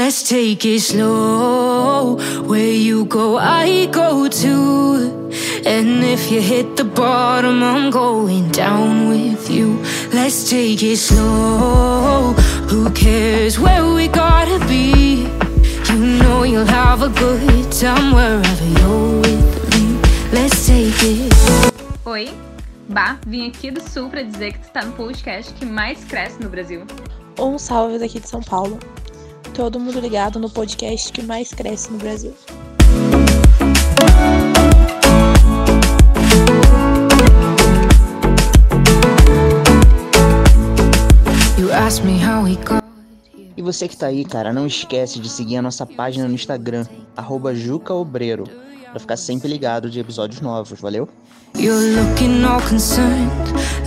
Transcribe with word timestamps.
Let's 0.00 0.22
take 0.22 0.64
it 0.64 0.80
slow. 0.80 2.16
Where 2.46 2.72
you 2.72 3.04
go, 3.04 3.36
I 3.36 3.84
go 3.92 4.28
too. 4.28 5.30
And 5.66 6.02
if 6.02 6.32
you 6.32 6.40
hit 6.40 6.78
the 6.78 6.84
bottom, 6.84 7.62
I'm 7.62 7.90
going 7.90 8.50
down 8.50 9.10
with 9.10 9.50
you. 9.50 9.76
Let's 10.10 10.48
take 10.48 10.82
it 10.82 10.96
slow. 10.96 12.32
Who 12.70 12.90
cares 12.92 13.58
where 13.60 13.84
we 13.84 14.08
gotta 14.08 14.58
be? 14.66 15.28
You 15.90 15.98
know 16.18 16.44
you'll 16.44 16.64
have 16.64 17.02
a 17.02 17.10
good 17.10 17.70
time 17.70 18.14
wherever 18.14 18.68
you're 18.80 19.20
with 19.20 19.74
me. 19.74 20.00
Let's 20.32 20.66
take 20.66 20.96
it. 21.02 21.34
Oi, 22.06 22.30
Bah, 22.88 23.18
vim 23.26 23.48
aqui 23.48 23.70
do 23.70 23.82
Sul 23.82 24.08
para 24.08 24.22
dizer 24.22 24.54
que 24.54 24.60
tu 24.60 24.72
tá 24.72 24.82
no 24.82 24.92
podcast 24.92 25.52
que 25.52 25.66
mais 25.66 26.02
cresce 26.04 26.42
no 26.42 26.48
Brasil. 26.48 26.86
Um 27.38 27.58
salve 27.58 27.98
daqui 27.98 28.18
de 28.18 28.26
São 28.26 28.42
Paulo. 28.42 28.78
Todo 29.60 29.78
mundo 29.78 30.00
ligado 30.00 30.40
no 30.40 30.48
podcast 30.48 31.12
que 31.12 31.20
mais 31.20 31.52
cresce 31.52 31.92
no 31.92 31.98
Brasil. 31.98 32.32
E 43.54 43.60
você 43.60 43.86
que 43.86 43.94
tá 43.94 44.06
aí, 44.06 44.24
cara, 44.24 44.50
não 44.50 44.66
esquece 44.66 45.20
de 45.20 45.28
seguir 45.28 45.58
a 45.58 45.62
nossa 45.62 45.84
página 45.84 46.26
no 46.26 46.34
Instagram, 46.34 46.86
arroba 47.14 47.54
jucaobreiro, 47.54 48.44
pra 48.90 49.00
ficar 49.00 49.16
sempre 49.16 49.48
ligado 49.48 49.88
de 49.88 50.00
episódios 50.00 50.40
novos, 50.40 50.80
valeu? 50.80 51.08
You're 51.56 51.96
looking 51.96 52.44
all 52.44 52.60
concerned, 52.60 53.30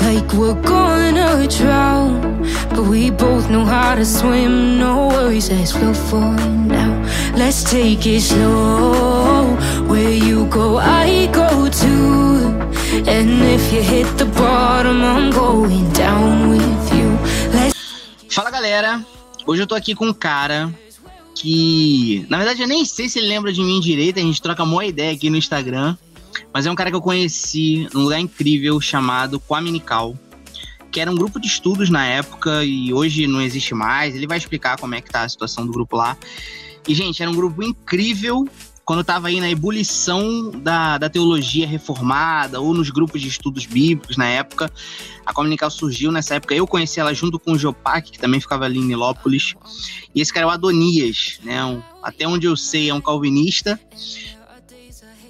like 0.01 0.35
we're 0.35 0.59
gonna 0.61 1.47
drown. 1.47 2.21
But 2.69 2.87
we 2.87 3.09
both 3.09 3.49
know 3.49 3.65
how 3.65 3.95
to 3.95 4.05
swim, 4.05 4.77
no 4.79 5.07
worries 5.07 5.49
as 5.49 5.73
we'll 5.73 5.93
find 5.93 6.71
out. 6.73 7.37
Let's 7.37 7.63
take 7.63 8.05
it 8.05 8.21
slow. 8.21 9.55
Where 9.87 10.11
you 10.11 10.45
go, 10.47 10.77
I 10.77 11.27
go 11.31 11.69
too. 11.69 12.51
And 13.07 13.41
if 13.43 13.71
you 13.71 13.81
hit 13.81 14.07
the 14.17 14.25
bottom, 14.25 15.01
I'm 15.03 15.31
going 15.31 15.89
down 15.93 16.49
with 16.49 16.93
you. 16.93 17.17
Let's 17.53 17.73
Fala 18.29 18.51
galera, 18.51 19.05
hoje 19.45 19.61
eu 19.61 19.67
tô 19.67 19.75
aqui 19.75 19.95
com 19.95 20.07
um 20.07 20.13
cara 20.13 20.73
que, 21.35 22.25
na 22.29 22.37
verdade, 22.37 22.61
eu 22.61 22.67
nem 22.67 22.85
sei 22.85 23.09
se 23.09 23.19
ele 23.19 23.27
lembra 23.27 23.51
de 23.51 23.61
mim 23.61 23.79
direito, 23.79 24.19
a 24.19 24.21
gente 24.21 24.41
troca 24.41 24.63
uma 24.63 24.85
ideia 24.85 25.13
aqui 25.13 25.29
no 25.29 25.37
Instagram, 25.37 25.97
mas 26.53 26.65
é 26.65 26.71
um 26.71 26.75
cara 26.75 26.89
que 26.89 26.95
eu 26.95 27.01
conheci 27.01 27.87
num 27.93 28.03
lugar 28.03 28.19
incrível 28.19 28.79
chamado 28.79 29.39
Quaminical, 29.39 30.17
que 30.91 30.99
era 30.99 31.09
um 31.09 31.15
grupo 31.15 31.39
de 31.39 31.47
estudos 31.47 31.89
na 31.89 32.05
época 32.05 32.63
e 32.63 32.93
hoje 32.93 33.25
não 33.25 33.41
existe 33.41 33.73
mais. 33.73 34.15
Ele 34.15 34.27
vai 34.27 34.37
explicar 34.37 34.77
como 34.77 34.93
é 34.93 35.01
que 35.01 35.09
tá 35.09 35.23
a 35.23 35.29
situação 35.29 35.65
do 35.65 35.71
grupo 35.71 35.95
lá. 35.95 36.15
E, 36.87 36.93
gente, 36.93 37.21
era 37.21 37.31
um 37.31 37.35
grupo 37.35 37.63
incrível 37.63 38.47
quando 38.85 39.01
estava 39.01 39.29
aí 39.29 39.39
na 39.39 39.49
ebulição 39.49 40.51
da, 40.51 40.97
da 40.97 41.09
teologia 41.09 41.65
reformada 41.65 42.59
ou 42.59 42.73
nos 42.73 42.89
grupos 42.89 43.21
de 43.21 43.27
estudos 43.27 43.65
bíblicos 43.65 44.17
na 44.17 44.27
época. 44.27 44.71
A 45.25 45.33
Comunical 45.33 45.71
surgiu 45.71 46.11
nessa 46.11 46.35
época. 46.35 46.53
Eu 46.53 46.67
conheci 46.67 46.99
ela 46.99 47.13
junto 47.13 47.39
com 47.39 47.53
o 47.53 47.57
Jopac, 47.57 48.11
que 48.11 48.19
também 48.19 48.41
ficava 48.41 48.65
ali 48.65 48.79
em 48.79 48.85
Nilópolis. 48.85 49.55
E 50.13 50.21
esse 50.21 50.33
cara 50.33 50.45
é 50.45 50.47
o 50.47 50.51
Adonias, 50.51 51.39
né? 51.43 51.63
Um, 51.63 51.81
até 52.01 52.27
onde 52.27 52.45
eu 52.45 52.57
sei, 52.57 52.89
é 52.89 52.93
um 52.93 53.01
calvinista. 53.01 53.79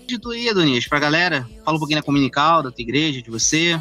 De 0.08 0.18
tu 0.18 0.32
aí, 0.32 0.50
Adonias, 0.50 0.88
pra 0.88 1.00
galera. 1.00 1.48
Fala 1.64 1.78
um 1.78 1.80
pouquinho 1.80 2.00
da 2.00 2.06
Comunical, 2.06 2.64
da 2.64 2.72
tua 2.72 2.82
igreja, 2.82 3.22
de 3.22 3.30
você. 3.30 3.80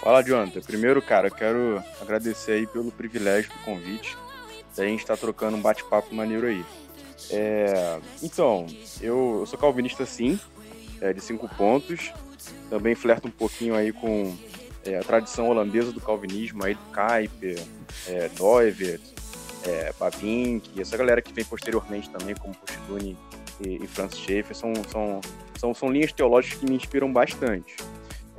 Fala, 0.00 0.22
Jonathan. 0.22 0.60
Primeiro, 0.60 1.02
cara, 1.02 1.26
eu 1.26 1.34
quero 1.34 1.82
agradecer 2.00 2.52
aí 2.52 2.66
pelo 2.68 2.92
privilégio 2.92 3.50
do 3.50 3.58
convite. 3.64 4.16
Da 4.76 4.84
gente 4.84 5.00
estar 5.00 5.16
trocando 5.16 5.56
um 5.56 5.60
bate-papo 5.60 6.14
maneiro 6.14 6.46
aí. 6.46 6.64
É, 7.30 7.98
então, 8.22 8.66
eu, 9.00 9.38
eu 9.40 9.46
sou 9.46 9.58
calvinista 9.58 10.04
sim, 10.04 10.38
é, 11.00 11.12
de 11.12 11.20
cinco 11.20 11.48
pontos. 11.56 12.12
Também 12.68 12.94
flerto 12.94 13.28
um 13.28 13.30
pouquinho 13.30 13.74
aí 13.74 13.92
com 13.92 14.34
é, 14.84 14.98
a 14.98 15.02
tradição 15.02 15.48
holandesa 15.48 15.92
do 15.92 16.00
calvinismo, 16.00 16.64
aí 16.64 16.74
do 16.74 16.80
Kuyper, 16.86 17.62
é, 18.08 18.28
Doivert, 18.30 19.00
é, 19.64 19.92
essa 20.80 20.96
galera 20.96 21.22
que 21.22 21.32
vem 21.32 21.44
posteriormente 21.44 22.10
também, 22.10 22.34
como 22.34 22.54
Postuni 22.54 23.16
e, 23.60 23.84
e 23.84 23.86
Francis 23.86 24.18
Schaeffer, 24.18 24.56
são, 24.56 24.72
são, 24.90 25.20
são, 25.58 25.74
são 25.74 25.90
linhas 25.90 26.12
teológicas 26.12 26.58
que 26.58 26.66
me 26.66 26.74
inspiram 26.74 27.12
bastante. 27.12 27.76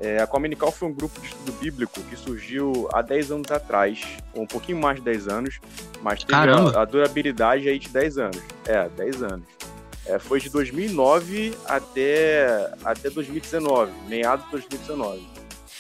É, 0.03 0.21
a 0.21 0.27
Comenical 0.27 0.69
foi 0.69 0.89
um 0.89 0.93
grupo 0.93 1.17
de 1.21 1.27
estudo 1.27 1.53
bíblico 1.53 1.97
que 2.01 2.17
surgiu 2.17 2.89
há 2.91 3.01
10 3.01 3.31
anos 3.31 3.49
atrás, 3.49 4.01
ou 4.33 4.43
um 4.43 4.45
pouquinho 4.45 4.77
mais 4.77 4.97
de 4.97 5.01
10 5.03 5.29
anos, 5.29 5.61
mas 6.01 6.25
teve 6.25 6.37
a, 6.37 6.81
a 6.81 6.83
durabilidade 6.83 7.69
aí 7.69 7.79
de 7.79 7.87
10 7.87 8.17
anos. 8.17 8.41
É, 8.65 8.89
10 8.89 9.23
anos. 9.23 9.47
É, 10.05 10.19
foi 10.19 10.41
de 10.41 10.49
2009 10.49 11.57
até, 11.65 12.69
até 12.83 13.09
2019, 13.09 13.93
meados 14.09 14.43
de 14.43 14.51
2019. 14.51 15.25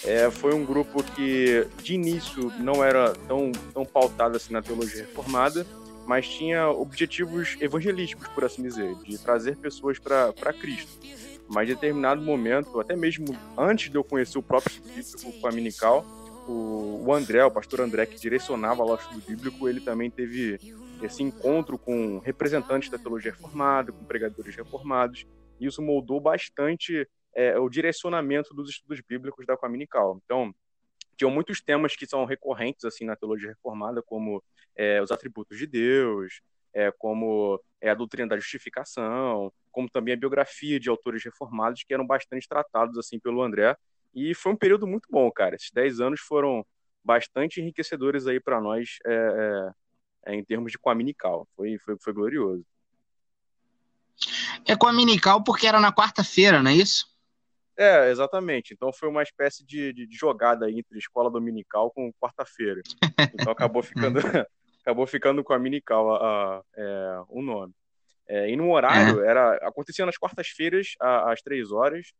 É, 0.05 0.31
foi 0.31 0.53
um 0.53 0.63
grupo 0.63 1.03
que, 1.03 1.67
de 1.81 1.93
início, 1.93 2.49
não 2.59 2.81
era 2.81 3.13
tão, 3.27 3.51
tão 3.73 3.83
pautado 3.83 4.37
assim 4.37 4.53
na 4.53 4.61
teologia 4.61 5.01
reformada, 5.01 5.67
mas 6.07 6.29
tinha 6.29 6.69
objetivos 6.69 7.57
evangelísticos, 7.59 8.29
por 8.29 8.45
assim 8.45 8.63
dizer, 8.63 8.95
de 9.03 9.17
trazer 9.17 9.57
pessoas 9.57 9.99
para 9.99 10.53
Cristo. 10.53 10.91
Mas 11.53 11.69
em 11.69 11.73
determinado 11.73 12.21
momento, 12.21 12.79
até 12.79 12.95
mesmo 12.95 13.25
antes 13.55 13.89
de 13.89 13.95
eu 13.95 14.03
conhecer 14.03 14.39
o 14.39 14.43
próprio 14.43 14.73
estudo 14.73 14.91
bíblico 14.91 15.39
com 15.39 15.47
a 15.47 15.51
Minical, 15.51 16.03
o, 16.47 17.03
o 17.05 17.13
André, 17.13 17.45
o 17.45 17.51
pastor 17.51 17.81
André, 17.81 18.07
que 18.07 18.19
direcionava 18.19 18.83
lá 18.83 18.93
o 18.93 18.95
estudo 18.95 19.21
bíblico, 19.21 19.69
ele 19.69 19.79
também 19.79 20.09
teve 20.09 20.59
esse 21.01 21.21
encontro 21.21 21.77
com 21.77 22.17
representantes 22.19 22.89
da 22.89 22.97
teologia 22.97 23.31
reformada, 23.31 23.91
com 23.91 24.03
pregadores 24.03 24.55
reformados, 24.55 25.27
e 25.59 25.67
isso 25.67 25.81
moldou 25.81 26.19
bastante 26.19 27.07
é, 27.35 27.57
o 27.59 27.69
direcionamento 27.69 28.53
dos 28.53 28.69
estudos 28.69 29.01
bíblicos 29.07 29.45
da 29.45 29.55
Cominical. 29.55 30.19
Então, 30.25 30.53
tinham 31.15 31.29
muitos 31.29 31.61
temas 31.61 31.95
que 31.95 32.07
são 32.07 32.25
recorrentes 32.25 32.83
assim 32.85 33.05
na 33.05 33.15
teologia 33.15 33.49
reformada, 33.49 34.01
como 34.01 34.43
é, 34.75 35.01
os 35.01 35.11
atributos 35.11 35.57
de 35.57 35.67
Deus, 35.67 36.41
é, 36.73 36.91
como 36.97 37.61
é, 37.81 37.89
a 37.89 37.95
doutrina 37.95 38.29
da 38.29 38.37
justificação, 38.37 39.51
como 39.71 39.89
também 39.89 40.13
a 40.13 40.17
biografia 40.17 40.79
de 40.79 40.89
autores 40.89 41.23
reformados 41.23 41.83
que 41.83 41.93
eram 41.93 42.05
bastante 42.05 42.47
tratados 42.47 42.97
assim 42.97 43.19
pelo 43.19 43.41
André. 43.41 43.75
E 44.13 44.33
foi 44.35 44.51
um 44.51 44.57
período 44.57 44.85
muito 44.85 45.07
bom, 45.09 45.31
cara. 45.31 45.55
Esses 45.55 45.71
10 45.71 45.99
anos 45.99 46.19
foram 46.19 46.65
bastante 47.03 47.59
enriquecedores 47.59 48.27
aí 48.27 48.39
para 48.39 48.61
nós 48.61 48.97
é, 49.05 49.71
é, 50.27 50.35
em 50.35 50.43
termos 50.43 50.71
de 50.71 50.79
Quaminical. 50.79 51.47
Foi, 51.55 51.77
foi, 51.79 51.97
foi 51.99 52.13
glorioso. 52.13 52.65
É 54.65 54.75
Quaminical 54.75 55.43
porque 55.43 55.67
era 55.67 55.79
na 55.79 55.91
quarta-feira, 55.91 56.61
não 56.61 56.71
é 56.71 56.75
isso? 56.75 57.11
É, 57.77 58.09
exatamente. 58.09 58.73
Então 58.73 58.93
foi 58.93 59.09
uma 59.09 59.23
espécie 59.23 59.65
de, 59.65 59.91
de, 59.93 60.05
de 60.07 60.15
jogada 60.15 60.65
aí 60.65 60.79
entre 60.79 60.97
escola 60.97 61.29
dominical 61.29 61.91
com 61.91 62.13
quarta-feira. 62.13 62.81
Então 63.33 63.51
acabou 63.51 63.81
ficando, 63.81 64.19
acabou 64.83 65.07
ficando 65.07 65.43
com 65.43 65.53
a 65.53 65.59
minical 65.59 66.13
a, 66.13 66.57
a, 66.57 66.63
é, 66.75 67.21
o 67.29 67.41
nome. 67.41 67.73
É, 68.27 68.49
e 68.49 68.55
no 68.55 68.71
horário, 68.71 69.21
era 69.23 69.55
acontecia 69.67 70.05
nas 70.05 70.17
quartas-feiras, 70.17 70.95
às 70.99 71.41
três 71.41 71.71
horas. 71.71 72.13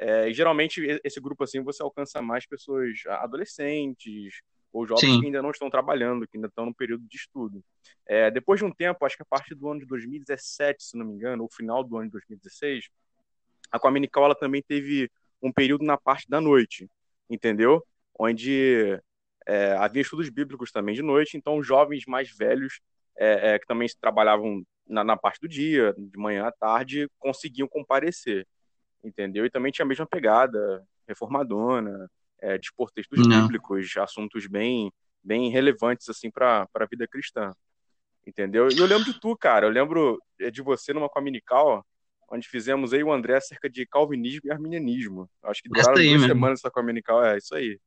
É, 0.00 0.28
e 0.28 0.32
geralmente 0.32 0.80
esse 1.02 1.20
grupo 1.20 1.42
assim 1.44 1.60
você 1.60 1.82
alcança 1.82 2.22
mais 2.22 2.46
pessoas 2.46 3.02
adolescentes 3.06 4.40
ou 4.72 4.86
jovens 4.86 5.00
Sim. 5.00 5.20
que 5.20 5.26
ainda 5.26 5.42
não 5.42 5.50
estão 5.50 5.68
trabalhando, 5.68 6.26
que 6.26 6.36
ainda 6.36 6.46
estão 6.46 6.66
no 6.66 6.74
período 6.74 7.04
de 7.08 7.16
estudo. 7.16 7.64
É, 8.06 8.30
depois 8.30 8.60
de 8.60 8.66
um 8.66 8.72
tempo, 8.72 9.04
acho 9.04 9.16
que 9.16 9.22
a 9.22 9.26
partir 9.26 9.54
do 9.54 9.68
ano 9.68 9.80
de 9.80 9.86
2017, 9.86 10.84
se 10.84 10.96
não 10.96 11.06
me 11.06 11.14
engano, 11.14 11.42
ou 11.42 11.50
final 11.50 11.82
do 11.82 11.96
ano 11.96 12.06
de 12.06 12.12
2016, 12.12 12.88
a 13.70 13.78
Cominical 13.78 14.26
ela 14.26 14.34
também 14.34 14.62
teve 14.62 15.10
um 15.42 15.52
período 15.52 15.84
na 15.84 15.96
parte 15.96 16.28
da 16.28 16.40
noite, 16.40 16.88
entendeu? 17.28 17.84
Onde 18.18 19.00
é, 19.48 19.72
havia 19.78 20.02
estudos 20.02 20.28
bíblicos 20.28 20.70
também 20.70 20.94
de 20.94 21.00
noite, 21.00 21.36
então 21.36 21.62
jovens 21.62 22.04
mais 22.06 22.30
velhos 22.30 22.80
é, 23.16 23.54
é, 23.54 23.58
que 23.58 23.66
também 23.66 23.88
trabalhavam 23.98 24.62
na, 24.86 25.02
na, 25.02 25.16
parte 25.16 25.40
do 25.40 25.48
dia, 25.48 25.94
de 25.96 26.18
manhã 26.18 26.46
à 26.46 26.52
tarde, 26.52 27.08
conseguiam 27.18 27.66
comparecer, 27.66 28.46
entendeu? 29.02 29.46
E 29.46 29.50
também 29.50 29.72
tinha 29.72 29.86
a 29.86 29.88
mesma 29.88 30.06
pegada 30.06 30.84
reformadona, 31.08 32.10
é, 32.40 32.58
de 32.58 32.66
expor 32.66 32.90
textos 32.90 33.18
Não. 33.26 33.42
bíblicos, 33.42 33.96
assuntos 33.96 34.46
bem, 34.46 34.92
bem 35.24 35.50
relevantes 35.50 36.06
assim 36.10 36.30
para 36.30 36.68
a 36.74 36.86
vida 36.86 37.08
cristã, 37.08 37.50
entendeu? 38.26 38.68
E 38.68 38.78
eu 38.78 38.86
lembro 38.86 39.04
de 39.04 39.18
tu, 39.18 39.34
cara, 39.34 39.66
eu 39.66 39.70
lembro 39.70 40.22
é, 40.38 40.50
de 40.50 40.60
você 40.60 40.92
numa 40.92 41.08
Cominical, 41.08 41.82
onde 42.30 42.46
fizemos 42.46 42.92
aí 42.92 43.02
o 43.02 43.10
André 43.10 43.36
acerca 43.36 43.70
de 43.70 43.86
calvinismo 43.86 44.42
e 44.44 44.50
arminianismo. 44.50 45.26
Acho 45.42 45.62
que 45.62 45.70
duraram 45.70 45.96
aí 45.96 46.08
duas 46.08 46.20
mesmo. 46.20 46.34
semanas 46.34 46.60
essa 46.60 46.70
Cominical, 46.70 47.24
é 47.24 47.38
isso 47.38 47.54
aí, 47.54 47.80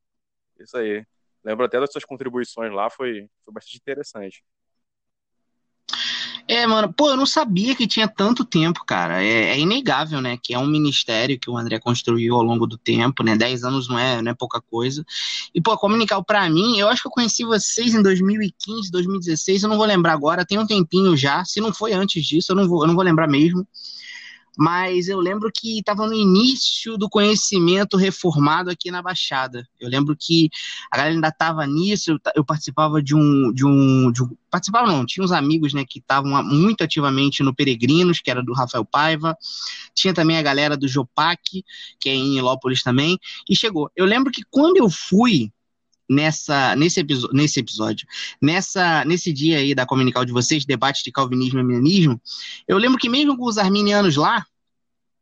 isso 0.58 0.76
aí. 0.76 1.06
Lembro 1.44 1.64
até 1.64 1.80
das 1.80 1.90
suas 1.90 2.04
contribuições 2.04 2.72
lá, 2.72 2.88
foi, 2.88 3.28
foi 3.44 3.54
bastante 3.54 3.76
interessante. 3.76 4.44
É, 6.48 6.66
mano, 6.66 6.92
pô, 6.92 7.10
eu 7.10 7.16
não 7.16 7.24
sabia 7.24 7.74
que 7.74 7.86
tinha 7.86 8.08
tanto 8.08 8.44
tempo, 8.44 8.84
cara. 8.84 9.22
É, 9.22 9.50
é, 9.50 9.58
inegável, 9.58 10.20
né? 10.20 10.36
Que 10.36 10.54
é 10.54 10.58
um 10.58 10.66
ministério 10.66 11.38
que 11.38 11.48
o 11.48 11.56
André 11.56 11.78
construiu 11.78 12.34
ao 12.34 12.42
longo 12.42 12.66
do 12.66 12.76
tempo, 12.76 13.22
né? 13.22 13.36
Dez 13.36 13.64
anos 13.64 13.88
não 13.88 13.98
é, 13.98 14.20
não 14.20 14.32
é 14.32 14.34
pouca 14.34 14.60
coisa. 14.60 15.04
E, 15.54 15.60
pô, 15.60 15.72
a 15.72 15.78
Comunical, 15.78 16.24
pra 16.24 16.48
mim, 16.50 16.78
eu 16.78 16.88
acho 16.88 17.02
que 17.02 17.08
eu 17.08 17.12
conheci 17.12 17.44
vocês 17.44 17.94
em 17.94 18.02
2015, 18.02 18.90
2016, 18.90 19.62
eu 19.62 19.68
não 19.68 19.76
vou 19.76 19.86
lembrar 19.86 20.12
agora, 20.12 20.44
tem 20.44 20.58
um 20.58 20.66
tempinho 20.66 21.16
já. 21.16 21.44
Se 21.44 21.60
não 21.60 21.72
foi 21.72 21.92
antes 21.92 22.24
disso, 22.24 22.52
eu 22.52 22.56
não 22.56 22.68
vou, 22.68 22.82
eu 22.82 22.88
não 22.88 22.94
vou 22.94 23.04
lembrar 23.04 23.28
mesmo 23.28 23.66
mas 24.56 25.08
eu 25.08 25.18
lembro 25.18 25.50
que 25.52 25.78
estava 25.78 26.06
no 26.06 26.14
início 26.14 26.98
do 26.98 27.08
conhecimento 27.08 27.96
reformado 27.96 28.70
aqui 28.70 28.90
na 28.90 29.02
Baixada. 29.02 29.66
Eu 29.80 29.88
lembro 29.88 30.16
que 30.18 30.50
a 30.90 30.96
galera 30.96 31.14
ainda 31.14 31.28
estava 31.28 31.66
nisso, 31.66 32.12
eu, 32.12 32.18
eu, 32.36 32.44
participava 32.44 33.02
de 33.02 33.14
um, 33.14 33.52
de 33.52 33.64
um, 33.64 34.12
de 34.12 34.22
um, 34.22 34.36
Participava 34.50 34.86
não, 34.86 35.06
tinha 35.06 35.24
uns 35.24 35.32
amigos 35.32 35.72
né, 35.72 35.84
que 35.88 35.98
estavam 35.98 36.42
muito 36.44 36.84
ativamente 36.84 37.42
no 37.42 37.54
Peregrinos, 37.54 38.20
que 38.20 38.30
era 38.30 38.42
do 38.42 38.52
Rafael 38.52 38.84
Paiva, 38.84 39.36
tinha 39.94 40.12
também 40.12 40.36
a 40.36 40.42
galera 40.42 40.76
do 40.76 40.86
Jopac, 40.86 41.64
que 41.98 42.08
é 42.08 42.14
em 42.14 42.36
Ilópolis 42.36 42.82
também, 42.82 43.18
e 43.48 43.56
chegou. 43.56 43.90
Eu 43.96 44.04
lembro 44.04 44.30
que 44.30 44.42
quando 44.50 44.76
eu 44.76 44.90
fui 44.90 45.50
nessa 46.12 46.76
nesse, 46.76 47.04
nesse 47.32 47.60
episódio, 47.60 48.06
nessa 48.40 49.04
nesse 49.04 49.32
dia 49.32 49.58
aí 49.58 49.74
da 49.74 49.86
comunical 49.86 50.24
de 50.24 50.32
vocês, 50.32 50.64
debate 50.64 51.02
de 51.02 51.10
calvinismo 51.10 51.58
e 51.58 51.62
arminianismo, 51.62 52.20
eu 52.68 52.78
lembro 52.78 52.98
que 52.98 53.08
mesmo 53.08 53.36
com 53.36 53.44
os 53.46 53.58
arminianos 53.58 54.16
lá, 54.16 54.44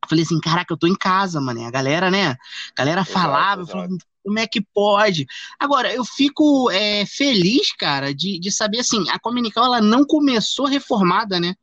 eu 0.02 0.08
falei 0.08 0.24
assim, 0.24 0.40
caraca, 0.40 0.72
eu 0.72 0.78
tô 0.78 0.86
em 0.86 0.94
casa, 0.94 1.40
mano. 1.40 1.64
A 1.64 1.70
galera, 1.70 2.10
né? 2.10 2.30
A 2.30 2.36
galera 2.76 3.04
falava, 3.04 3.62
exato, 3.62 3.78
exato. 3.78 4.06
como 4.24 4.38
é 4.38 4.46
que 4.46 4.60
pode? 4.60 5.26
Agora, 5.58 5.92
eu 5.92 6.04
fico 6.04 6.70
é, 6.70 7.04
feliz, 7.06 7.72
cara, 7.76 8.14
de, 8.14 8.38
de 8.38 8.50
saber 8.50 8.80
assim, 8.80 9.08
a 9.10 9.18
Comunical 9.18 9.64
ela 9.64 9.80
não 9.80 10.04
começou 10.04 10.66
reformada, 10.66 11.38
né? 11.38 11.54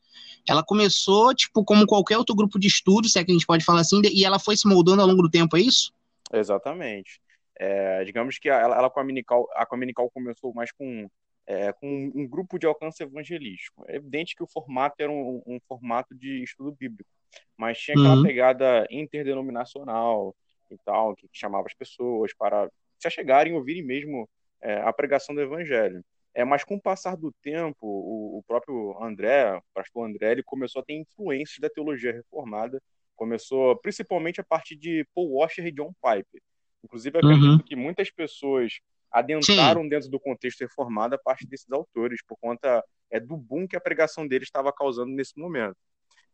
Ela 0.48 0.64
começou, 0.64 1.34
tipo, 1.36 1.64
como 1.66 1.86
qualquer 1.86 2.18
outro 2.18 2.36
grupo 2.36 2.58
de 2.58 2.68
estudo, 2.68 3.10
se 3.10 3.20
é 3.20 3.24
que 3.24 3.32
a 3.32 3.34
gente 3.34 3.46
pode 3.46 3.66
falar 3.66 3.82
assim, 3.82 4.02
e 4.06 4.24
ela 4.24 4.40
foi 4.40 4.56
se 4.56 4.68
moldando 4.68 5.02
ao 5.02 5.08
longo 5.08 5.24
do 5.24 5.30
tempo, 5.30 5.58
é 5.58 5.62
isso? 5.62 5.92
Exatamente. 6.32 7.20
É, 7.60 8.04
digamos 8.04 8.38
que 8.38 8.50
ela, 8.50 8.78
ela 8.78 8.90
com 8.90 9.00
a 9.00 9.04
Minical, 9.04 9.48
a 9.54 9.66
Cominical 9.66 10.10
começou 10.12 10.54
mais 10.54 10.72
com, 10.72 11.10
é, 11.46 11.74
com 11.74 12.12
um, 12.14 12.28
grupo 12.28 12.60
de 12.60 12.68
alcance 12.68 13.02
evangelístico. 13.02 13.84
É 13.88 13.96
evidente 13.96 14.36
que 14.36 14.44
o 14.44 14.48
formato 14.48 14.96
era 15.00 15.12
um, 15.12 15.42
um 15.46 15.60
formato 15.68 16.14
de 16.14 16.44
estudo 16.44 16.72
bíblico, 16.72 17.10
mas 17.58 17.80
tinha 17.80 17.96
aquela 17.96 18.18
uhum. 18.18 18.24
pegada 18.24 18.88
interdenominacional 18.92 20.36
e 20.70 20.78
tal, 20.86 21.16
que 21.16 21.28
chamava 21.32 21.68
as 21.68 21.74
pessoas 21.74 22.34
para 22.34 22.70
se 23.00 23.08
achegarem 23.08 23.54
e 23.54 23.56
ouvirem 23.56 23.84
mesmo 23.84 24.30
é, 24.62 24.76
a 24.82 24.94
pregação 24.94 25.34
do 25.34 25.42
evangelho. 25.42 26.04
É, 26.34 26.44
mas 26.46 26.64
com 26.64 26.76
o 26.76 26.82
passar 26.82 27.18
do 27.18 27.32
tempo, 27.42 27.78
o, 27.82 28.38
o 28.38 28.44
próprio 28.44 28.96
André, 29.02 29.56
o 29.56 29.64
pastor 29.74 30.08
André, 30.08 30.34
ele 30.34 30.44
começou 30.44 30.82
a 30.82 30.86
ter 30.86 30.94
influências 30.94 31.58
da 31.58 31.70
teologia 31.70 32.12
reformada, 32.12 32.80
começou 33.16 33.76
principalmente 33.78 34.40
a 34.40 34.44
partir 34.44 34.76
de 34.76 35.04
Paul 35.16 35.32
Washer 35.32 35.66
e 35.66 35.72
John 35.72 35.92
Piper. 35.94 36.40
Inclusive, 36.88 37.18
acredito 37.18 37.52
uhum. 37.52 37.60
que 37.60 37.76
muitas 37.76 38.10
pessoas 38.10 38.80
adentraram 39.12 39.84
Sim. 39.84 39.90
dentro 39.90 40.10
do 40.10 40.20
contexto 40.20 40.62
reformado 40.62 41.16
a 41.16 41.18
partir 41.18 41.46
desses 41.48 41.70
autores, 41.70 42.22
por 42.26 42.38
conta 42.40 42.84
é, 43.12 43.20
do 43.20 43.36
boom 43.36 43.68
que 43.68 43.76
a 43.76 43.82
pregação 43.82 44.26
dele 44.26 44.44
estava 44.44 44.72
causando 44.72 45.12
nesse 45.12 45.38
momento. 45.38 45.76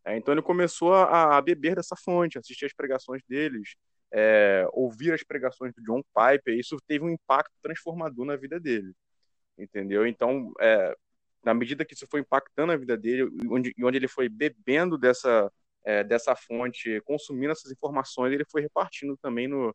É, 0.04 0.16
então 0.16 0.32
ele 0.32 0.42
começou 0.42 0.94
a, 0.94 1.36
a, 1.36 1.42
beber 1.42 1.74
dessa 1.74 1.96
fonte, 1.96 2.38
assistir 2.38 2.66
as 2.66 2.72
pregações 2.72 3.22
deles, 3.28 3.74
é, 4.12 4.66
ouvir 4.72 5.12
as 5.12 5.24
pregações 5.24 5.72
do 5.74 5.82
John 5.82 6.02
Piper, 6.14 6.54
e 6.54 6.60
isso 6.60 6.76
teve 6.86 7.04
um 7.04 7.10
impacto 7.10 7.52
transformador 7.62 8.24
na 8.24 8.36
vida 8.36 8.60
dele, 8.60 8.92
entendeu? 9.58 10.06
Então, 10.06 10.52
é, 10.60 10.94
na 11.42 11.52
medida 11.52 11.84
que 11.84 11.94
isso 11.94 12.06
foi 12.08 12.20
impactando 12.20 12.72
a 12.72 12.76
vida 12.76 12.96
dele, 12.96 13.28
onde, 13.50 13.74
onde 13.82 13.96
ele 13.96 14.08
foi 14.08 14.28
bebendo 14.28 14.96
dessa, 14.98 15.50
é, 15.84 16.04
dessa 16.04 16.36
fonte, 16.36 17.00
consumindo 17.04 17.52
essas 17.52 17.72
informações, 17.72 18.32
ele 18.32 18.44
foi 18.50 18.62
repartindo 18.62 19.16
também 19.16 19.48
no, 19.48 19.74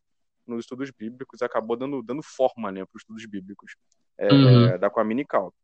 nos 0.50 0.64
estudos 0.64 0.90
bíblicos, 0.90 1.40
acabou 1.42 1.76
dando, 1.76 2.02
dando 2.02 2.22
forma 2.22 2.70
né, 2.70 2.84
para 2.84 2.96
os 2.96 3.02
estudos 3.02 3.24
bíblicos 3.26 3.76
é, 4.18 4.32
uhum. 4.32 4.78
da 4.78 4.90
Coaminical. 4.90 5.54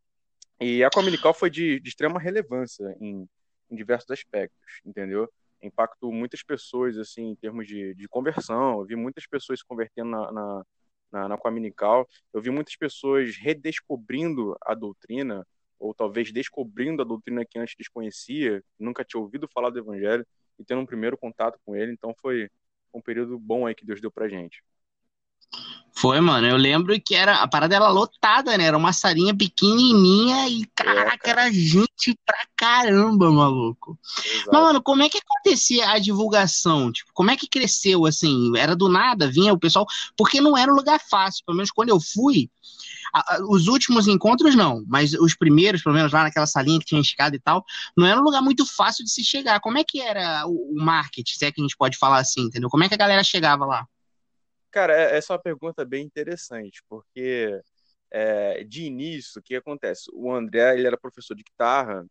E 0.60 0.82
a 0.82 0.90
Coaminical 0.90 1.34
foi 1.34 1.50
de, 1.50 1.78
de 1.80 1.88
extrema 1.88 2.18
relevância 2.18 2.96
em, 3.00 3.28
em, 3.70 3.76
diversos 3.76 4.10
aspectos, 4.10 4.80
entendeu? 4.84 5.30
Impactou 5.62 6.10
muitas 6.12 6.42
pessoas, 6.42 6.96
assim, 6.96 7.30
em 7.30 7.36
termos 7.36 7.66
de, 7.66 7.94
de 7.94 8.08
conversão. 8.08 8.80
Eu 8.80 8.86
vi 8.86 8.96
muitas 8.96 9.26
pessoas 9.26 9.58
se 9.58 9.64
convertendo 9.66 10.10
na, 10.10 10.32
na, 10.32 10.64
na, 11.12 11.28
na 11.28 11.36
Coaminical. 11.36 12.08
Eu 12.32 12.40
vi 12.40 12.50
muitas 12.50 12.76
pessoas 12.76 13.36
redescobrindo 13.36 14.56
a 14.62 14.74
doutrina, 14.74 15.46
ou 15.78 15.92
talvez 15.92 16.32
descobrindo 16.32 17.02
a 17.02 17.04
doutrina 17.04 17.44
que 17.44 17.58
antes 17.58 17.74
desconhecia, 17.76 18.62
nunca 18.78 19.04
tinha 19.04 19.20
ouvido 19.20 19.46
falar 19.48 19.68
do 19.68 19.78
Evangelho, 19.78 20.26
e 20.58 20.64
tendo 20.64 20.80
um 20.80 20.86
primeiro 20.86 21.18
contato 21.18 21.58
com 21.66 21.76
ele. 21.76 21.92
Então 21.92 22.14
foi 22.18 22.48
um 22.94 23.00
período 23.00 23.38
bom 23.38 23.66
aí 23.66 23.74
que 23.74 23.84
Deus 23.84 24.00
deu 24.00 24.10
pra 24.10 24.28
gente. 24.28 24.62
Foi, 25.98 26.20
mano. 26.20 26.46
Eu 26.46 26.58
lembro 26.58 27.00
que 27.00 27.14
era 27.14 27.36
a 27.36 27.48
parada 27.48 27.74
era 27.74 27.88
lotada, 27.88 28.56
né? 28.58 28.64
Era 28.64 28.76
uma 28.76 28.92
salinha 28.92 29.34
pequenininha 29.34 30.46
e 30.46 30.66
caraca, 30.74 31.30
era 31.30 31.50
gente 31.50 32.14
pra 32.24 32.36
caramba, 32.54 33.30
maluco. 33.30 33.98
Exato. 34.18 34.50
Mas, 34.52 34.62
mano, 34.62 34.82
como 34.82 35.02
é 35.02 35.08
que 35.08 35.16
acontecia 35.18 35.88
a 35.88 35.98
divulgação? 35.98 36.92
Tipo, 36.92 37.12
como 37.14 37.30
é 37.30 37.36
que 37.36 37.48
cresceu 37.48 38.04
assim? 38.04 38.52
Era 38.58 38.76
do 38.76 38.90
nada, 38.90 39.30
vinha 39.30 39.54
o 39.54 39.58
pessoal, 39.58 39.86
porque 40.18 40.38
não 40.38 40.54
era 40.54 40.70
um 40.70 40.76
lugar 40.76 41.00
fácil. 41.00 41.42
Pelo 41.46 41.56
menos 41.56 41.70
quando 41.70 41.88
eu 41.88 41.98
fui, 41.98 42.50
a, 43.14 43.36
a, 43.36 43.38
os 43.48 43.66
últimos 43.66 44.06
encontros 44.06 44.54
não, 44.54 44.84
mas 44.86 45.14
os 45.14 45.34
primeiros, 45.34 45.82
pelo 45.82 45.94
menos 45.94 46.12
lá 46.12 46.24
naquela 46.24 46.46
salinha 46.46 46.78
que 46.78 46.84
tinha 46.84 47.00
escada 47.00 47.34
e 47.34 47.40
tal, 47.40 47.64
não 47.96 48.06
era 48.06 48.20
um 48.20 48.24
lugar 48.24 48.42
muito 48.42 48.66
fácil 48.66 49.02
de 49.02 49.10
se 49.10 49.24
chegar. 49.24 49.60
Como 49.60 49.78
é 49.78 49.84
que 49.84 49.98
era 50.02 50.46
o, 50.46 50.74
o 50.74 50.84
marketing, 50.84 51.34
se 51.38 51.46
é 51.46 51.50
que 51.50 51.58
a 51.58 51.64
gente 51.64 51.76
pode 51.76 51.96
falar 51.96 52.18
assim, 52.18 52.42
entendeu? 52.42 52.68
Como 52.68 52.84
é 52.84 52.88
que 52.88 52.94
a 52.94 52.98
galera 52.98 53.24
chegava 53.24 53.64
lá? 53.64 53.86
Cara, 54.76 54.92
é, 54.94 55.16
essa 55.16 55.32
é 55.32 55.36
uma 55.36 55.42
pergunta 55.42 55.86
bem 55.86 56.04
interessante, 56.04 56.82
porque 56.86 57.62
é, 58.10 58.62
de 58.62 58.84
início, 58.84 59.40
o 59.40 59.42
que 59.42 59.56
acontece? 59.56 60.10
O 60.12 60.30
André 60.30 60.74
ele 60.74 60.86
era 60.86 60.98
professor 60.98 61.34
de 61.34 61.42
guitarra 61.42 62.04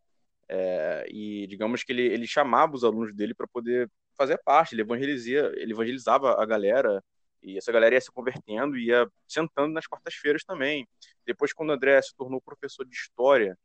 é, 0.50 1.06
e, 1.08 1.46
digamos 1.46 1.84
que 1.84 1.92
ele, 1.94 2.02
ele 2.02 2.26
chamava 2.26 2.76
os 2.76 2.84
alunos 2.84 3.14
dele 3.14 3.36
para 3.36 3.48
poder 3.48 3.88
fazer 4.18 4.40
parte, 4.44 4.74
ele, 4.74 4.82
evangelizia, 4.82 5.52
ele 5.58 5.74
evangelizava 5.74 6.42
a 6.42 6.46
galera 6.46 7.04
e 7.44 7.56
essa 7.56 7.72
galera 7.72 7.94
ia 7.94 8.02
se 8.02 8.12
convertendo 8.12 8.76
e 8.76 8.88
ia 8.88 9.08
sentando 9.28 9.72
nas 9.72 9.86
quartas-feiras 9.86 10.44
também. 10.44 10.88
Depois, 11.24 11.54
quando 11.54 11.70
o 11.70 11.74
André 11.74 12.02
se 12.02 12.16
tornou 12.16 12.42
professor 12.42 12.84
de 12.84 12.96
história, 12.96 13.56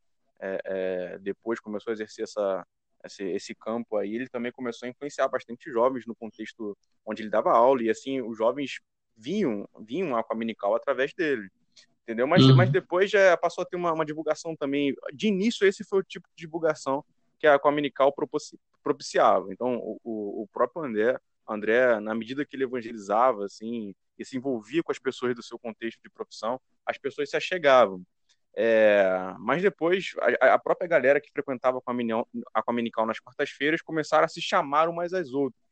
é, 0.41 0.61
é, 0.67 1.19
depois 1.21 1.59
começou 1.59 1.91
a 1.91 1.95
exercer 1.95 2.25
essa, 2.25 2.67
esse, 3.03 3.25
esse, 3.25 3.55
campo 3.55 3.97
aí, 3.97 4.15
ele 4.15 4.29
também 4.29 4.53
começou 4.53 4.87
a 4.87 4.91
influenciar 4.91 5.27
bastante 5.29 5.71
jovens 5.73 6.05
no 6.07 6.15
contexto 6.15 6.77
onde 7.07 7.23
ele 7.23 7.31
dava 7.31 7.51
aula, 7.51 7.83
e 7.83 7.89
assim, 7.89 8.21
os 8.21 8.37
jovens 8.37 8.79
vinham, 9.21 9.69
vinham 9.79 10.17
a 10.17 10.25
Cominical 10.25 10.75
através 10.75 11.13
dele. 11.13 11.49
Entendeu? 12.03 12.27
Mas, 12.27 12.45
uhum. 12.45 12.57
mas 12.57 12.71
depois 12.71 13.11
já 13.11 13.37
passou 13.37 13.63
a 13.63 13.65
ter 13.65 13.77
uma, 13.77 13.93
uma, 13.93 14.05
divulgação 14.05 14.57
também. 14.57 14.95
De 15.13 15.29
início, 15.29 15.67
esse 15.67 15.85
foi 15.85 16.01
o 16.01 16.03
tipo 16.03 16.27
de 16.35 16.45
divulgação 16.45 17.05
que 17.39 17.47
a 17.47 17.59
Cominical 17.59 18.13
propiciava. 18.83 19.53
Então, 19.53 19.77
o, 20.03 20.43
o 20.43 20.49
próprio 20.53 20.83
André, 20.83 21.17
André, 21.49 22.01
na 22.01 22.15
medida 22.15 22.45
que 22.45 22.57
ele 22.57 22.65
evangelizava, 22.65 23.45
assim, 23.45 23.95
e 24.19 24.25
se 24.25 24.37
envolvia 24.37 24.83
com 24.83 24.93
as 24.93 24.99
pessoas 24.99 25.35
do 25.35 25.43
seu 25.43 25.59
contexto 25.59 26.01
de 26.03 26.11
profissão, 26.11 26.61
as 26.85 26.99
pessoas 26.99 27.31
se 27.31 27.37
achegavam. 27.37 28.03
É, 28.57 29.33
mas 29.39 29.63
depois, 29.63 30.13
a, 30.41 30.55
a, 30.55 30.59
própria 30.59 30.89
galera 30.89 31.21
que 31.21 31.31
frequentava 31.31 31.81
a 32.53 32.63
Cominical 32.63 33.07
nas 33.07 33.21
quartas-feiras 33.21 33.81
começaram 33.81 34.25
a 34.25 34.29
se 34.29 34.41
chamar 34.41 34.89
umas 34.89 35.13
às 35.13 35.33
outras. 35.33 35.63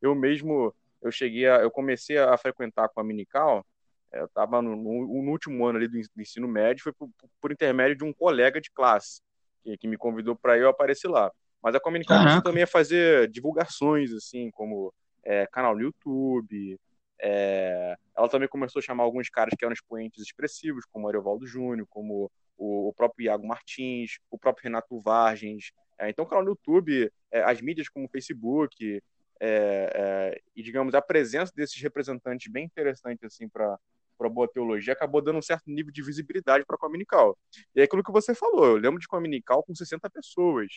Eu 0.00 0.14
mesmo 0.14 0.74
eu 1.02 1.10
cheguei 1.10 1.46
a, 1.46 1.56
eu 1.56 1.70
comecei 1.70 2.18
a 2.18 2.36
frequentar 2.36 2.88
com 2.88 3.00
a 3.00 3.04
Minical, 3.04 3.64
é, 4.12 4.20
eu 4.20 4.26
estava 4.26 4.62
no, 4.62 4.76
no, 4.76 5.22
no, 5.22 5.30
último 5.30 5.66
ano 5.66 5.78
ali 5.78 5.88
do, 5.88 5.98
ensino 6.18 6.48
médio, 6.48 6.82
foi 6.82 6.92
por, 6.92 7.08
por, 7.40 7.52
intermédio 7.52 7.96
de 7.96 8.04
um 8.04 8.12
colega 8.12 8.60
de 8.60 8.70
classe, 8.70 9.20
que, 9.62 9.76
que 9.76 9.88
me 9.88 9.96
convidou 9.96 10.36
para 10.36 10.56
eu 10.58 10.68
aparecer 10.68 11.08
lá. 11.08 11.30
Mas 11.62 11.74
a 11.74 11.80
Cominical 11.80 12.18
começou 12.18 12.42
também 12.42 12.62
a 12.62 12.66
fazer 12.66 13.28
divulgações, 13.30 14.12
assim, 14.12 14.50
como 14.50 14.92
é, 15.24 15.46
canal 15.46 15.74
no 15.74 15.82
YouTube, 15.82 16.78
é, 17.20 17.96
ela 18.16 18.28
também 18.28 18.48
começou 18.48 18.80
a 18.80 18.82
chamar 18.82 19.04
alguns 19.04 19.28
caras 19.28 19.54
que 19.58 19.64
eram 19.64 19.72
expoentes 19.72 20.22
expressivos, 20.22 20.84
como 20.92 21.08
Ariovaldo 21.08 21.46
Júnior, 21.46 21.86
como 21.88 22.30
o, 22.56 22.88
o, 22.88 22.92
próprio 22.92 23.24
Iago 23.24 23.46
Martins, 23.46 24.18
o 24.30 24.38
próprio 24.38 24.64
Renato 24.64 25.00
Vargens. 25.00 25.72
É, 25.98 26.10
então, 26.10 26.24
o 26.24 26.28
canal 26.28 26.44
no 26.44 26.50
YouTube, 26.50 27.10
é, 27.30 27.42
as 27.42 27.60
mídias 27.60 27.88
como 27.88 28.06
o 28.06 28.08
Facebook, 28.08 29.02
é, 29.40 29.90
é, 29.94 30.40
e 30.54 30.62
digamos 30.62 30.94
a 30.94 31.02
presença 31.02 31.52
desses 31.54 31.80
representantes 31.80 32.50
bem 32.50 32.64
interessante 32.64 33.24
assim 33.26 33.48
para 33.48 33.78
para 34.16 34.28
boa 34.28 34.48
teologia 34.48 34.92
acabou 34.92 35.20
dando 35.20 35.38
um 35.38 35.42
certo 35.42 35.70
nível 35.70 35.92
de 35.92 36.02
visibilidade 36.02 36.64
para 36.64 36.76
a 36.76 36.78
Cominical. 36.78 37.36
E 37.74 37.80
é 37.80 37.84
aquilo 37.84 38.02
que 38.02 38.10
você 38.10 38.34
falou, 38.34 38.64
eu 38.64 38.76
lembro 38.76 38.98
de 38.98 39.06
Cominical 39.06 39.62
com 39.62 39.74
60 39.74 40.08
pessoas. 40.10 40.68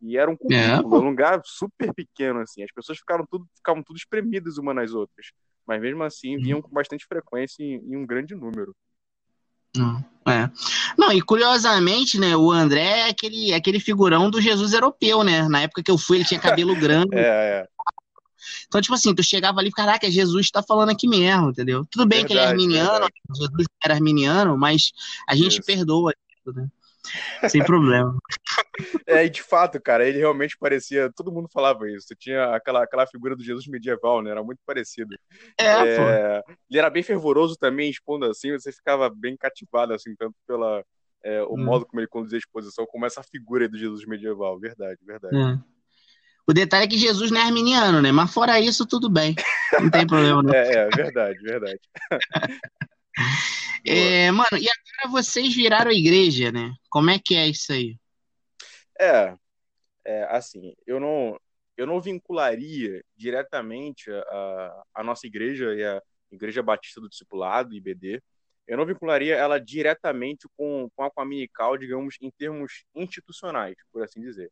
E 0.00 0.16
era 0.16 0.30
um, 0.30 0.36
é, 0.50 0.80
um 0.80 1.08
lugar 1.08 1.40
super 1.44 1.92
pequeno, 1.92 2.40
assim. 2.40 2.62
As 2.62 2.70
pessoas 2.72 2.98
ficaram 2.98 3.26
tudo, 3.28 3.46
ficavam 3.56 3.82
tudo 3.82 3.96
espremidas 3.96 4.58
umas 4.58 4.74
nas 4.74 4.92
outras. 4.92 5.32
Mas 5.66 5.80
mesmo 5.80 6.02
assim, 6.04 6.36
vinham 6.36 6.62
com 6.62 6.70
bastante 6.70 7.04
frequência 7.06 7.62
em, 7.62 7.74
em 7.74 7.96
um 7.96 8.06
grande 8.06 8.34
número. 8.34 8.74
Não, 9.76 10.04
é. 10.26 10.50
Não, 10.96 11.12
e 11.12 11.20
curiosamente, 11.20 12.18
né, 12.18 12.36
o 12.36 12.50
André 12.50 13.00
é 13.00 13.10
aquele, 13.10 13.52
é 13.52 13.56
aquele 13.56 13.80
figurão 13.80 14.30
do 14.30 14.40
Jesus 14.40 14.72
europeu, 14.72 15.22
né? 15.22 15.48
Na 15.48 15.62
época 15.62 15.82
que 15.82 15.90
eu 15.90 15.98
fui, 15.98 16.18
ele 16.18 16.24
tinha 16.24 16.40
cabelo 16.40 16.74
grande. 16.78 17.14
é, 17.14 17.64
é. 17.64 17.68
Então, 18.66 18.80
tipo 18.80 18.94
assim, 18.94 19.14
tu 19.14 19.22
chegava 19.22 19.60
ali 19.60 19.68
e 19.68 19.72
caraca, 19.72 20.10
Jesus 20.10 20.50
tá 20.50 20.62
falando 20.62 20.90
aqui 20.90 21.08
mesmo, 21.08 21.50
entendeu? 21.50 21.84
Tudo 21.90 22.06
bem 22.06 22.24
que 22.24 22.32
ele 22.32 22.40
é 22.40 22.46
Verdade, 22.46 22.62
arminiano, 22.62 22.90
verdade. 22.90 23.12
Jesus 23.34 23.66
era 23.84 23.94
arminiano, 23.94 24.58
mas 24.58 24.92
a 25.28 25.34
gente 25.34 25.58
Isso. 25.58 25.62
perdoa 25.66 26.12
isso, 26.36 26.56
né? 26.56 26.68
Sem 27.48 27.64
problema. 27.64 28.16
É, 29.06 29.24
e 29.24 29.28
de 29.30 29.42
fato, 29.42 29.80
cara, 29.80 30.06
ele 30.06 30.18
realmente 30.18 30.56
parecia. 30.56 31.10
Todo 31.12 31.32
mundo 31.32 31.48
falava 31.52 31.90
isso. 31.90 32.14
Tinha 32.16 32.54
aquela, 32.54 32.84
aquela 32.84 33.06
figura 33.08 33.34
do 33.34 33.42
Jesus 33.42 33.66
medieval, 33.66 34.22
né? 34.22 34.30
Era 34.30 34.44
muito 34.44 34.60
parecido. 34.64 35.16
É. 35.58 35.64
É, 35.64 36.42
ele 36.70 36.78
era 36.78 36.88
bem 36.88 37.02
fervoroso 37.02 37.56
também, 37.56 37.90
expondo 37.90 38.26
assim, 38.26 38.52
você 38.52 38.70
ficava 38.70 39.10
bem 39.10 39.36
cativado, 39.36 39.92
assim, 39.94 40.14
tanto 40.16 40.36
pela. 40.46 40.84
é, 41.24 41.42
o 41.42 41.54
Hum. 41.54 41.64
modo 41.64 41.86
como 41.86 41.98
ele 42.00 42.06
conduzia 42.06 42.36
a 42.36 42.38
exposição, 42.38 42.86
como 42.86 43.04
essa 43.04 43.20
figura 43.22 43.64
aí 43.64 43.68
do 43.68 43.76
Jesus 43.76 44.04
medieval. 44.06 44.60
Verdade, 44.60 44.98
verdade. 45.04 45.36
É. 45.36 45.58
O 46.48 46.52
detalhe 46.52 46.86
é 46.86 46.88
que 46.88 46.96
Jesus 46.96 47.30
não 47.30 47.40
é 47.40 47.44
arminiano, 47.44 48.00
né? 48.00 48.10
Mas 48.10 48.32
fora 48.32 48.58
isso, 48.58 48.86
tudo 48.86 49.10
bem. 49.10 49.34
Não 49.78 49.90
tem 49.90 50.06
problema, 50.06 50.42
não. 50.42 50.48
É, 50.54 50.74
é, 50.74 50.88
verdade, 50.88 51.38
verdade. 51.40 51.80
É, 53.84 54.30
mano, 54.30 54.56
e 54.60 54.68
agora 54.68 55.10
vocês 55.10 55.54
viraram 55.54 55.90
a 55.90 55.94
igreja, 55.94 56.52
né? 56.52 56.72
Como 56.90 57.10
é 57.10 57.18
que 57.18 57.34
é 57.34 57.46
isso 57.46 57.72
aí? 57.72 57.96
É, 59.00 59.34
é, 60.04 60.24
assim, 60.30 60.74
eu 60.86 61.00
não, 61.00 61.38
eu 61.76 61.86
não 61.86 62.00
vincularia 62.00 63.02
diretamente 63.16 64.10
a, 64.10 64.82
a 64.96 65.02
nossa 65.02 65.26
igreja 65.26 65.74
e 65.74 65.84
a 65.84 66.02
Igreja 66.30 66.62
Batista 66.62 67.00
do 67.00 67.08
Discipulado, 67.08 67.74
IBD, 67.74 68.22
eu 68.66 68.76
não 68.76 68.84
vincularia 68.84 69.34
ela 69.34 69.58
diretamente 69.58 70.46
com, 70.56 70.90
com 70.94 71.02
a 71.02 71.10
Coaminical, 71.10 71.78
digamos, 71.78 72.16
em 72.20 72.30
termos 72.30 72.84
institucionais, 72.94 73.76
por 73.90 74.02
assim 74.02 74.20
dizer. 74.20 74.50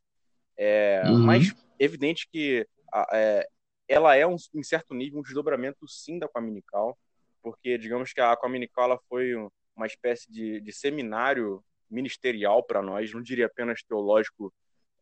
É, 0.57 1.03
Uhum. 1.07 1.25
Mas 1.25 1.55
evidente 1.79 2.27
que 2.31 2.67
a- 2.93 3.09
é, 3.13 3.49
ela 3.89 4.17
é, 4.17 4.27
um, 4.27 4.37
em 4.55 4.63
certo 4.63 4.95
nível, 4.95 5.21
um 5.21 5.23
desdobramento, 5.23 5.87
sim, 5.87 6.19
da 6.19 6.27
Coaminical, 6.29 6.99
porque, 7.43 7.79
digamos 7.79 8.13
que 8.13 8.21
a 8.21 8.37
Coaminical 8.37 8.85
ela 8.85 9.01
foi 9.09 9.37
um- 9.37 9.51
uma 9.77 9.87
espécie 9.87 10.31
de, 10.33 10.61
de 10.61 10.73
seminário 10.73 11.63
ministerial 11.91 12.63
para 12.65 12.83
nós, 12.83 13.13
não 13.13 13.23
diria 13.23 13.47
apenas 13.47 13.83
teológico, 13.83 14.53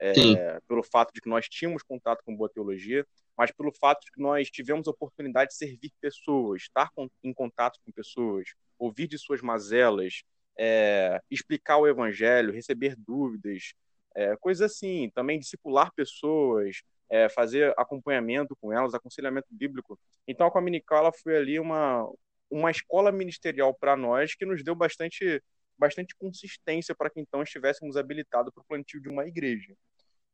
é, 0.00 0.58
pelo 0.68 0.82
fato 0.82 1.12
de 1.14 1.20
que 1.20 1.28
nós 1.28 1.48
tínhamos 1.48 1.82
contato 1.82 2.22
com 2.24 2.36
boa 2.36 2.50
teologia, 2.50 3.06
mas 3.36 3.50
pelo 3.52 3.72
fato 3.72 4.04
de 4.04 4.10
que 4.12 4.20
nós 4.20 4.50
tivemos 4.50 4.86
a 4.86 4.90
oportunidade 4.90 5.50
de 5.50 5.56
servir 5.56 5.92
pessoas, 6.00 6.62
estar 6.62 6.90
com- 6.94 7.08
em 7.22 7.32
contato 7.32 7.78
com 7.84 7.92
pessoas, 7.92 8.48
ouvir 8.78 9.06
de 9.06 9.16
suas 9.16 9.40
mazelas, 9.40 10.22
é, 10.58 11.20
explicar 11.30 11.78
o 11.78 11.86
evangelho, 11.86 12.52
receber 12.52 12.94
dúvidas, 12.96 13.72
é, 14.14 14.36
assim, 14.64 15.10
também 15.14 15.38
discipular 15.38 15.92
pessoas, 15.94 16.82
é, 17.10 17.28
fazer 17.28 17.74
acompanhamento 17.76 18.56
com 18.56 18.72
elas, 18.72 18.94
aconselhamento 18.94 19.48
bíblico. 19.50 19.98
Então 20.26 20.46
a 20.46 20.50
Cominical 20.50 21.12
foi 21.12 21.36
ali 21.36 21.58
uma, 21.58 22.08
uma 22.50 22.70
escola 22.70 23.10
ministerial 23.10 23.74
para 23.74 23.96
nós 23.96 24.34
que 24.34 24.46
nos 24.46 24.62
deu 24.62 24.74
bastante, 24.74 25.42
bastante 25.76 26.14
consistência 26.14 26.94
para 26.94 27.10
que 27.10 27.20
então 27.20 27.42
estivéssemos 27.42 27.96
habilitados 27.96 28.52
para 28.52 28.62
o 28.62 28.66
plantio 28.66 29.00
de 29.00 29.08
uma 29.08 29.26
igreja. 29.26 29.74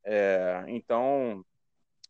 É, 0.04 0.64
então 0.68 1.44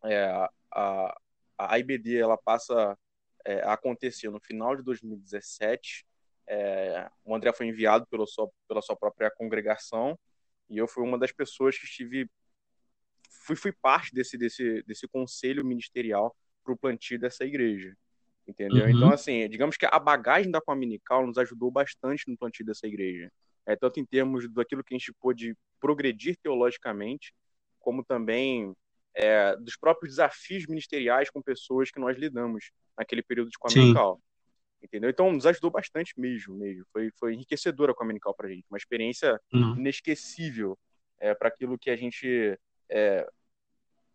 é, 0.04 0.24
a, 0.72 1.18
a 1.58 1.78
IBD 1.78 2.18
ela 2.18 2.36
passa 2.36 2.96
é, 3.44 3.60
acontecer 3.62 4.30
no 4.30 4.40
final 4.40 4.76
de 4.76 4.82
2017. 4.82 6.04
É, 6.46 7.08
o 7.24 7.34
André 7.34 7.52
foi 7.52 7.66
enviado 7.66 8.06
pela 8.08 8.26
sua, 8.26 8.50
pela 8.66 8.82
sua 8.82 8.96
própria 8.96 9.30
congregação 9.30 10.18
e 10.70 10.78
eu 10.78 10.86
fui 10.86 11.02
uma 11.02 11.18
das 11.18 11.32
pessoas 11.32 11.76
que 11.76 11.84
estive 11.84 12.30
fui, 13.28 13.56
fui 13.56 13.72
parte 13.72 14.14
desse, 14.14 14.38
desse, 14.38 14.82
desse 14.84 15.08
conselho 15.08 15.64
ministerial 15.64 16.34
para 16.62 16.72
o 16.72 16.76
plantio 16.76 17.18
dessa 17.18 17.44
igreja. 17.44 17.96
Entendeu? 18.46 18.84
Uhum. 18.84 18.90
Então, 18.90 19.12
assim, 19.12 19.48
digamos 19.48 19.76
que 19.76 19.86
a 19.86 19.98
bagagem 19.98 20.50
da 20.50 20.60
Coaminical 20.60 21.26
nos 21.26 21.38
ajudou 21.38 21.70
bastante 21.70 22.28
no 22.28 22.36
plantio 22.36 22.64
dessa 22.64 22.86
igreja. 22.86 23.30
É, 23.66 23.76
tanto 23.76 24.00
em 24.00 24.04
termos 24.04 24.48
daquilo 24.52 24.82
que 24.82 24.94
a 24.94 24.98
gente 24.98 25.12
pôde 25.20 25.54
progredir 25.78 26.36
teologicamente, 26.42 27.32
como 27.78 28.04
também 28.04 28.74
é, 29.14 29.56
dos 29.56 29.76
próprios 29.76 30.14
desafios 30.14 30.66
ministeriais 30.66 31.30
com 31.30 31.42
pessoas 31.42 31.90
que 31.90 32.00
nós 32.00 32.16
lidamos 32.16 32.70
naquele 32.96 33.22
período 33.22 33.50
de 33.50 33.58
Coaminical. 33.58 34.20
Entendeu? 34.82 35.10
Então, 35.10 35.30
nos 35.32 35.46
ajudou 35.46 35.70
bastante 35.70 36.18
mesmo, 36.18 36.56
mesmo. 36.56 36.84
Foi, 36.92 37.10
foi 37.18 37.34
enriquecedora 37.34 37.92
a 37.92 37.94
Coaminical 37.94 38.34
para 38.34 38.46
a 38.48 38.50
gente. 38.50 38.64
Uma 38.70 38.78
experiência 38.78 39.38
Não. 39.52 39.76
inesquecível 39.76 40.78
é, 41.18 41.34
para 41.34 41.48
aquilo 41.48 41.78
que 41.78 41.90
a 41.90 41.96
gente 41.96 42.58
é, 42.88 43.26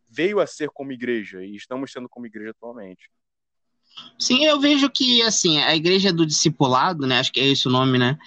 veio 0.10 0.40
a 0.40 0.48
ser 0.48 0.70
como 0.70 0.92
igreja 0.92 1.44
e 1.44 1.56
estamos 1.56 1.92
sendo 1.92 2.10
como 2.10 2.26
igreja 2.26 2.52
atualmente. 2.52 3.10
Sim, 4.20 4.46
eu 4.46 4.60
vejo 4.60 4.90
que, 4.90 5.22
assim, 5.22 5.60
a 5.60 5.76
igreja 5.76 6.12
do 6.12 6.26
discipulado, 6.26 7.06
né? 7.06 7.20
Acho 7.20 7.32
que 7.32 7.40
é 7.40 7.46
esse 7.46 7.68
o 7.68 7.72
nome, 7.72 7.98
né? 7.98 8.18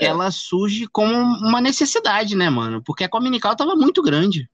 É. 0.00 0.06
Ela 0.06 0.30
surge 0.30 0.86
como 0.88 1.14
uma 1.14 1.60
necessidade, 1.60 2.34
né, 2.34 2.48
mano? 2.48 2.82
Porque 2.82 3.04
a 3.04 3.08
Cominical 3.08 3.54
tava 3.54 3.76
muito 3.76 4.02
grande, 4.02 4.48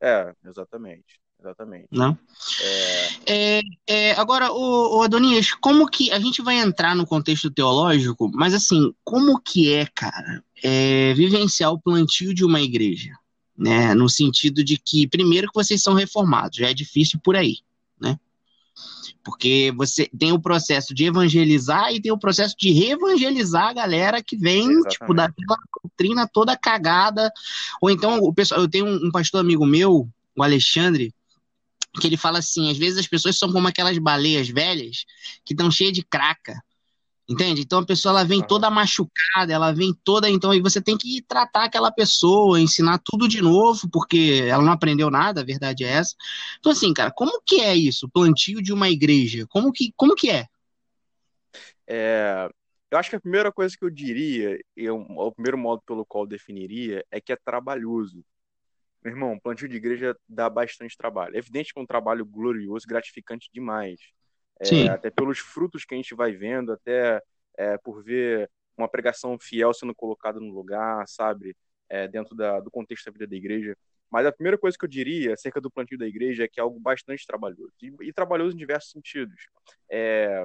É, 0.00 0.32
exatamente. 0.44 1.20
Exatamente. 1.40 1.86
né? 1.92 2.18
É, 2.60 3.08
É, 3.26 3.60
é, 3.86 4.12
agora, 4.12 4.50
o, 4.52 5.02
Adonias, 5.02 5.52
como 5.52 5.88
que 5.88 6.10
a 6.10 6.18
gente 6.18 6.42
vai 6.42 6.58
entrar 6.58 6.96
no 6.96 7.06
contexto 7.06 7.50
teológico, 7.50 8.30
mas 8.34 8.54
assim, 8.54 8.92
como 9.04 9.40
que 9.40 9.72
é, 9.72 9.86
cara, 9.86 10.42
é, 10.62 11.14
vivenciar 11.14 11.72
o 11.72 11.80
plantio 11.80 12.34
de 12.34 12.44
uma 12.44 12.60
igreja, 12.60 13.12
né? 13.56 13.94
No 13.94 14.08
sentido 14.08 14.64
de 14.64 14.78
que, 14.78 15.06
primeiro, 15.06 15.48
que 15.48 15.54
vocês 15.54 15.82
são 15.82 15.94
reformados, 15.94 16.58
já 16.58 16.70
é 16.70 16.74
difícil 16.74 17.20
por 17.22 17.36
aí, 17.36 17.58
né? 18.00 18.18
Porque 19.22 19.72
você 19.76 20.08
tem 20.18 20.32
o 20.32 20.40
processo 20.40 20.94
de 20.94 21.04
evangelizar 21.04 21.92
e 21.92 22.00
tem 22.00 22.10
o 22.10 22.18
processo 22.18 22.56
de 22.58 22.70
reevangelizar 22.70 23.68
a 23.68 23.72
galera 23.74 24.22
que 24.22 24.36
vem, 24.36 24.70
Exatamente. 24.70 24.98
tipo, 24.98 25.14
daquela 25.14 25.58
doutrina 25.82 26.26
toda 26.26 26.56
cagada. 26.56 27.30
Ou 27.82 27.90
então, 27.90 28.20
o 28.20 28.32
pessoal, 28.32 28.62
eu 28.62 28.68
tenho 28.68 28.86
um, 28.86 29.08
um 29.08 29.10
pastor 29.10 29.40
amigo 29.40 29.66
meu, 29.66 30.08
o 30.34 30.42
Alexandre, 30.42 31.12
que 32.00 32.06
ele 32.06 32.16
fala 32.16 32.38
assim, 32.38 32.70
às 32.70 32.78
vezes 32.78 32.98
as 32.98 33.06
pessoas 33.06 33.38
são 33.38 33.52
como 33.52 33.66
aquelas 33.68 33.98
baleias 33.98 34.48
velhas 34.48 35.04
que 35.44 35.52
estão 35.54 35.70
cheias 35.70 35.92
de 35.92 36.02
craca. 36.02 36.62
Entende? 37.30 37.60
Então 37.60 37.80
a 37.80 37.84
pessoa 37.84 38.10
ela 38.12 38.24
vem 38.24 38.40
toda 38.40 38.70
machucada, 38.70 39.52
ela 39.52 39.70
vem 39.70 39.92
toda, 40.02 40.30
então 40.30 40.50
aí 40.50 40.62
você 40.62 40.80
tem 40.80 40.96
que 40.96 41.20
tratar 41.28 41.64
aquela 41.64 41.92
pessoa, 41.92 42.58
ensinar 42.58 42.98
tudo 43.04 43.28
de 43.28 43.42
novo, 43.42 43.86
porque 43.92 44.44
ela 44.48 44.62
não 44.62 44.72
aprendeu 44.72 45.10
nada, 45.10 45.42
a 45.42 45.44
verdade 45.44 45.84
é 45.84 45.88
essa. 45.88 46.14
Então 46.58 46.72
assim, 46.72 46.90
cara, 46.94 47.10
como 47.10 47.42
que 47.44 47.60
é 47.60 47.76
isso? 47.76 48.08
Plantio 48.08 48.62
de 48.62 48.72
uma 48.72 48.88
igreja? 48.88 49.46
Como 49.50 49.70
que, 49.70 49.92
como 49.94 50.14
que 50.14 50.30
é? 50.30 50.46
é, 51.86 52.48
eu 52.90 52.98
acho 52.98 53.10
que 53.10 53.16
a 53.16 53.20
primeira 53.20 53.52
coisa 53.52 53.76
que 53.76 53.84
eu 53.84 53.90
diria, 53.90 54.58
eu- 54.74 54.96
o 54.98 55.32
primeiro 55.32 55.58
modo 55.58 55.82
pelo 55.86 56.06
qual 56.06 56.24
eu 56.24 56.28
definiria, 56.28 57.04
é 57.10 57.20
que 57.20 57.32
é 57.32 57.36
trabalhoso. 57.36 58.24
Meu 59.08 59.14
irmão, 59.16 59.38
plantio 59.38 59.66
de 59.68 59.76
igreja 59.76 60.14
dá 60.28 60.50
bastante 60.50 60.96
trabalho. 60.96 61.34
É 61.34 61.38
evidente 61.38 61.72
que 61.72 61.78
é 61.80 61.82
um 61.82 61.86
trabalho 61.86 62.26
glorioso, 62.26 62.86
gratificante 62.86 63.48
demais. 63.52 63.98
É, 64.60 64.88
até 64.88 65.10
pelos 65.10 65.38
frutos 65.38 65.84
que 65.84 65.94
a 65.94 65.96
gente 65.96 66.14
vai 66.14 66.32
vendo, 66.32 66.72
até 66.72 67.22
é, 67.56 67.78
por 67.78 68.02
ver 68.04 68.50
uma 68.76 68.88
pregação 68.88 69.38
fiel 69.38 69.72
sendo 69.72 69.94
colocada 69.94 70.38
no 70.38 70.52
lugar, 70.52 71.06
sabe? 71.08 71.56
É, 71.88 72.06
dentro 72.06 72.36
da- 72.36 72.60
do 72.60 72.70
contexto 72.70 73.06
da 73.06 73.12
vida 73.12 73.26
da 73.26 73.34
igreja. 73.36 73.74
Mas 74.10 74.26
a 74.26 74.32
primeira 74.32 74.58
coisa 74.58 74.76
que 74.76 74.84
eu 74.84 74.88
diria 74.88 75.32
acerca 75.32 75.58
do 75.60 75.70
plantio 75.70 75.96
da 75.98 76.06
igreja 76.06 76.44
é 76.44 76.48
que 76.48 76.60
é 76.60 76.62
algo 76.62 76.78
bastante 76.78 77.26
trabalhoso. 77.26 77.72
E, 77.82 77.90
e 78.08 78.12
trabalhoso 78.12 78.54
em 78.54 78.58
diversos 78.58 78.90
sentidos. 78.90 79.48
É, 79.90 80.44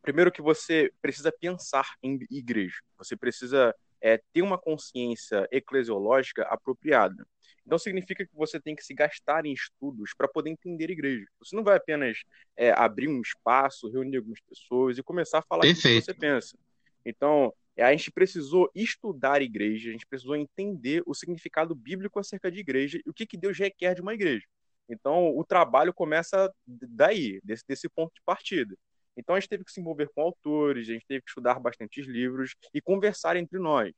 primeiro 0.00 0.32
que 0.32 0.40
você 0.40 0.90
precisa 1.02 1.30
pensar 1.30 1.86
em 2.02 2.18
igreja. 2.30 2.76
Você 2.96 3.14
precisa 3.14 3.74
é, 4.00 4.20
ter 4.32 4.42
uma 4.42 4.58
consciência 4.58 5.46
eclesiológica 5.50 6.42
apropriada. 6.44 7.26
Então 7.66 7.78
significa 7.78 8.24
que 8.24 8.34
você 8.34 8.60
tem 8.60 8.76
que 8.76 8.84
se 8.84 8.94
gastar 8.94 9.44
em 9.44 9.52
estudos 9.52 10.12
para 10.16 10.28
poder 10.28 10.50
entender 10.50 10.88
a 10.88 10.92
igreja. 10.92 11.26
Você 11.40 11.56
não 11.56 11.64
vai 11.64 11.76
apenas 11.76 12.22
é, 12.56 12.70
abrir 12.70 13.08
um 13.08 13.20
espaço, 13.20 13.90
reunir 13.90 14.18
algumas 14.18 14.40
pessoas 14.40 14.96
e 14.96 15.02
começar 15.02 15.38
a 15.38 15.42
falar 15.42 15.64
o 15.64 15.74
que 15.74 16.00
você 16.00 16.14
pensa. 16.14 16.56
Então, 17.04 17.52
é, 17.76 17.84
a 17.84 17.90
gente 17.90 18.10
precisou 18.10 18.70
estudar 18.74 19.40
a 19.40 19.44
igreja, 19.44 19.88
a 19.88 19.92
gente 19.92 20.06
precisou 20.06 20.36
entender 20.36 21.02
o 21.06 21.14
significado 21.14 21.74
bíblico 21.74 22.18
acerca 22.18 22.50
de 22.50 22.60
igreja 22.60 23.00
e 23.04 23.10
o 23.10 23.12
que, 23.12 23.26
que 23.26 23.36
Deus 23.36 23.58
requer 23.58 23.94
de 23.94 24.00
uma 24.00 24.14
igreja. 24.14 24.46
Então, 24.88 25.36
o 25.36 25.44
trabalho 25.44 25.92
começa 25.92 26.50
daí, 26.66 27.40
desse, 27.42 27.64
desse 27.66 27.88
ponto 27.88 28.14
de 28.14 28.22
partida. 28.24 28.76
Então, 29.16 29.34
a 29.34 29.40
gente 29.40 29.48
teve 29.48 29.64
que 29.64 29.72
se 29.72 29.80
envolver 29.80 30.08
com 30.14 30.22
autores, 30.22 30.88
a 30.88 30.92
gente 30.92 31.06
teve 31.06 31.22
que 31.22 31.30
estudar 31.30 31.58
bastantes 31.58 32.06
livros 32.06 32.54
e 32.72 32.80
conversar 32.80 33.36
entre 33.36 33.58
nós. 33.58 33.92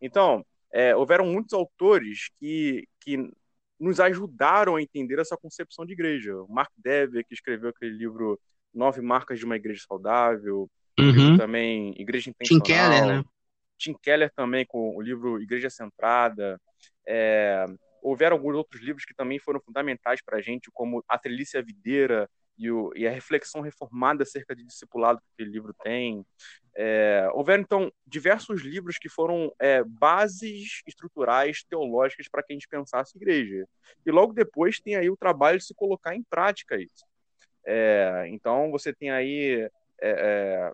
Então, 0.00 0.44
é, 0.72 0.94
houveram 0.96 1.26
muitos 1.26 1.52
autores 1.52 2.30
que, 2.38 2.88
que 3.00 3.30
nos 3.78 4.00
ajudaram 4.00 4.76
a 4.76 4.82
entender 4.82 5.18
essa 5.18 5.36
concepção 5.36 5.84
de 5.84 5.92
igreja. 5.92 6.36
O 6.36 6.48
Mark 6.48 6.70
Dever, 6.76 7.24
que 7.26 7.34
escreveu 7.34 7.70
aquele 7.70 7.92
livro 7.92 8.40
Nove 8.72 9.00
Marcas 9.00 9.38
de 9.38 9.44
uma 9.44 9.56
Igreja 9.56 9.84
Saudável, 9.86 10.68
Uhum. 10.98 11.36
Também 11.36 11.94
Igreja 11.98 12.30
Intencional. 12.30 12.62
Tim 12.62 12.72
Keller, 12.72 13.06
né? 13.06 13.24
Tim 13.76 13.94
Keller 13.94 14.32
também 14.34 14.64
com 14.64 14.96
o 14.96 15.02
livro 15.02 15.40
Igreja 15.40 15.68
Centrada. 15.68 16.60
É, 17.06 17.66
houveram 18.00 18.36
alguns 18.36 18.54
outros 18.54 18.80
livros 18.80 19.04
que 19.04 19.14
também 19.14 19.38
foram 19.38 19.60
fundamentais 19.60 20.22
para 20.22 20.38
a 20.38 20.40
gente, 20.40 20.70
como 20.72 21.04
A 21.08 21.18
Trilícia 21.18 21.62
Videira 21.62 22.30
e, 22.56 22.70
o, 22.70 22.92
e, 22.94 23.06
a 23.06 23.10
reflexão 23.10 23.60
reformada 23.60 24.22
acerca 24.22 24.54
de 24.54 24.64
discipulado 24.64 25.20
que 25.20 25.26
aquele 25.34 25.50
livro 25.50 25.74
tem. 25.82 26.24
É, 26.76 27.28
houveram, 27.32 27.62
então, 27.62 27.92
diversos 28.06 28.62
livros 28.62 28.98
que 28.98 29.08
foram 29.08 29.52
é, 29.58 29.82
bases 29.84 30.82
estruturais 30.86 31.64
teológicas 31.64 32.28
para 32.28 32.42
que 32.42 32.52
a 32.52 32.54
gente 32.54 32.68
pensasse 32.68 33.16
igreja. 33.16 33.66
E 34.04 34.10
logo 34.10 34.32
depois 34.32 34.80
tem 34.80 34.96
aí 34.96 35.10
o 35.10 35.16
trabalho 35.16 35.58
de 35.58 35.64
se 35.64 35.74
colocar 35.74 36.14
em 36.14 36.22
prática 36.22 36.76
isso. 36.76 37.04
É, 37.64 38.26
então, 38.28 38.70
você 38.70 38.92
tem 38.92 39.10
aí 39.10 39.68
é, 40.00 40.10
é, 40.10 40.72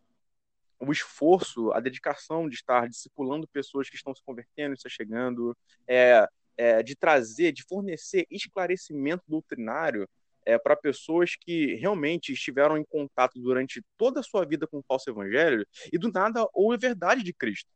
o 0.80 0.90
esforço, 0.90 1.70
a 1.72 1.80
dedicação 1.80 2.48
de 2.48 2.54
estar 2.54 2.88
discipulando 2.88 3.46
pessoas 3.48 3.88
que 3.88 3.96
estão 3.96 4.14
se 4.14 4.22
convertendo, 4.24 4.74
está 4.74 4.88
chegando, 4.88 5.56
é, 5.86 6.26
é, 6.56 6.82
de 6.82 6.96
trazer, 6.96 7.52
de 7.52 7.62
fornecer 7.62 8.26
esclarecimento 8.30 9.22
doutrinário 9.28 10.08
é, 10.44 10.58
para 10.58 10.76
pessoas 10.76 11.36
que 11.36 11.74
realmente 11.76 12.32
estiveram 12.32 12.76
em 12.76 12.84
contato 12.84 13.40
durante 13.40 13.82
toda 13.96 14.20
a 14.20 14.22
sua 14.22 14.44
vida 14.44 14.66
com 14.66 14.78
o 14.78 14.84
falso 14.86 15.10
evangelho 15.10 15.66
e 15.92 15.98
do 15.98 16.10
nada 16.10 16.46
ou 16.52 16.72
a 16.72 16.76
verdade 16.76 17.22
de 17.22 17.32
Cristo. 17.32 17.70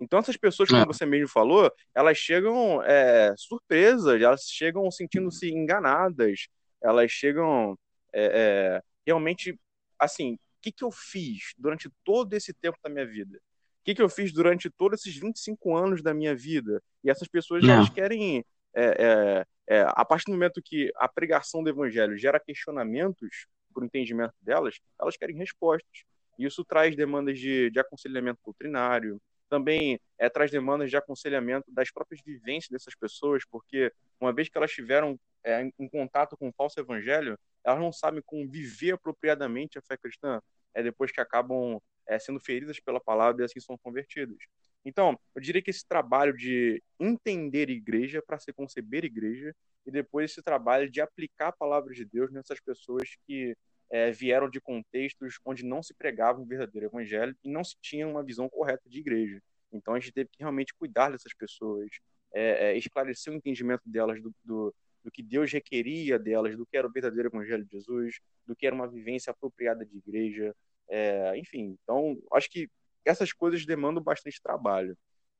Então 0.00 0.18
essas 0.18 0.36
pessoas, 0.36 0.68
como 0.68 0.82
é. 0.82 0.86
você 0.86 1.04
mesmo 1.04 1.28
falou, 1.28 1.70
elas 1.94 2.16
chegam 2.16 2.82
é, 2.84 3.34
surpresas, 3.36 4.20
elas 4.20 4.42
chegam 4.42 4.88
sentindo-se 4.90 5.50
enganadas, 5.50 6.46
elas 6.80 7.10
chegam 7.10 7.76
é, 8.12 8.80
é 8.80 8.82
realmente 9.04 9.58
assim 9.98 10.38
o 10.58 10.60
que, 10.60 10.72
que 10.72 10.84
eu 10.84 10.90
fiz 10.90 11.54
durante 11.56 11.88
todo 12.04 12.34
esse 12.34 12.52
tempo 12.52 12.76
da 12.82 12.90
minha 12.90 13.06
vida? 13.06 13.38
O 13.80 13.84
que, 13.84 13.94
que 13.94 14.02
eu 14.02 14.08
fiz 14.08 14.32
durante 14.32 14.68
todos 14.68 15.00
esses 15.00 15.18
25 15.18 15.76
anos 15.76 16.02
da 16.02 16.12
minha 16.12 16.34
vida? 16.34 16.82
E 17.02 17.10
essas 17.10 17.28
pessoas 17.28 17.62
elas 17.64 17.88
querem. 17.88 18.44
É, 18.74 18.84
é, 18.84 19.46
é, 19.68 19.84
a 19.86 20.04
partir 20.04 20.24
do 20.26 20.32
momento 20.32 20.62
que 20.62 20.90
a 20.96 21.06
pregação 21.06 21.62
do 21.62 21.68
evangelho 21.68 22.16
gera 22.16 22.40
questionamentos 22.40 23.46
para 23.72 23.82
o 23.82 23.86
entendimento 23.86 24.34
delas, 24.40 24.80
elas 24.98 25.16
querem 25.16 25.36
respostas. 25.36 26.04
Isso 26.38 26.64
traz 26.64 26.96
demandas 26.96 27.38
de, 27.38 27.70
de 27.70 27.78
aconselhamento 27.78 28.40
doutrinário, 28.44 29.20
também 29.48 30.00
é, 30.18 30.28
traz 30.28 30.50
demandas 30.50 30.88
de 30.88 30.96
aconselhamento 30.96 31.70
das 31.70 31.90
próprias 31.90 32.22
vivências 32.24 32.70
dessas 32.70 32.94
pessoas, 32.94 33.44
porque 33.44 33.92
uma 34.20 34.32
vez 34.32 34.48
que 34.48 34.56
elas 34.56 34.70
tiveram 34.70 35.18
é, 35.44 35.62
em 35.78 35.88
contato 35.88 36.36
com 36.36 36.48
o 36.48 36.52
falso 36.52 36.80
evangelho, 36.80 37.38
elas 37.64 37.78
não 37.78 37.92
sabem 37.92 38.22
como 38.24 38.48
viver 38.48 38.92
apropriadamente 38.92 39.78
a 39.78 39.82
fé 39.82 39.96
cristã, 39.96 40.40
é 40.74 40.82
depois 40.82 41.12
que 41.12 41.20
acabam 41.20 41.80
é, 42.06 42.18
sendo 42.18 42.40
feridas 42.40 42.80
pela 42.80 43.00
palavra 43.00 43.42
e 43.42 43.44
assim 43.44 43.60
são 43.60 43.76
convertidas. 43.76 44.38
Então, 44.84 45.18
eu 45.34 45.40
diria 45.40 45.60
que 45.60 45.70
esse 45.70 45.86
trabalho 45.86 46.36
de 46.36 46.82
entender 46.98 47.68
igreja 47.68 48.22
para 48.22 48.38
se 48.38 48.52
conceber 48.52 49.04
igreja 49.04 49.54
e 49.84 49.90
depois 49.90 50.30
esse 50.30 50.42
trabalho 50.42 50.90
de 50.90 51.00
aplicar 51.00 51.48
a 51.48 51.52
palavra 51.52 51.92
de 51.92 52.04
Deus 52.04 52.30
nessas 52.30 52.60
pessoas 52.60 53.16
que 53.26 53.56
é, 53.90 54.10
vieram 54.10 54.48
de 54.48 54.60
contextos 54.60 55.38
onde 55.44 55.64
não 55.64 55.82
se 55.82 55.94
pregava 55.94 56.40
um 56.40 56.46
verdadeiro 56.46 56.86
evangelho 56.86 57.36
e 57.42 57.50
não 57.50 57.64
se 57.64 57.76
tinha 57.80 58.06
uma 58.06 58.22
visão 58.22 58.48
correta 58.48 58.88
de 58.88 58.98
igreja. 58.98 59.42
Então, 59.72 59.94
a 59.94 60.00
gente 60.00 60.12
teve 60.12 60.30
que 60.30 60.38
realmente 60.40 60.74
cuidar 60.74 61.10
dessas 61.10 61.34
pessoas, 61.34 61.88
é, 62.32 62.70
é, 62.70 62.76
esclarecer 62.76 63.32
o 63.32 63.36
entendimento 63.36 63.82
delas 63.86 64.20
do, 64.22 64.34
do, 64.44 64.74
do 65.04 65.10
que 65.10 65.22
Deus 65.22 65.52
requeria 65.52 66.18
delas, 66.18 66.56
do 66.56 66.66
que 66.66 66.76
era 66.76 66.86
o 66.86 66.92
verdadeiro 66.92 67.28
evangelho 67.28 67.64
de 67.64 67.72
Jesus, 67.72 68.20
do 68.46 68.56
que 68.56 68.66
era 68.66 68.74
uma 68.74 68.88
vivência 68.88 69.30
apropriada 69.30 69.84
de 69.84 69.98
igreja, 69.98 70.54
é, 70.88 71.36
enfim. 71.36 71.76
Então, 71.82 72.18
acho 72.32 72.50
que 72.50 72.68
essas 73.08 73.32
coisas 73.32 73.64
demandam 73.64 74.02
bastante 74.02 74.40
trabalho, 74.42 74.96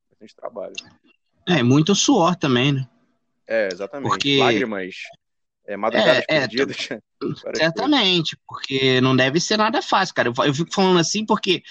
bastante 0.09 0.35
trabalho. 0.35 0.73
É, 1.47 1.63
muito 1.63 1.95
suor 1.95 2.35
também, 2.35 2.71
né? 2.73 2.87
É, 3.47 3.69
exatamente. 3.71 4.09
Porque... 4.09 4.37
Lágrimas, 4.37 4.95
é, 5.69 5.77
madrugadas 5.77 6.23
é, 6.27 6.35
é 6.35 6.39
perdidas. 6.39 6.89
certamente, 7.55 8.37
porque 8.47 8.99
não 9.01 9.15
deve 9.15 9.39
ser 9.39 9.57
nada 9.57 9.81
fácil, 9.81 10.15
cara. 10.15 10.29
Eu, 10.29 10.45
eu, 10.45 10.53
fico 10.53 10.73
falando 10.73 10.99
assim 10.99 11.23
porque 11.23 11.61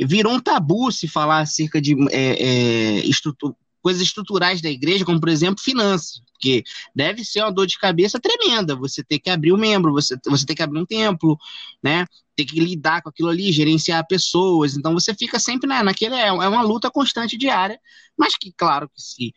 virou 0.00 0.32
um 0.32 0.40
tabu 0.40 0.92
se 0.92 1.08
falar 1.08 1.40
acerca 1.40 1.80
de 1.80 1.96
é, 2.12 2.42
é, 2.42 2.98
estrutura, 3.00 3.54
coisas 3.82 4.02
estruturais 4.02 4.60
da 4.60 4.68
igreja, 4.68 5.04
como 5.04 5.20
por 5.20 5.28
exemplo 5.28 5.62
finanças, 5.62 6.20
porque 6.32 6.62
deve 6.94 7.24
ser 7.24 7.42
uma 7.42 7.52
dor 7.52 7.66
de 7.66 7.78
cabeça 7.78 8.20
tremenda. 8.20 8.76
Você 8.76 9.02
ter 9.02 9.18
que 9.18 9.28
abrir 9.30 9.52
um 9.52 9.56
membro, 9.56 9.92
você, 9.92 10.16
você 10.26 10.46
ter 10.46 10.54
que 10.54 10.62
abrir 10.62 10.80
um 10.80 10.86
templo, 10.86 11.36
né? 11.82 12.06
Ter 12.36 12.44
que 12.44 12.60
lidar 12.60 13.02
com 13.02 13.08
aquilo 13.08 13.28
ali, 13.28 13.50
gerenciar 13.50 14.06
pessoas. 14.06 14.76
Então 14.76 14.94
você 14.94 15.14
fica 15.14 15.38
sempre 15.38 15.68
né, 15.68 15.82
naquele. 15.82 16.14
É, 16.14 16.28
é 16.28 16.32
uma 16.32 16.62
luta 16.62 16.90
constante 16.90 17.36
diária, 17.36 17.80
mas 18.16 18.36
que, 18.36 18.52
claro, 18.56 18.88
que 18.88 19.02
se, 19.02 19.34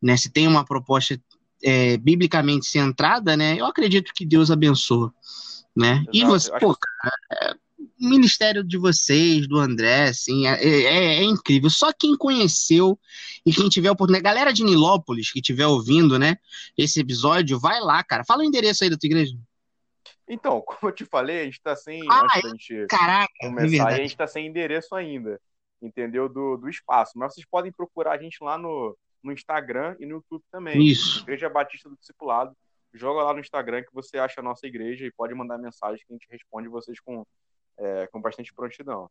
né, 0.00 0.16
se 0.16 0.30
tem 0.30 0.46
uma 0.46 0.64
proposta 0.64 1.18
é, 1.62 1.96
biblicamente 1.96 2.66
centrada, 2.66 3.36
né? 3.36 3.56
Eu 3.58 3.66
acredito 3.66 4.12
que 4.14 4.26
Deus 4.26 4.50
abençoa. 4.50 5.12
Né? 5.74 5.92
Exato. 5.92 6.10
E 6.12 6.24
você, 6.24 6.50
pô, 6.58 6.76
cara, 6.76 7.56
o 8.02 8.08
ministério 8.08 8.64
de 8.64 8.76
vocês, 8.76 9.46
do 9.46 9.56
André, 9.58 10.08
assim, 10.08 10.46
é, 10.46 10.54
é, 10.62 11.20
é, 11.20 11.22
incrível. 11.22 11.70
Só 11.70 11.92
quem 11.92 12.16
conheceu 12.16 12.98
e 13.46 13.52
quem 13.52 13.68
tiver 13.68 13.90
oportunidade, 13.90 14.24
galera 14.24 14.52
de 14.52 14.64
Nilópolis 14.64 15.30
que 15.30 15.38
estiver 15.38 15.66
ouvindo, 15.66 16.18
né, 16.18 16.36
esse 16.76 17.00
episódio, 17.00 17.60
vai 17.60 17.80
lá, 17.80 18.02
cara. 18.02 18.24
Fala 18.24 18.42
o 18.42 18.44
endereço 18.44 18.82
aí 18.82 18.90
da 18.90 18.96
tua 18.96 19.06
igreja. 19.06 19.36
Então, 20.28 20.60
como 20.66 20.90
eu 20.90 20.92
te 20.92 21.04
falei, 21.04 21.42
a 21.42 21.44
gente 21.44 21.62
tá 21.62 21.76
sem. 21.76 22.02
Ah, 22.10 22.24
antes 22.24 22.42
da 22.42 22.48
gente 22.48 22.86
caraca, 22.88 23.32
é 23.40 23.46
começar, 23.46 23.88
a 23.88 23.96
gente 23.96 24.16
tá 24.16 24.26
sem 24.26 24.46
endereço 24.46 24.94
ainda, 24.96 25.40
entendeu? 25.80 26.28
Do, 26.28 26.56
do 26.56 26.68
espaço. 26.68 27.12
Mas 27.16 27.34
vocês 27.34 27.46
podem 27.46 27.70
procurar 27.70 28.12
a 28.14 28.18
gente 28.18 28.42
lá 28.42 28.58
no, 28.58 28.96
no 29.22 29.32
Instagram 29.32 29.94
e 30.00 30.06
no 30.06 30.16
YouTube 30.16 30.42
também. 30.50 30.82
Isso. 30.84 31.20
Igreja 31.20 31.48
Batista 31.48 31.88
do 31.88 31.96
Discipulado. 31.96 32.56
Joga 32.92 33.22
lá 33.22 33.32
no 33.32 33.40
Instagram 33.40 33.82
que 33.82 33.94
você 33.94 34.18
acha 34.18 34.40
a 34.40 34.44
nossa 34.44 34.66
igreja 34.66 35.06
e 35.06 35.12
pode 35.12 35.32
mandar 35.34 35.56
mensagem 35.56 36.04
que 36.06 36.12
a 36.12 36.14
gente 36.14 36.28
responde 36.28 36.68
vocês 36.68 37.00
com 37.00 37.24
é, 37.78 38.06
com 38.08 38.20
bastante 38.20 38.52
prontidão. 38.52 39.10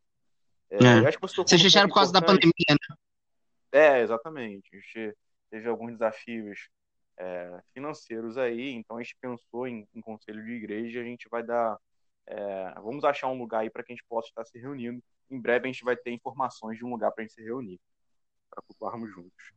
É, 0.70 0.76
é. 0.76 1.06
Acho 1.06 1.18
que 1.18 1.22
você 1.22 1.36
Vocês 1.36 1.62
fecharam 1.62 1.88
por 1.88 1.96
causa 1.96 2.12
da 2.12 2.22
pandemia, 2.22 2.52
né? 2.70 2.96
É, 3.72 4.00
exatamente. 4.00 4.68
A 4.72 4.76
gente 4.76 5.16
teve 5.50 5.68
alguns 5.68 5.92
desafios 5.92 6.68
é, 7.18 7.60
financeiros 7.74 8.38
aí, 8.38 8.70
então 8.70 8.96
a 8.96 9.02
gente 9.02 9.16
pensou 9.20 9.66
em, 9.66 9.86
em 9.94 10.00
conselho 10.00 10.44
de 10.44 10.52
igreja 10.52 11.00
a 11.00 11.04
gente 11.04 11.28
vai 11.28 11.42
dar. 11.42 11.78
É, 12.26 12.74
vamos 12.76 13.04
achar 13.04 13.28
um 13.28 13.38
lugar 13.38 13.60
aí 13.60 13.70
para 13.70 13.82
que 13.82 13.92
a 13.92 13.94
gente 13.94 14.06
possa 14.08 14.28
estar 14.28 14.44
se 14.44 14.58
reunindo. 14.58 15.02
Em 15.30 15.40
breve 15.40 15.68
a 15.68 15.72
gente 15.72 15.84
vai 15.84 15.96
ter 15.96 16.10
informações 16.10 16.78
de 16.78 16.84
um 16.84 16.90
lugar 16.90 17.10
para 17.12 17.22
a 17.22 17.26
gente 17.26 17.34
se 17.34 17.42
reunir, 17.42 17.80
para 18.50 18.62
cultuarmos 18.62 19.10
juntos. 19.10 19.52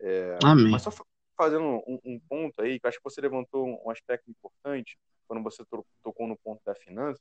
É, 0.00 0.38
Amém. 0.42 0.70
Mas 0.70 0.82
só 0.82 0.90
fazendo 1.36 1.64
um, 1.64 2.00
um, 2.04 2.20
ponto 2.20 2.62
aí, 2.62 2.80
que 2.80 2.86
acho 2.86 2.98
que 2.98 3.04
você 3.04 3.20
levantou 3.20 3.66
um 3.84 3.90
aspecto 3.90 4.30
importante 4.30 4.98
quando 5.26 5.42
você 5.42 5.62
tocou 6.02 6.26
no 6.26 6.36
ponto 6.36 6.62
das 6.64 6.78
finanças 6.78 7.20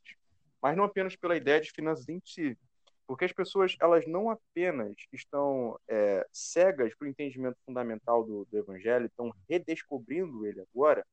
mas 0.62 0.76
não 0.76 0.84
apenas 0.84 1.16
pela 1.16 1.36
ideia 1.36 1.62
de 1.62 1.72
finanças 1.72 2.08
em 2.10 2.22
si, 2.24 2.58
porque 3.08 3.26
as 3.26 3.32
pessoas 3.32 3.76
elas 3.80 4.06
não 4.08 4.30
apenas 4.30 4.96
estão 5.14 5.80
é, 5.88 6.26
cegas 6.32 6.96
para 6.96 7.06
o 7.06 7.10
entendimento 7.10 7.58
fundamental 7.66 8.24
do, 8.24 8.46
do, 8.46 8.58
evangelho, 8.58 9.06
estão 9.06 9.34
redescobrindo 9.50 10.46
ele 10.46 10.62
agora, 10.62 11.06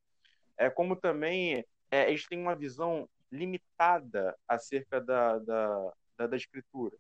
é 0.57 0.71
como 0.71 0.97
também 0.97 1.65
é, 1.91 2.09
eles 2.09 2.27
têm 2.27 2.41
uma 2.41 2.55
visão 2.55 3.09
limitada 3.31 4.37
acerca 4.47 5.01
da, 5.01 5.39
da, 5.39 5.93
da, 6.19 6.27
da 6.27 6.37
escritura. 6.37 6.97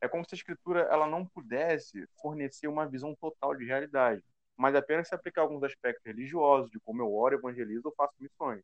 É 0.00 0.08
como 0.08 0.24
se 0.24 0.34
a 0.34 0.36
escritura 0.36 0.82
ela 0.82 1.06
não 1.06 1.26
pudesse 1.26 2.08
fornecer 2.20 2.68
uma 2.68 2.86
visão 2.86 3.14
total 3.16 3.54
de 3.54 3.64
realidade, 3.64 4.22
mas 4.56 4.74
apenas 4.74 5.08
se 5.08 5.14
aplicar 5.14 5.42
alguns 5.42 5.62
aspectos 5.62 6.04
religiosos, 6.04 6.70
de 6.70 6.78
como 6.80 7.02
eu 7.02 7.12
oro, 7.12 7.36
evangelizo 7.36 7.82
ou 7.86 7.94
faço 7.94 8.14
missões. 8.20 8.62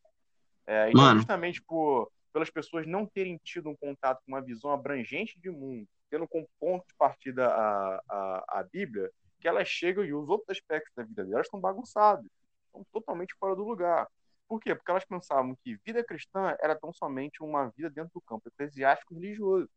É, 0.67 0.91
então, 0.91 1.17
justamente 1.17 1.63
por 1.63 2.11
pelas 2.35 2.51
pessoas 2.51 2.85
não 2.85 3.07
terem 3.07 3.39
tido 3.45 3.71
um 3.71 3.77
contato 3.77 4.21
com 4.27 4.33
uma 4.33 4.43
visão 4.43 4.73
abrangente 4.73 5.39
de 5.39 5.49
mundo, 5.51 5.87
tendo 6.11 6.27
como 6.27 6.51
ponto 6.59 6.85
de 6.85 6.95
partida 6.97 7.47
a, 7.47 8.03
a, 8.09 8.45
a 8.59 8.63
Bíblia, 8.65 9.09
que 9.39 9.47
elas 9.47 9.69
chegam 9.69 10.05
e 10.05 10.13
os 10.13 10.29
outros 10.29 10.51
aspectos 10.51 10.93
da 10.97 11.05
vida 11.05 11.25
delas 11.25 11.47
estão 11.47 11.61
bagunçados, 11.61 12.27
estão 12.67 12.85
totalmente 12.93 13.35
fora 13.39 13.55
do 13.55 13.63
lugar. 13.63 14.09
Por 14.49 14.61
quê? 14.61 14.75
Porque 14.75 14.91
elas 14.91 15.05
pensavam 15.05 15.57
que 15.63 15.77
vida 15.87 16.03
cristã 16.03 16.57
era 16.61 16.75
tão 16.75 16.93
somente 16.93 17.41
uma 17.41 17.69
vida 17.69 17.89
dentro 17.89 18.11
do 18.15 18.21
campo 18.21 18.49
eclesiástico 18.49 19.15
religioso. 19.15 19.71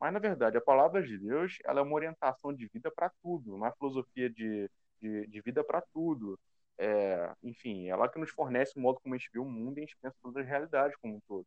Mas, 0.00 0.12
na 0.12 0.20
verdade, 0.20 0.56
a 0.56 0.60
palavra 0.60 1.02
de 1.02 1.18
Deus 1.18 1.58
ela 1.64 1.80
é 1.80 1.82
uma 1.82 1.96
orientação 1.96 2.54
de 2.54 2.68
vida 2.68 2.92
para 2.92 3.10
tudo, 3.20 3.56
uma 3.56 3.72
filosofia 3.72 4.30
de, 4.30 4.70
de, 5.02 5.26
de 5.26 5.40
vida 5.40 5.64
para 5.64 5.80
tudo. 5.92 6.38
É, 6.78 7.34
enfim, 7.42 7.88
ela 7.88 8.08
que 8.08 8.20
nos 8.20 8.30
fornece 8.30 8.78
o 8.78 8.80
modo 8.80 9.00
como 9.00 9.16
a 9.16 9.18
gente 9.18 9.30
vê 9.32 9.40
o 9.40 9.44
mundo 9.44 9.78
e 9.78 9.80
a 9.80 9.84
gente 9.84 9.96
pensa 10.00 10.16
todas 10.22 10.44
as 10.44 10.48
realidades 10.48 10.96
como 10.98 11.16
um 11.16 11.20
todo. 11.26 11.44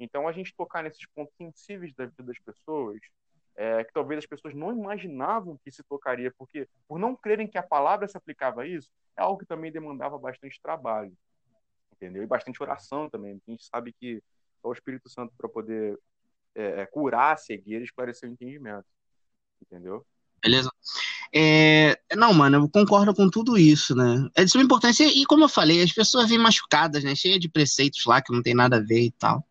Então, 0.00 0.26
a 0.26 0.32
gente 0.32 0.54
tocar 0.56 0.82
nesses 0.82 1.06
pontos 1.14 1.36
sensíveis 1.36 1.92
da 1.94 2.06
vida 2.06 2.22
das 2.22 2.38
pessoas, 2.38 2.98
é, 3.54 3.84
que 3.84 3.92
talvez 3.92 4.18
as 4.18 4.26
pessoas 4.26 4.54
não 4.54 4.72
imaginavam 4.72 5.58
que 5.62 5.70
se 5.70 5.82
tocaria, 5.82 6.32
porque 6.38 6.66
por 6.88 6.98
não 6.98 7.14
crerem 7.14 7.46
que 7.46 7.58
a 7.58 7.62
palavra 7.62 8.08
se 8.08 8.16
aplicava 8.16 8.62
a 8.62 8.66
isso, 8.66 8.88
é 9.14 9.22
algo 9.22 9.38
que 9.38 9.44
também 9.44 9.70
demandava 9.70 10.18
bastante 10.18 10.58
trabalho, 10.62 11.12
entendeu? 11.92 12.22
E 12.22 12.26
bastante 12.26 12.62
oração 12.62 13.10
também. 13.10 13.38
A 13.46 13.50
gente 13.50 13.64
sabe 13.66 13.92
que 13.92 14.22
é 14.64 14.66
o 14.66 14.72
Espírito 14.72 15.10
Santo 15.10 15.34
para 15.36 15.48
poder 15.48 15.98
é, 16.54 16.80
é, 16.80 16.86
curar 16.86 17.34
a 17.34 17.36
cegueira 17.36 17.82
e 17.82 17.86
esclarecer 17.86 18.28
o 18.28 18.32
entendimento. 18.32 18.86
Entendeu? 19.60 20.06
Beleza? 20.42 20.70
É, 21.34 22.00
não, 22.16 22.32
mano, 22.32 22.56
eu 22.56 22.68
concordo 22.70 23.14
com 23.14 23.28
tudo 23.28 23.58
isso, 23.58 23.94
né? 23.94 24.26
É 24.34 24.42
de 24.42 24.50
suma 24.50 24.64
importância, 24.64 25.04
e 25.04 25.26
como 25.26 25.44
eu 25.44 25.48
falei, 25.50 25.82
as 25.82 25.92
pessoas 25.92 26.30
vêm 26.30 26.38
machucadas, 26.38 27.04
né? 27.04 27.14
Cheia 27.14 27.38
de 27.38 27.50
preceitos 27.50 28.06
lá 28.06 28.22
que 28.22 28.32
não 28.32 28.42
tem 28.42 28.54
nada 28.54 28.76
a 28.76 28.80
ver 28.80 29.02
e 29.02 29.10
tal. 29.10 29.46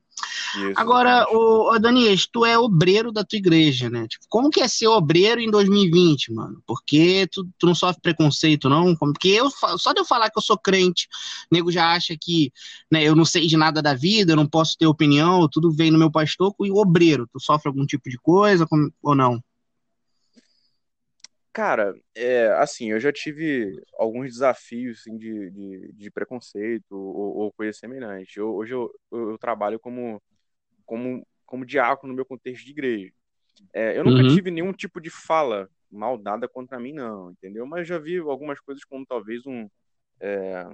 Isso, 0.55 0.73
Agora, 0.75 1.25
o, 1.29 1.77
Daniel, 1.79 2.15
tu 2.31 2.45
é 2.45 2.57
obreiro 2.57 3.11
da 3.11 3.23
tua 3.23 3.37
igreja, 3.37 3.89
né? 3.89 4.07
Tipo, 4.07 4.25
como 4.29 4.49
que 4.49 4.61
é 4.61 4.67
ser 4.67 4.87
obreiro 4.87 5.39
em 5.39 5.49
2020, 5.49 6.33
mano? 6.33 6.61
Porque 6.65 7.27
tu, 7.31 7.47
tu 7.57 7.67
não 7.67 7.75
sofre 7.75 8.01
preconceito, 8.01 8.69
não? 8.69 8.95
Porque 8.95 9.29
eu, 9.29 9.49
só 9.77 9.93
de 9.93 9.99
eu 9.99 10.05
falar 10.05 10.29
que 10.29 10.37
eu 10.37 10.43
sou 10.43 10.57
crente, 10.57 11.07
o 11.51 11.55
nego 11.55 11.71
já 11.71 11.91
acha 11.91 12.15
que 12.19 12.51
né, 12.91 13.03
eu 13.03 13.15
não 13.15 13.25
sei 13.25 13.47
de 13.47 13.57
nada 13.57 13.81
da 13.81 13.93
vida, 13.93 14.31
eu 14.31 14.37
não 14.37 14.47
posso 14.47 14.77
ter 14.77 14.87
opinião, 14.87 15.47
tudo 15.47 15.71
vem 15.71 15.91
no 15.91 15.99
meu 15.99 16.11
pastor. 16.11 16.53
E 16.61 16.71
o 16.71 16.77
obreiro, 16.77 17.27
tu 17.31 17.39
sofre 17.39 17.67
algum 17.69 17.85
tipo 17.85 18.09
de 18.09 18.17
coisa 18.17 18.67
ou 19.03 19.15
não? 19.15 19.41
Cara, 21.51 21.93
é, 22.15 22.47
assim, 22.53 22.91
eu 22.91 22.99
já 22.99 23.11
tive 23.11 23.81
alguns 23.97 24.31
desafios 24.31 24.99
assim, 24.99 25.17
de, 25.17 25.49
de, 25.49 25.91
de 25.93 26.11
preconceito 26.11 26.91
ou, 26.91 27.37
ou 27.37 27.51
coisa 27.51 27.77
semelhante. 27.77 28.37
Eu, 28.37 28.53
hoje 28.53 28.73
eu, 28.73 28.89
eu, 29.11 29.37
trabalho 29.37 29.79
como, 29.79 30.21
como, 30.89 31.23
como 31.45 31.63
diácono 31.63 32.11
no 32.11 32.15
meu 32.15 32.25
contexto 32.25 32.65
de 32.65 32.71
igreja. 32.71 33.13
É, 33.71 33.95
eu 33.95 34.03
nunca 34.03 34.23
uhum. 34.23 34.35
tive 34.35 34.49
nenhum 34.49 34.73
tipo 34.73 34.99
de 34.99 35.11
fala 35.11 35.69
maldada 35.91 36.47
contra 36.47 36.79
mim, 36.79 36.93
não, 36.93 37.29
entendeu? 37.29 37.63
Mas 37.67 37.87
já 37.87 37.99
vi 37.99 38.17
algumas 38.17 38.59
coisas 38.59 38.83
como 38.83 39.05
talvez 39.05 39.45
um, 39.45 39.69
é, 40.19 40.65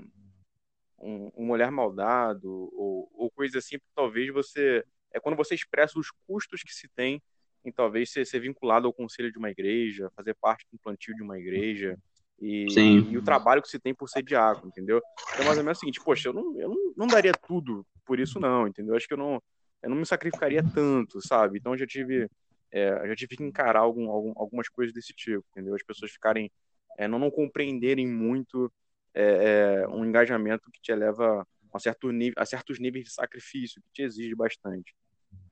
um, 0.97 1.31
um 1.35 1.49
olhar 1.51 1.69
maldado 1.69 2.49
ou, 2.49 3.11
ou 3.13 3.29
coisa 3.29 3.57
assim, 3.57 3.75
talvez 3.93 4.31
você. 4.31 4.85
É 5.13 5.19
quando 5.19 5.35
você 5.35 5.53
expressa 5.53 5.99
os 5.99 6.09
custos 6.25 6.63
que 6.63 6.73
se 6.73 6.87
tem 6.95 7.21
em 7.65 7.71
talvez 7.71 8.11
ser, 8.11 8.25
ser 8.25 8.39
vinculado 8.39 8.87
ao 8.87 8.93
conselho 8.93 9.31
de 9.31 9.37
uma 9.37 9.49
igreja, 9.49 10.11
fazer 10.15 10.33
parte 10.35 10.65
do 10.71 10.79
plantio 10.79 11.13
de 11.13 11.23
uma 11.23 11.37
igreja. 11.37 11.97
E, 12.39 12.67
e, 12.67 13.17
o 13.17 13.23
trabalho 13.23 13.61
que 13.61 13.69
se 13.69 13.79
tem 13.79 13.93
por 13.93 14.09
ser 14.09 14.21
diácono, 14.21 14.67
entendeu? 14.67 15.01
Então, 15.33 15.45
mais 15.45 15.57
ou 15.57 15.63
menos 15.63 15.77
é 15.77 15.79
o 15.79 15.79
seguinte, 15.79 16.03
poxa, 16.03 16.29
eu 16.29 16.33
não, 16.33 16.59
eu 16.59 16.69
não, 16.69 16.93
não 16.97 17.07
daria 17.07 17.31
tudo 17.31 17.85
por 18.05 18.19
isso, 18.19 18.41
não, 18.41 18.67
entendeu? 18.67 18.93
Acho 18.93 19.07
que 19.07 19.13
eu 19.13 19.17
não, 19.17 19.41
eu 19.85 19.89
não 19.91 19.97
me 19.97 20.05
sacrificaria 20.05 20.63
tanto, 20.73 21.25
sabe? 21.25 21.59
Então, 21.59 21.73
eu 21.73 21.77
já 21.77 21.85
tive, 21.85 22.27
é, 22.71 23.07
já 23.07 23.15
tive 23.15 23.37
que 23.37 23.43
encarar 23.43 23.81
algum, 23.81 24.09
algum, 24.09 24.33
algumas 24.35 24.67
coisas 24.67 24.91
desse 24.91 25.13
tipo, 25.13 25.45
entendeu? 25.51 25.75
As 25.75 25.83
pessoas 25.83 26.11
ficarem, 26.11 26.51
é, 26.97 27.07
não, 27.07 27.19
não 27.19 27.29
compreenderem 27.29 28.07
muito 28.07 28.71
é, 29.13 29.83
é 29.83 29.87
um 29.87 30.03
engajamento 30.03 30.71
que 30.71 30.81
te 30.81 30.93
leva 30.93 31.47
a, 31.71 31.79
certo 31.79 32.11
nível, 32.11 32.33
a 32.35 32.45
certos 32.45 32.79
níveis 32.79 33.05
de 33.05 33.13
sacrifício, 33.13 33.79
que 33.79 33.89
te 33.93 34.01
exige 34.01 34.33
bastante, 34.33 34.95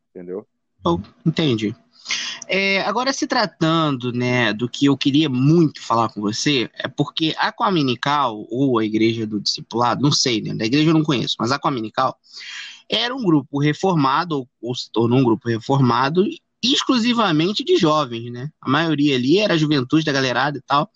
entendeu? 0.10 0.48
Entendi. 1.24 1.76
É, 2.48 2.82
agora, 2.82 3.14
se 3.14 3.28
tratando 3.28 4.12
né, 4.12 4.52
do 4.52 4.68
que 4.68 4.88
eu 4.88 4.98
queria 4.98 5.30
muito 5.30 5.80
falar 5.80 6.10
com 6.10 6.20
você, 6.20 6.70
é 6.74 6.88
porque 6.88 7.36
a 7.38 7.52
Coaminical, 7.52 8.48
ou 8.50 8.80
a 8.80 8.84
Igreja 8.84 9.28
do 9.28 9.40
Discipulado, 9.40 10.02
não 10.02 10.12
sei, 10.12 10.42
né, 10.42 10.56
da 10.56 10.66
igreja 10.66 10.90
eu 10.90 10.94
não 10.94 11.04
conheço, 11.04 11.36
mas 11.40 11.52
a 11.52 11.60
Coaminical 11.60 12.18
era 12.90 13.16
um 13.16 13.24
grupo 13.24 13.60
reformado, 13.60 14.38
ou, 14.38 14.50
ou 14.62 14.76
se 14.76 14.92
tornou 14.92 15.20
um 15.20 15.24
grupo 15.24 15.50
reformado, 15.50 16.26
exclusivamente 16.64 17.64
de 17.64 17.76
jovens, 17.76 18.32
né? 18.32 18.50
A 18.62 18.70
maioria 18.70 19.16
ali 19.16 19.38
era 19.38 19.56
a 19.56 19.58
juventude 19.58 20.06
da 20.06 20.14
galerada 20.14 20.58
e 20.58 20.62
tal. 20.62 20.90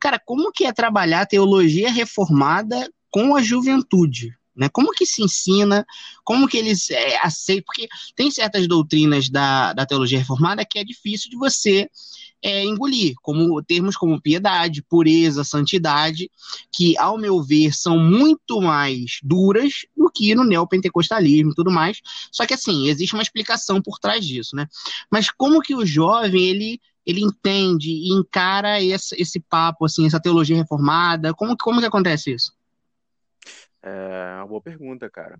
Cara, 0.00 0.18
como 0.18 0.50
que 0.50 0.64
é 0.64 0.72
trabalhar 0.72 1.26
teologia 1.26 1.90
reformada 1.90 2.90
com 3.10 3.36
a 3.36 3.42
juventude? 3.42 4.34
Né? 4.54 4.68
Como 4.70 4.92
que 4.92 5.06
se 5.06 5.22
ensina, 5.22 5.84
como 6.24 6.46
que 6.46 6.58
eles 6.58 6.90
é, 6.90 7.18
aceitam, 7.22 7.64
porque 7.66 7.88
tem 8.14 8.30
certas 8.30 8.66
doutrinas 8.66 9.28
da, 9.28 9.72
da 9.72 9.86
teologia 9.86 10.18
reformada 10.18 10.64
que 10.64 10.78
é 10.78 10.84
difícil 10.84 11.30
de 11.30 11.36
você 11.36 11.88
é, 12.42 12.64
engolir, 12.64 13.14
como 13.22 13.62
termos 13.62 13.96
como 13.96 14.20
piedade, 14.20 14.82
pureza, 14.82 15.44
santidade, 15.44 16.30
que, 16.72 16.98
ao 16.98 17.16
meu 17.16 17.42
ver, 17.42 17.72
são 17.72 17.98
muito 17.98 18.60
mais 18.60 19.18
duras 19.22 19.86
do 19.96 20.10
que 20.10 20.34
no 20.34 20.44
neopentecostalismo 20.44 21.52
e 21.52 21.54
tudo 21.54 21.70
mais. 21.70 22.00
Só 22.32 22.44
que, 22.44 22.54
assim, 22.54 22.88
existe 22.88 23.14
uma 23.14 23.22
explicação 23.22 23.80
por 23.80 23.98
trás 23.98 24.26
disso, 24.26 24.56
né? 24.56 24.66
Mas 25.10 25.30
como 25.30 25.60
que 25.60 25.74
o 25.74 25.86
jovem, 25.86 26.42
ele 26.42 26.80
ele 27.04 27.20
entende 27.20 27.90
e 27.90 28.12
encara 28.12 28.80
esse, 28.80 29.20
esse 29.20 29.40
papo, 29.40 29.84
assim, 29.84 30.06
essa 30.06 30.22
teologia 30.22 30.56
reformada? 30.56 31.34
Como, 31.34 31.56
como 31.56 31.80
que 31.80 31.86
acontece 31.86 32.32
isso? 32.32 32.56
É 33.82 34.36
uma 34.36 34.46
boa 34.46 34.60
pergunta, 34.60 35.10
cara. 35.10 35.36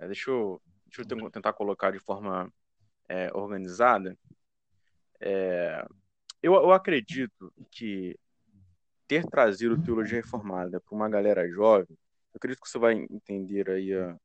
É, 0.00 0.06
deixa 0.06 0.30
eu, 0.30 0.60
deixa 0.86 1.02
eu 1.02 1.30
tentar 1.30 1.52
colocar 1.52 1.92
de 1.92 2.00
forma 2.00 2.52
é, 3.08 3.30
organizada. 3.32 4.18
É, 5.20 5.86
eu, 6.42 6.54
eu 6.54 6.72
acredito 6.72 7.52
que 7.70 8.18
ter 9.06 9.24
trazido 9.26 9.82
teologia 9.82 10.20
reformada 10.20 10.80
para 10.80 10.94
uma 10.94 11.08
galera 11.08 11.48
jovem, 11.48 11.96
eu 12.32 12.36
acredito 12.36 12.60
que 12.60 12.68
você 12.68 12.78
vai 12.78 12.94
entender 12.94 13.70
aí 13.70 13.94
a, 13.94 14.16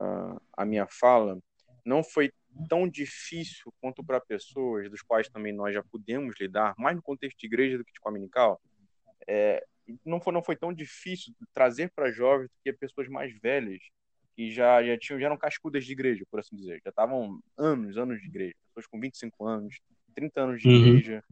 a, 0.00 0.40
a 0.58 0.64
minha 0.64 0.86
fala, 0.86 1.38
não 1.84 2.02
foi 2.02 2.32
tão 2.68 2.88
difícil 2.88 3.72
quanto 3.80 4.02
para 4.02 4.20
pessoas 4.20 4.90
dos 4.90 5.02
quais 5.02 5.28
também 5.28 5.52
nós 5.52 5.74
já 5.74 5.82
pudemos 5.82 6.34
lidar, 6.40 6.74
mais 6.78 6.96
no 6.96 7.02
contexto 7.02 7.38
de 7.38 7.46
igreja 7.46 7.78
do 7.78 7.84
que 7.84 7.92
de 7.92 8.00
comunical, 8.00 8.60
é, 9.26 9.64
não 10.04 10.20
foi, 10.20 10.32
não 10.32 10.42
foi 10.42 10.56
tão 10.56 10.72
difícil 10.72 11.34
trazer 11.52 11.90
para 11.94 12.10
jovens 12.10 12.48
do 12.48 12.56
que 12.62 12.72
pessoas 12.72 13.08
mais 13.08 13.32
velhas 13.40 13.82
que 14.34 14.50
já, 14.50 14.82
já 14.82 14.96
tinham 14.98 15.20
já 15.20 15.26
eram 15.26 15.36
cascudas 15.36 15.84
de 15.84 15.92
igreja, 15.92 16.24
por 16.30 16.40
assim 16.40 16.56
dizer. 16.56 16.80
Já 16.84 16.90
estavam 16.90 17.40
anos, 17.58 17.96
anos 17.96 18.20
de 18.20 18.26
igreja. 18.26 18.54
Pessoas 18.68 18.86
com 18.86 19.00
25 19.00 19.46
anos, 19.46 19.80
30 20.14 20.40
anos 20.40 20.62
de 20.62 20.68
uhum. 20.68 20.86
igreja. 20.86 21.24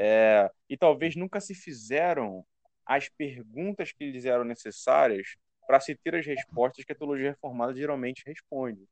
É, 0.00 0.48
e 0.70 0.76
talvez 0.76 1.16
nunca 1.16 1.40
se 1.40 1.56
fizeram 1.56 2.46
as 2.86 3.08
perguntas 3.08 3.90
que 3.90 4.08
lhes 4.08 4.24
eram 4.24 4.44
necessárias 4.44 5.34
para 5.66 5.80
se 5.80 5.96
ter 5.96 6.14
as 6.14 6.24
respostas 6.24 6.84
que 6.84 6.92
a 6.92 6.94
teologia 6.94 7.30
reformada 7.30 7.74
geralmente 7.74 8.22
responde. 8.24 8.88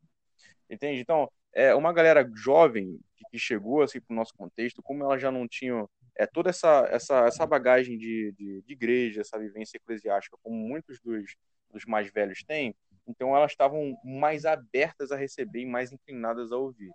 Entende? 0.69 1.01
Então, 1.01 1.31
é, 1.53 1.73
uma 1.77 1.93
galera 1.93 2.29
jovem 2.35 2.99
que 3.31 3.39
chegou 3.39 3.83
assim, 3.83 4.01
para 4.01 4.13
o 4.13 4.17
nosso 4.17 4.35
contexto, 4.35 4.83
como 4.83 5.05
ela 5.05 5.17
já 5.17 5.31
não 5.31 5.47
tinha 5.47 5.87
é, 6.17 6.27
toda 6.27 6.51
essa, 6.51 6.89
essa, 6.91 7.25
essa 7.27 7.47
bagagem 7.47 7.97
de, 7.97 8.33
de, 8.33 8.63
de 8.63 8.73
igreja, 8.73 9.21
essa 9.21 9.39
vivência 9.39 9.77
eclesiástica, 9.77 10.37
como 10.43 10.57
muitos 10.57 10.99
dos, 10.99 11.37
dos 11.71 11.85
mais 11.85 12.11
velhos 12.11 12.43
têm, 12.43 12.75
então 13.07 13.37
elas 13.37 13.53
estavam 13.53 13.97
mais 14.03 14.45
abertas 14.45 15.13
a 15.13 15.17
receber 15.17 15.61
e 15.61 15.67
mais 15.67 15.93
inclinadas 15.93 16.51
a 16.51 16.57
ouvir, 16.57 16.91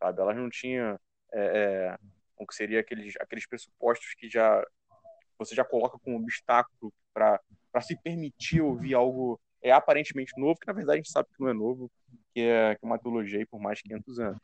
sabe? 0.00 0.20
Elas 0.20 0.36
não 0.36 0.50
tinham 0.50 0.98
é, 1.32 1.40
é, 1.40 1.98
o 2.38 2.46
que 2.46 2.54
seria 2.54 2.80
aqueles, 2.80 3.14
aqueles 3.20 3.46
pressupostos 3.46 4.14
que 4.14 4.28
já 4.28 4.64
você 5.38 5.54
já 5.54 5.64
coloca 5.64 5.98
como 5.98 6.16
obstáculo 6.16 6.92
para 7.12 7.40
se 7.82 7.96
permitir 7.96 8.60
ouvir 8.60 8.94
algo 8.94 9.38
é 9.62 9.70
aparentemente 9.70 10.32
novo, 10.38 10.58
que 10.58 10.66
na 10.66 10.72
verdade 10.72 10.94
a 10.94 11.02
gente 11.02 11.10
sabe 11.10 11.28
que 11.28 11.40
não 11.40 11.48
é 11.48 11.52
novo, 11.52 11.90
que 12.34 12.40
é, 12.40 12.74
que 12.74 12.84
é 12.84 12.86
uma 12.86 12.98
teologia 12.98 13.38
aí 13.38 13.46
por 13.46 13.60
mais 13.60 13.78
de 13.78 13.84
500 13.84 14.18
anos. 14.20 14.38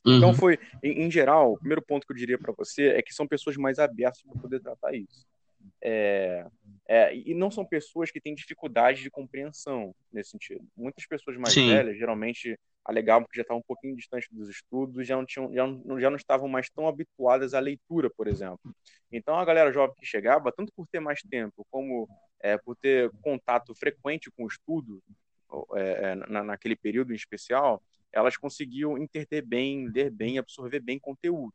Então, 0.00 0.12
uhum. 0.12 0.18
Então 0.18 0.34
foi, 0.34 0.58
em, 0.82 1.04
em, 1.04 1.10
geral, 1.10 1.52
o 1.52 1.58
primeiro 1.58 1.82
ponto 1.82 2.06
que 2.06 2.12
eu 2.12 2.16
diria 2.16 2.38
para 2.38 2.52
você 2.52 2.88
é 2.88 3.02
que 3.02 3.14
são 3.14 3.26
pessoas 3.26 3.56
mais 3.56 3.78
abertas 3.78 4.22
para 4.22 4.40
poder 4.40 4.60
tratar 4.60 4.94
isso. 4.94 5.26
É, 5.82 6.46
é, 6.88 7.14
e 7.14 7.34
não 7.34 7.50
são 7.50 7.64
pessoas 7.64 8.10
que 8.10 8.20
têm 8.20 8.34
dificuldade 8.34 9.02
de 9.02 9.10
compreensão 9.10 9.94
nesse 10.12 10.30
sentido. 10.30 10.66
Muitas 10.76 11.06
pessoas 11.06 11.36
mais 11.36 11.54
Sim. 11.54 11.68
velhas 11.68 11.98
geralmente 11.98 12.58
alegavam 12.84 13.26
que 13.28 13.36
já 13.36 13.42
estavam 13.42 13.60
um 13.60 13.66
pouquinho 13.66 13.96
distante 13.96 14.28
dos 14.30 14.48
estudos, 14.48 15.06
já 15.06 15.16
não 15.16 15.24
tinham, 15.24 15.52
já 15.52 15.66
não, 15.66 16.00
já 16.00 16.10
não 16.10 16.16
estavam 16.16 16.48
mais 16.48 16.68
tão 16.70 16.88
habituadas 16.88 17.54
à 17.54 17.60
leitura, 17.60 18.10
por 18.10 18.26
exemplo. 18.26 18.74
Então 19.12 19.38
a 19.38 19.44
galera 19.44 19.72
jovem 19.72 19.94
que 19.96 20.06
chegava, 20.06 20.52
tanto 20.52 20.72
por 20.74 20.86
ter 20.86 21.00
mais 21.00 21.20
tempo 21.22 21.66
como 21.70 22.08
é, 22.40 22.56
por 22.56 22.76
ter 22.76 23.10
contato 23.22 23.74
frequente 23.74 24.30
com 24.30 24.44
o 24.44 24.48
estudo 24.48 25.02
é, 25.76 26.14
na, 26.14 26.42
naquele 26.42 26.76
período 26.76 27.12
em 27.12 27.16
especial, 27.16 27.82
elas 28.12 28.36
conseguiam 28.36 28.98
entender 28.98 29.42
bem, 29.42 29.88
ler 29.88 30.10
bem, 30.10 30.38
absorver 30.38 30.80
bem 30.80 30.98
conteúdo. 30.98 31.54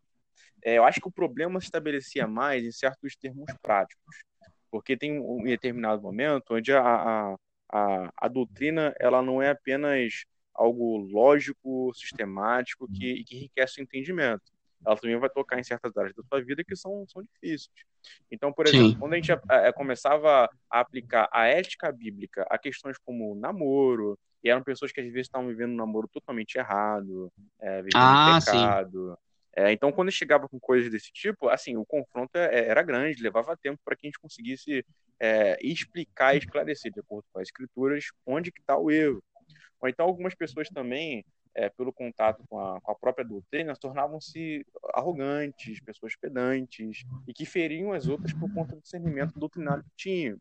É, 0.63 0.77
eu 0.77 0.83
acho 0.83 1.01
que 1.01 1.07
o 1.07 1.11
problema 1.11 1.59
se 1.59 1.67
estabelecia 1.67 2.27
mais 2.27 2.63
em 2.63 2.71
certos 2.71 3.15
termos 3.15 3.51
práticos, 3.61 4.23
porque 4.71 4.97
tem 4.97 5.19
um 5.19 5.43
determinado 5.43 6.01
momento 6.01 6.55
onde 6.55 6.73
a, 6.73 6.81
a, 6.81 7.35
a, 7.71 8.13
a 8.17 8.27
doutrina 8.27 8.93
ela 8.99 9.21
não 9.21 9.41
é 9.41 9.49
apenas 9.49 10.25
algo 10.55 10.97
lógico, 10.97 11.91
sistemático, 11.93 12.87
que, 12.91 13.23
que 13.23 13.35
enriquece 13.35 13.79
o 13.79 13.83
entendimento. 13.83 14.43
Ela 14.85 14.95
também 14.95 15.17
vai 15.17 15.29
tocar 15.29 15.59
em 15.59 15.63
certas 15.63 15.95
áreas 15.97 16.13
da 16.13 16.23
sua 16.23 16.43
vida 16.43 16.63
que 16.63 16.75
são, 16.75 17.05
são 17.07 17.23
difíceis. 17.23 17.69
Então, 18.31 18.53
por 18.53 18.67
exemplo, 18.67 18.89
Sim. 18.89 18.99
quando 18.99 19.13
a 19.13 19.15
gente 19.15 19.31
a, 19.31 19.39
a, 19.49 19.73
começava 19.73 20.49
a 20.69 20.79
aplicar 20.79 21.27
a 21.31 21.47
ética 21.47 21.91
bíblica 21.91 22.45
a 22.49 22.57
questões 22.57 22.97
como 22.97 23.35
namoro, 23.35 24.17
e 24.43 24.49
eram 24.49 24.63
pessoas 24.63 24.91
que 24.91 25.01
às 25.01 25.07
vezes 25.07 25.27
estavam 25.27 25.47
vivendo 25.47 25.71
um 25.71 25.77
namoro 25.77 26.07
totalmente 26.07 26.55
errado, 26.55 27.31
é, 27.59 27.77
vivendo 27.77 27.95
ah, 27.95 28.39
pecado. 28.45 29.17
É, 29.55 29.71
então, 29.71 29.91
quando 29.91 30.11
chegava 30.11 30.47
com 30.47 30.59
coisas 30.59 30.91
desse 30.91 31.11
tipo, 31.11 31.47
assim, 31.47 31.77
o 31.77 31.85
confronto 31.85 32.37
é, 32.37 32.53
é, 32.53 32.67
era 32.67 32.83
grande, 32.83 33.23
levava 33.23 33.57
tempo 33.57 33.79
para 33.83 33.95
que 33.95 34.05
a 34.05 34.09
gente 34.09 34.19
conseguisse 34.19 34.85
é, 35.19 35.57
explicar 35.65 36.35
e 36.35 36.39
esclarecer, 36.39 36.91
de 36.91 36.99
acordo 36.99 37.25
com 37.31 37.39
as 37.39 37.47
escrituras, 37.47 38.05
onde 38.25 38.51
que 38.51 38.59
está 38.59 38.77
o 38.77 38.91
erro. 38.91 39.23
Ou 39.81 39.89
então, 39.89 40.05
algumas 40.05 40.35
pessoas 40.35 40.69
também 40.69 41.25
é, 41.55 41.69
pelo 41.69 41.93
contato 41.93 42.43
com 42.49 42.59
a, 42.59 42.81
com 42.81 42.91
a 42.91 42.95
própria 42.95 43.25
doutrina, 43.25 43.75
tornavam-se 43.75 44.65
arrogantes, 44.93 45.79
pessoas 45.79 46.15
pedantes, 46.15 47.03
e 47.27 47.33
que 47.33 47.45
feriam 47.45 47.93
as 47.93 48.07
outras 48.07 48.33
por 48.33 48.53
conta 48.53 48.75
do 48.75 48.81
discernimento 48.81 49.39
doutrinário 49.39 49.83
que 49.83 49.91
tinham. 49.95 50.38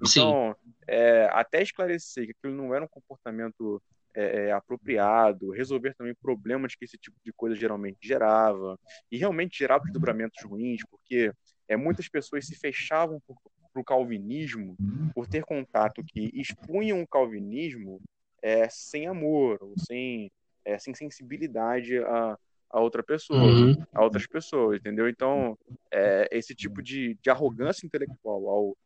Então, 0.00 0.56
é, 0.88 1.28
até 1.32 1.62
esclarecer 1.62 2.26
que 2.26 2.32
aquilo 2.32 2.54
não 2.54 2.74
era 2.74 2.84
um 2.84 2.88
comportamento 2.88 3.80
é, 4.14 4.46
é, 4.46 4.52
apropriado, 4.52 5.50
resolver 5.50 5.94
também 5.94 6.14
problemas 6.14 6.74
que 6.74 6.84
esse 6.84 6.96
tipo 6.96 7.16
de 7.24 7.32
coisa 7.32 7.54
geralmente 7.54 7.98
gerava, 8.00 8.78
e 9.12 9.18
realmente 9.18 9.58
gerava 9.58 9.84
desdobramentos 9.84 10.42
ruins, 10.44 10.82
porque 10.88 11.30
é, 11.68 11.76
muitas 11.76 12.08
pessoas 12.08 12.46
se 12.46 12.54
fechavam 12.54 13.20
para 13.26 13.80
o 13.80 13.84
calvinismo 13.84 14.76
por 15.14 15.26
ter 15.26 15.44
contato 15.44 16.02
que 16.04 16.30
expunham 16.32 17.02
o 17.02 17.08
calvinismo 17.08 18.00
é, 18.44 18.68
sem 18.68 19.06
amor, 19.06 19.58
ou 19.62 19.72
sem 19.78 20.30
é, 20.66 20.78
sem 20.78 20.94
sensibilidade 20.94 21.98
a, 21.98 22.38
a 22.70 22.80
outra 22.80 23.02
pessoa, 23.02 23.42
uhum. 23.42 23.74
a 23.92 24.02
outras 24.02 24.26
pessoas, 24.26 24.78
entendeu? 24.78 25.08
Então, 25.08 25.58
é, 25.90 26.28
esse 26.30 26.54
tipo 26.54 26.82
de, 26.82 27.18
de 27.22 27.30
arrogância 27.30 27.86
intelectual 27.86 28.48
ao, 28.48 28.76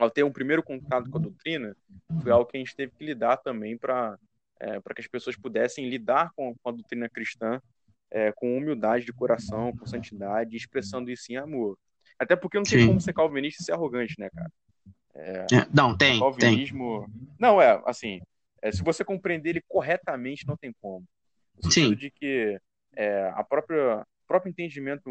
ao 0.00 0.10
ter 0.10 0.24
um 0.24 0.32
primeiro 0.32 0.62
contato 0.64 1.08
com 1.08 1.18
a 1.18 1.20
doutrina 1.20 1.76
foi 2.22 2.32
algo 2.32 2.46
que 2.46 2.56
a 2.56 2.60
gente 2.60 2.74
teve 2.74 2.92
que 2.92 3.04
lidar 3.04 3.36
também 3.36 3.78
para 3.78 4.18
é, 4.60 4.80
para 4.80 4.94
que 4.94 5.00
as 5.00 5.08
pessoas 5.08 5.36
pudessem 5.36 5.88
lidar 5.88 6.30
com, 6.36 6.54
com 6.54 6.68
a 6.68 6.72
doutrina 6.72 7.08
cristã 7.08 7.60
é, 8.10 8.32
com 8.32 8.56
humildade 8.56 9.04
de 9.04 9.12
coração, 9.12 9.76
com 9.76 9.86
santidade, 9.86 10.56
expressando 10.56 11.10
isso 11.10 11.32
em 11.32 11.36
amor. 11.36 11.76
Até 12.18 12.36
porque 12.36 12.58
não 12.58 12.64
tem 12.64 12.80
Sim. 12.80 12.86
como 12.86 13.00
ser 13.00 13.12
calvinista 13.12 13.60
e 13.60 13.64
ser 13.64 13.72
arrogante, 13.72 14.14
né, 14.18 14.28
cara? 14.30 14.50
É, 15.14 15.46
é 15.52 15.66
não, 15.74 15.96
tem. 15.96 16.20
Calvinismo. 16.20 17.06
Tem. 17.06 17.28
Não, 17.40 17.60
é, 17.60 17.82
assim, 17.84 18.20
é, 18.62 18.70
se 18.70 18.82
você 18.82 19.04
compreender 19.04 19.50
ele 19.50 19.64
corretamente, 19.68 20.46
não 20.46 20.56
tem 20.56 20.72
como. 20.80 21.04
No 21.56 21.70
sentido 21.70 21.90
Sim. 21.90 21.96
de 21.96 22.10
que 22.10 22.58
é, 22.94 23.30
a 23.34 23.44
própria 23.44 24.06
próprio 24.26 24.48
entendimento 24.48 25.10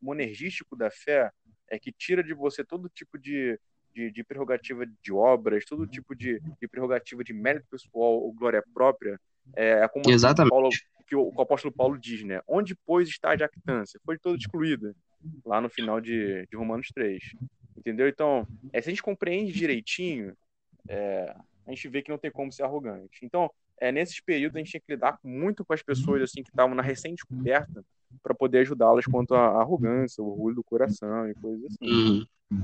monergístico 0.00 0.76
da 0.76 0.90
fé 0.92 1.32
é 1.68 1.76
que 1.76 1.90
tira 1.90 2.22
de 2.22 2.32
você 2.32 2.64
todo 2.64 2.88
tipo 2.88 3.18
de, 3.18 3.58
de, 3.92 4.12
de 4.12 4.22
prerrogativa 4.22 4.86
de 4.86 5.12
obras, 5.12 5.64
todo 5.64 5.88
tipo 5.88 6.14
de, 6.14 6.40
de, 6.60 6.68
prerrogativa 6.68 7.24
de 7.24 7.32
mérito 7.32 7.66
pessoal 7.68 8.22
ou 8.22 8.32
glória 8.32 8.62
própria. 8.72 9.18
É, 9.56 9.82
é 9.82 9.88
como 9.88 10.08
Exatamente. 10.08 10.50
Paulo, 10.50 10.68
que 11.04 11.16
o, 11.16 11.32
o, 11.34 11.40
apóstolo 11.40 11.74
Paulo 11.74 11.98
diz, 11.98 12.22
né? 12.22 12.40
Onde, 12.46 12.76
pois, 12.86 13.08
está 13.08 13.30
a 13.30 13.36
jactância? 13.36 13.98
Foi 14.04 14.16
toda 14.16 14.36
excluída, 14.36 14.94
lá 15.44 15.60
no 15.60 15.68
final 15.68 16.00
de, 16.00 16.46
de 16.46 16.56
Romanos 16.56 16.88
3. 16.94 17.20
Entendeu? 17.76 18.06
Então, 18.08 18.46
é, 18.72 18.80
se 18.80 18.88
a 18.88 18.92
gente 18.92 19.02
compreende 19.02 19.52
direitinho, 19.52 20.36
é, 20.88 21.34
a 21.66 21.70
gente 21.70 21.88
vê 21.88 22.02
que 22.02 22.10
não 22.10 22.18
tem 22.18 22.30
como 22.30 22.52
ser 22.52 22.62
arrogante. 22.62 23.20
Então, 23.22 23.50
é, 23.80 23.90
nesses 23.90 24.20
períodos, 24.20 24.56
a 24.56 24.58
gente 24.58 24.70
tinha 24.70 24.80
que 24.80 24.92
lidar 24.92 25.18
muito 25.24 25.64
com 25.64 25.72
as 25.72 25.82
pessoas 25.82 26.22
assim 26.22 26.42
que 26.42 26.50
estavam 26.50 26.74
na 26.74 26.82
recém-descoberta 26.82 27.84
para 28.22 28.34
poder 28.34 28.58
ajudá-las 28.58 29.06
quanto 29.06 29.34
à 29.34 29.60
arrogância, 29.60 30.22
o 30.22 30.28
orgulho 30.28 30.56
do 30.56 30.64
coração 30.64 31.28
e 31.28 31.34
coisas 31.34 31.64
assim. 31.72 32.26
Uhum. 32.50 32.62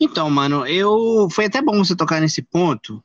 Então, 0.00 0.30
mano, 0.30 0.66
eu 0.66 1.28
foi 1.30 1.46
até 1.46 1.60
bom 1.60 1.84
você 1.84 1.94
tocar 1.94 2.20
nesse 2.20 2.42
ponto, 2.42 3.02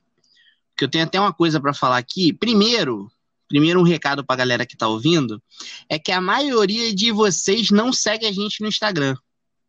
que 0.75 0.83
eu 0.83 0.89
tenho 0.89 1.03
até 1.03 1.19
uma 1.19 1.33
coisa 1.33 1.59
para 1.59 1.73
falar 1.73 1.97
aqui. 1.97 2.31
Primeiro, 2.33 3.11
primeiro 3.47 3.79
um 3.79 3.83
recado 3.83 4.23
para 4.23 4.35
a 4.35 4.37
galera 4.37 4.65
que 4.65 4.75
está 4.75 4.87
ouvindo, 4.87 5.41
é 5.89 5.99
que 5.99 6.11
a 6.11 6.21
maioria 6.21 6.93
de 6.93 7.11
vocês 7.11 7.69
não 7.71 7.91
segue 7.91 8.25
a 8.25 8.31
gente 8.31 8.61
no 8.61 8.67
Instagram 8.67 9.15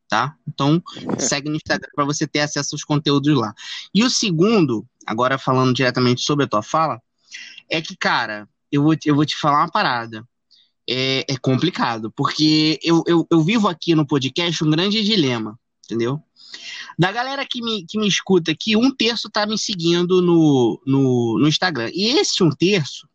tá? 0.08 0.36
Então, 0.46 0.82
segue 1.18 1.48
no 1.48 1.56
Instagram 1.56 1.88
para 1.94 2.04
você 2.04 2.26
ter 2.26 2.40
acesso 2.40 2.74
aos 2.74 2.84
conteúdos 2.84 3.36
lá. 3.36 3.54
E 3.94 4.02
o 4.02 4.10
segundo, 4.10 4.86
agora 5.06 5.38
falando 5.38 5.74
diretamente 5.74 6.22
sobre 6.22 6.44
a 6.44 6.48
tua 6.48 6.62
fala, 6.62 7.00
é 7.70 7.80
que, 7.80 7.96
cara, 7.96 8.48
eu 8.70 8.82
vou, 8.82 8.96
eu 9.04 9.14
vou 9.14 9.24
te 9.24 9.36
falar 9.36 9.60
uma 9.60 9.70
parada. 9.70 10.26
É, 10.88 11.24
é 11.26 11.36
complicado, 11.38 12.12
porque 12.14 12.78
eu, 12.82 13.02
eu, 13.06 13.26
eu 13.30 13.40
vivo 13.40 13.68
aqui 13.68 13.94
no 13.94 14.06
podcast 14.06 14.62
um 14.62 14.70
grande 14.70 15.02
dilema, 15.02 15.58
entendeu? 15.84 16.22
Da 16.98 17.10
galera 17.10 17.46
que 17.48 17.62
me, 17.62 17.86
que 17.86 17.98
me 17.98 18.06
escuta 18.06 18.52
aqui, 18.52 18.76
um 18.76 18.94
terço 18.94 19.30
tá 19.30 19.46
me 19.46 19.58
seguindo 19.58 20.20
no, 20.20 20.80
no, 20.86 21.38
no 21.38 21.48
Instagram. 21.48 21.90
E 21.94 22.18
esse 22.18 22.42
um 22.42 22.50
terço, 22.50 23.08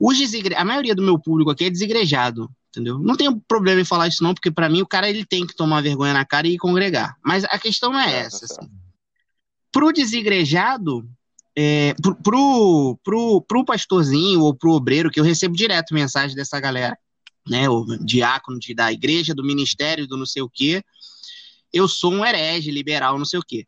os 0.00 0.16
desigre... 0.16 0.54
a 0.54 0.64
maioria 0.64 0.94
do 0.94 1.02
meu 1.02 1.18
público 1.18 1.50
aqui 1.50 1.64
é 1.64 1.70
desigrejado 1.70 2.50
entendeu? 2.70 2.98
Não 2.98 3.16
tenho 3.16 3.40
problema 3.46 3.80
em 3.80 3.84
falar 3.84 4.08
isso 4.08 4.22
não, 4.22 4.34
porque 4.34 4.50
para 4.50 4.68
mim 4.68 4.82
o 4.82 4.86
cara 4.86 5.08
ele 5.08 5.24
tem 5.24 5.46
que 5.46 5.54
tomar 5.54 5.82
vergonha 5.82 6.12
na 6.12 6.24
cara 6.24 6.46
e 6.46 6.58
congregar. 6.58 7.16
Mas 7.24 7.44
a 7.44 7.58
questão 7.58 7.92
não 7.92 8.00
é, 8.00 8.12
é 8.12 8.18
essa. 8.20 8.44
Assim. 8.44 8.70
Pro 9.72 9.92
desigrejado, 9.92 11.08
é, 11.56 11.94
pro, 12.00 12.14
pro, 12.14 12.98
pro, 13.02 13.42
pro 13.42 13.64
pastorzinho 13.64 14.40
ou 14.40 14.54
pro 14.54 14.72
obreiro, 14.72 15.10
que 15.10 15.18
eu 15.18 15.24
recebo 15.24 15.56
direto 15.56 15.94
mensagem 15.94 16.36
dessa 16.36 16.60
galera, 16.60 16.96
né, 17.48 17.68
o 17.68 17.84
diácono 18.04 18.58
de, 18.58 18.74
da 18.74 18.92
igreja, 18.92 19.34
do 19.34 19.44
ministério, 19.44 20.06
do 20.06 20.16
não 20.16 20.26
sei 20.26 20.42
o 20.42 20.50
quê, 20.50 20.82
eu 21.72 21.88
sou 21.88 22.12
um 22.12 22.24
herege, 22.24 22.70
liberal, 22.70 23.18
não 23.18 23.24
sei 23.24 23.38
o 23.38 23.44
quê 23.46 23.66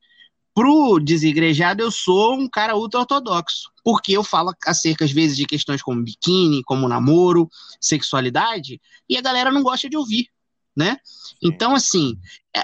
pro 0.55 0.99
desigrejado, 0.99 1.83
eu 1.83 1.91
sou 1.91 2.35
um 2.35 2.49
cara 2.49 2.77
ultra-ortodoxo, 2.77 3.71
porque 3.85 4.13
eu 4.13 4.25
falo 4.25 4.53
acerca, 4.67 5.05
às 5.05 5.13
vezes, 5.13 5.37
de 5.37 5.47
questões 5.47 5.83
como 5.83 6.03
biquíni, 6.03 6.63
como 6.65 6.89
namoro, 6.89 7.49
sexualidade, 7.81 8.81
e 9.09 9.17
a 9.17 9.23
galera 9.23 9.51
não 9.51 9.63
gosta 9.63 9.89
de 9.89 9.97
ouvir, 9.97 10.29
né? 10.77 10.97
Então, 11.43 11.75
assim, 11.75 12.17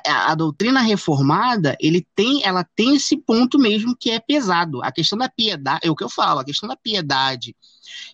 a, 0.06 0.32
a, 0.32 0.34
doutrina 0.34 0.80
reformada, 0.80 1.76
ele 1.80 2.06
tem, 2.14 2.44
ela 2.44 2.64
tem 2.64 2.96
esse 2.96 3.16
ponto 3.16 3.58
mesmo 3.58 3.96
que 3.96 4.10
é 4.10 4.20
pesado. 4.20 4.82
A 4.82 4.92
questão 4.92 5.18
da 5.18 5.28
piedade, 5.28 5.80
é 5.82 5.90
o 5.90 5.96
que 5.96 6.04
eu 6.04 6.10
falo, 6.10 6.40
a 6.40 6.44
questão 6.44 6.68
da 6.68 6.76
piedade 6.76 7.54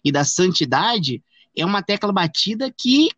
e 0.05 0.13
da 0.13 0.25
santidade 0.25 1.23
é 1.57 1.65
uma 1.65 1.83
tecla 1.83 2.13
batida 2.13 2.73
que 2.77 3.11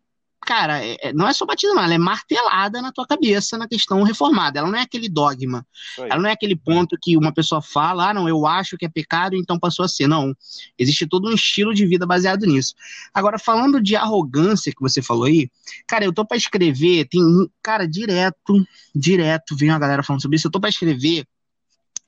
cara, 0.45 0.83
é, 0.83 0.97
é, 1.01 1.13
não 1.13 1.27
é 1.27 1.33
só 1.33 1.45
batida, 1.45 1.73
não, 1.73 1.83
ela 1.83 1.93
é 1.93 1.97
martelada 1.97 2.81
na 2.81 2.91
tua 2.91 3.05
cabeça 3.05 3.57
na 3.57 3.67
questão 3.67 4.03
reformada. 4.03 4.59
Ela 4.59 4.69
não 4.69 4.77
é 4.77 4.81
aquele 4.81 5.09
dogma. 5.09 5.65
Ela 5.97 6.21
não 6.21 6.29
é 6.29 6.33
aquele 6.33 6.55
ponto 6.55 6.97
que 7.01 7.17
uma 7.17 7.33
pessoa 7.33 7.61
fala, 7.61 8.09
ah, 8.09 8.13
não, 8.13 8.29
eu 8.29 8.45
acho 8.45 8.77
que 8.77 8.85
é 8.85 8.89
pecado, 8.89 9.35
então 9.35 9.59
passou 9.59 9.83
a 9.83 9.87
ser. 9.87 10.07
Não. 10.07 10.35
Existe 10.77 11.07
todo 11.07 11.27
um 11.27 11.33
estilo 11.33 11.73
de 11.73 11.85
vida 11.85 12.05
baseado 12.05 12.45
nisso. 12.45 12.75
Agora, 13.13 13.39
falando 13.39 13.81
de 13.81 13.95
arrogância 13.95 14.71
que 14.71 14.81
você 14.81 15.01
falou 15.01 15.25
aí, 15.25 15.49
cara, 15.87 16.05
eu 16.05 16.13
tô 16.13 16.25
para 16.25 16.37
escrever, 16.37 17.07
tem, 17.07 17.21
cara, 17.61 17.87
direto, 17.87 18.65
direto, 18.93 19.55
vem 19.55 19.69
a 19.69 19.79
galera 19.79 20.03
falando 20.03 20.21
sobre 20.21 20.37
isso, 20.37 20.47
eu 20.47 20.51
tô 20.51 20.59
para 20.59 20.69
escrever 20.69 21.25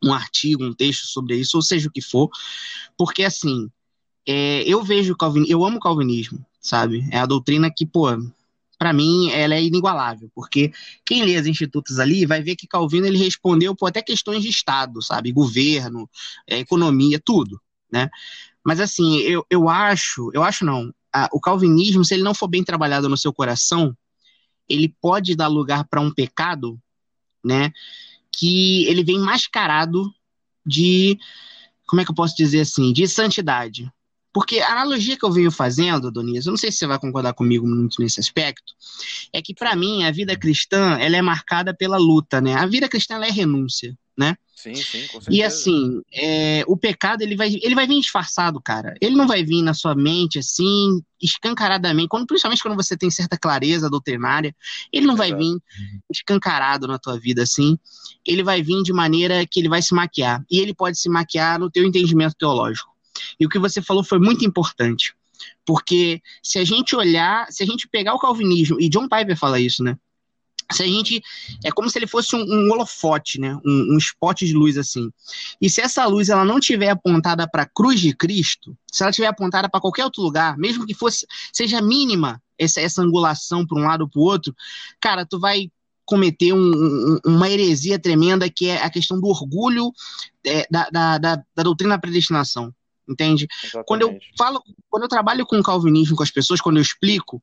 um 0.04 0.14
artigo, 0.14 0.64
um 0.64 0.74
texto 0.74 1.08
sobre 1.08 1.36
isso, 1.36 1.58
ou 1.58 1.62
seja 1.62 1.88
o 1.88 1.92
que 1.92 2.02
for, 2.02 2.30
porque 2.96 3.24
assim, 3.24 3.70
é, 4.28 4.62
eu 4.64 4.84
vejo 4.84 5.14
o 5.14 5.18
calvinismo, 5.18 5.54
eu 5.54 5.66
amo 5.66 5.78
o 5.78 5.82
calvinismo, 5.82 6.46
sabe? 6.68 7.08
É 7.12 7.20
a 7.20 7.26
doutrina 7.26 7.72
que, 7.72 7.86
pô, 7.86 8.08
para 8.78 8.94
mim 8.94 9.30
ela 9.32 9.56
é 9.56 9.64
inigualável, 9.64 10.30
porque 10.36 10.72
quem 11.06 11.24
lê 11.24 11.36
as 11.36 11.48
institutos 11.48 12.00
ali 12.00 12.26
vai 12.26 12.44
ver 12.44 12.56
que 12.56 12.68
Calvino 12.68 13.08
ele 13.08 13.18
respondeu 13.18 13.76
por 13.76 13.88
até 13.88 14.02
questões 14.02 14.44
de 14.44 14.50
Estado, 14.50 15.02
sabe? 15.02 15.32
Governo, 15.32 16.10
é, 16.46 16.60
economia, 16.60 17.20
tudo, 17.24 17.60
né? 17.92 18.10
Mas 18.64 18.80
assim, 18.80 19.20
eu, 19.20 19.46
eu 19.50 19.70
acho, 19.70 20.30
eu 20.34 20.44
acho 20.44 20.66
não, 20.66 20.94
a, 21.14 21.30
o 21.32 21.40
calvinismo, 21.40 22.04
se 22.04 22.14
ele 22.14 22.24
não 22.24 22.34
for 22.34 22.48
bem 22.48 22.64
trabalhado 22.64 23.08
no 23.08 23.18
seu 23.18 23.32
coração, 23.34 23.96
ele 24.68 24.94
pode 25.02 25.36
dar 25.36 25.48
lugar 25.48 25.86
para 25.86 26.02
um 26.02 26.12
pecado, 26.14 26.78
né? 27.44 27.72
Que 28.32 28.86
ele 28.86 29.04
vem 29.04 29.18
mascarado 29.18 30.14
de, 30.66 31.18
como 31.88 32.02
é 32.02 32.06
que 32.06 32.12
eu 32.12 32.16
posso 32.16 32.36
dizer 32.36 32.60
assim, 32.60 32.92
de 32.92 33.08
santidade, 33.08 33.90
porque 34.34 34.60
a 34.60 34.72
analogia 34.72 35.18
que 35.18 35.26
eu 35.26 35.32
venho 35.32 35.52
fazendo, 35.52 36.12
Donias, 36.12 36.46
eu 36.46 36.52
não 36.52 36.58
sei 36.58 36.72
se 36.72 36.80
você 36.80 36.88
vai 36.88 37.00
concordar 37.00 37.34
comigo 37.34 37.68
muito 37.68 38.02
nesse 38.02 38.20
aspecto, 38.20 38.74
é 39.34 39.42
que 39.42 39.54
para 39.54 39.76
mim 39.76 40.04
a 40.04 40.12
vida 40.12 40.38
cristã 40.38 40.98
ela 41.00 41.18
é 41.18 41.22
marcada 41.22 41.74
pela 41.74 41.98
luta, 41.98 42.40
né? 42.40 42.54
A 42.54 42.66
vida 42.66 42.88
cristã 42.88 43.16
é 43.24 43.32
renúncia, 43.32 43.98
né? 44.18 44.36
Sim, 44.58 44.74
sim, 44.74 45.08
com 45.08 45.22
certeza. 45.22 45.32
E 45.32 45.44
assim, 45.44 46.02
é, 46.12 46.64
o 46.68 46.76
pecado 46.76 47.22
ele 47.22 47.36
vai, 47.36 47.60
ele 47.62 47.76
vai 47.76 47.86
vir 47.86 48.00
disfarçado, 48.00 48.60
cara. 48.60 48.96
Ele 49.00 49.16
não 49.16 49.28
vai 49.28 49.44
vir 49.44 49.62
na 49.62 49.76
sua 49.76 49.94
mente 49.94 50.40
assim, 50.40 51.00
escancaradamente, 51.22 52.08
quando, 52.08 52.26
principalmente 52.26 52.64
quando 52.64 52.76
você 52.76 52.98
tem 52.98 53.12
certa 53.12 53.38
clareza 53.38 53.88
doutrinária, 53.88 54.56
ele 54.92 55.06
não 55.06 55.16
vai 55.16 55.32
vir 55.32 55.60
escancarado 56.12 56.88
na 56.88 56.98
tua 56.98 57.20
vida 57.20 57.44
assim. 57.44 57.78
Ele 58.26 58.42
vai 58.42 58.64
vir 58.64 58.82
de 58.82 58.92
maneira 58.92 59.46
que 59.46 59.60
ele 59.60 59.70
vai 59.70 59.82
se 59.82 59.94
maquiar. 59.94 60.44
E 60.50 60.60
ele 60.60 60.74
pode 60.74 61.00
se 61.00 61.08
maquiar 61.08 61.60
no 61.60 61.70
teu 61.70 61.86
entendimento 61.86 62.36
teológico. 62.36 62.97
E 63.40 63.46
o 63.46 63.50
que 63.50 63.60
você 63.60 63.82
falou 63.82 64.04
foi 64.04 64.20
muito 64.20 64.46
importante. 64.46 65.14
Porque 65.66 66.22
se 66.42 66.58
a 66.60 66.66
gente 66.66 66.96
olhar, 66.96 67.52
se 67.52 67.64
a 67.64 67.66
gente 67.66 67.88
pegar 67.88 68.14
o 68.14 68.20
calvinismo, 68.20 68.80
e 68.80 68.90
John 68.90 69.08
Piper 69.08 69.38
fala 69.38 69.60
isso, 69.60 69.84
né? 69.84 69.98
Se 70.72 70.84
a 70.84 70.86
gente. 70.86 71.22
É 71.64 71.72
como 71.72 71.90
se 71.90 71.98
ele 71.98 72.08
fosse 72.08 72.36
um, 72.36 72.42
um 72.42 72.72
holofote, 72.72 73.40
né? 73.40 73.56
Um, 73.66 73.94
um 73.94 73.98
spot 73.98 74.40
de 74.40 74.54
luz 74.54 74.78
assim. 74.78 75.10
E 75.62 75.70
se 75.70 75.80
essa 75.80 76.06
luz 76.06 76.30
ela 76.30 76.44
não 76.44 76.60
tiver 76.60 76.90
apontada 76.90 77.48
para 77.50 77.64
a 77.64 77.66
cruz 77.66 78.00
de 78.00 78.14
Cristo, 78.14 78.78
se 78.92 79.02
ela 79.02 79.12
tiver 79.12 79.28
apontada 79.28 79.70
para 79.70 79.80
qualquer 79.80 80.04
outro 80.04 80.22
lugar, 80.22 80.58
mesmo 80.58 80.86
que 80.86 80.94
fosse 80.94 81.26
seja 81.54 81.82
mínima 81.82 82.42
essa, 82.58 82.82
essa 82.82 83.02
angulação 83.02 83.66
para 83.66 83.80
um 83.80 83.84
lado 83.84 84.02
ou 84.02 84.10
para 84.10 84.20
o 84.20 84.24
outro, 84.24 84.54
cara, 85.00 85.26
tu 85.26 85.40
vai 85.40 85.72
cometer 86.06 86.54
um, 86.54 86.58
um, 86.58 87.20
uma 87.26 87.50
heresia 87.50 88.00
tremenda 88.00 88.50
que 88.50 88.68
é 88.68 88.82
a 88.82 88.90
questão 88.90 89.20
do 89.20 89.28
orgulho 89.28 89.92
é, 90.46 90.66
da, 90.72 90.90
da, 90.90 91.18
da, 91.18 91.44
da 91.56 91.64
doutrina 91.64 91.96
da 91.96 92.02
predestinação 92.02 92.74
entende? 93.08 93.48
Exatamente. 93.64 93.88
Quando 93.88 94.02
eu 94.02 94.18
falo, 94.38 94.64
quando 94.90 95.04
eu 95.04 95.10
trabalho 95.10 95.46
com 95.46 95.62
calvinismo 95.62 96.16
com 96.16 96.24
as 96.24 96.32
pessoas, 96.32 96.62
quando 96.62 96.78
eu 96.78 96.82
explico, 96.82 97.42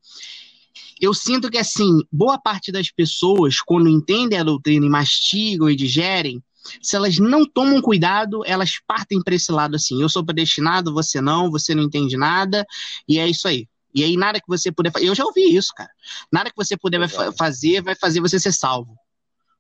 eu 1.01 1.13
sinto 1.13 1.51
que 1.51 1.59
assim, 1.59 2.01
boa 2.11 2.39
parte 2.39 2.71
das 2.71 2.91
pessoas, 2.91 3.61
quando 3.61 3.89
entendem 3.89 4.39
a 4.39 4.45
doutrina 4.45 4.87
e 4.87 4.89
mastigam 4.89 5.69
e 5.69 5.77
digerem, 5.77 6.43
se 6.81 6.97
elas 6.97 7.19
não 7.19 7.45
tomam 7.45 7.81
cuidado, 7.83 8.43
elas 8.47 8.79
partem 8.87 9.23
para 9.23 9.35
esse 9.35 9.53
lado 9.53 9.77
assim. 9.77 10.01
Eu 10.01 10.09
sou 10.09 10.25
predestinado, 10.25 10.95
você 10.95 11.21
não, 11.21 11.51
você 11.51 11.75
não 11.75 11.83
entende 11.83 12.17
nada, 12.17 12.65
e 13.07 13.19
é 13.19 13.29
isso 13.29 13.47
aí. 13.47 13.69
E 13.95 14.03
aí, 14.03 14.17
nada 14.17 14.41
que 14.41 14.49
você 14.49 14.73
puder 14.73 14.91
fazer. 14.91 15.07
Eu 15.07 15.15
já 15.15 15.25
ouvi 15.25 15.55
isso, 15.55 15.73
cara. 15.73 15.91
Nada 16.33 16.51
que 16.51 16.57
você 16.57 16.77
puder 16.77 17.09
fa 17.09 17.31
fazer 17.33 17.81
vai 17.81 17.95
fazer 17.95 18.21
você 18.21 18.41
ser 18.41 18.51
salvo. 18.51 18.97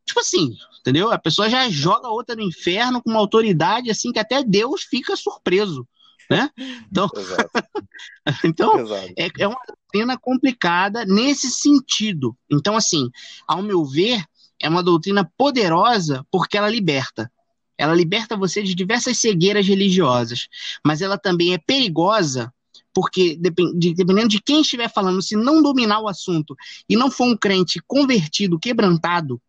Tipo 0.05 0.21
assim, 0.21 0.57
entendeu? 0.81 1.13
A 1.13 1.19
pessoa 1.19 1.49
já 1.49 1.69
joga 1.71 2.09
outra 2.09 2.35
no 2.35 2.43
inferno 2.43 3.01
com 3.01 3.11
uma 3.11 3.21
autoridade 3.21 3.91
assim 3.91 4.13
que 4.13 4.19
até 4.19 4.43
Deus 4.43 4.83
fica 4.83 5.17
surpreso. 5.17 5.87
Né? 6.31 6.51
Então, 6.91 7.09
então 8.45 8.95
é, 9.17 9.29
é 9.39 9.47
uma 9.49 9.61
doutrina 9.67 10.19
complicada 10.19 11.05
nesse 11.05 11.51
sentido. 11.51 12.37
Então, 12.51 12.77
assim, 12.77 13.11
ao 13.47 13.63
meu 13.63 13.85
ver, 13.85 14.25
é 14.61 14.69
uma 14.69 14.83
doutrina 14.83 15.31
poderosa 15.37 16.27
porque 16.31 16.57
ela 16.57 16.69
liberta. 16.69 17.31
Ela 17.77 17.95
liberta 17.95 18.37
você 18.37 18.63
de 18.63 18.75
diversas 18.75 19.19
cegueiras 19.19 19.67
religiosas, 19.67 20.49
mas 20.85 21.03
ela 21.03 21.19
também 21.19 21.55
é 21.55 21.59
perigosa 21.59 22.53
porque 22.95 23.37
dependendo 23.37 24.29
de 24.29 24.41
quem 24.41 24.61
estiver 24.61 24.89
falando, 24.89 25.21
se 25.21 25.35
não 25.35 25.61
dominar 25.61 25.99
o 26.01 26.07
assunto 26.07 26.55
e 26.89 26.95
não 26.95 27.11
for 27.11 27.25
um 27.25 27.37
crente 27.37 27.83
convertido, 27.89 28.59
quebrantado, 28.59 29.43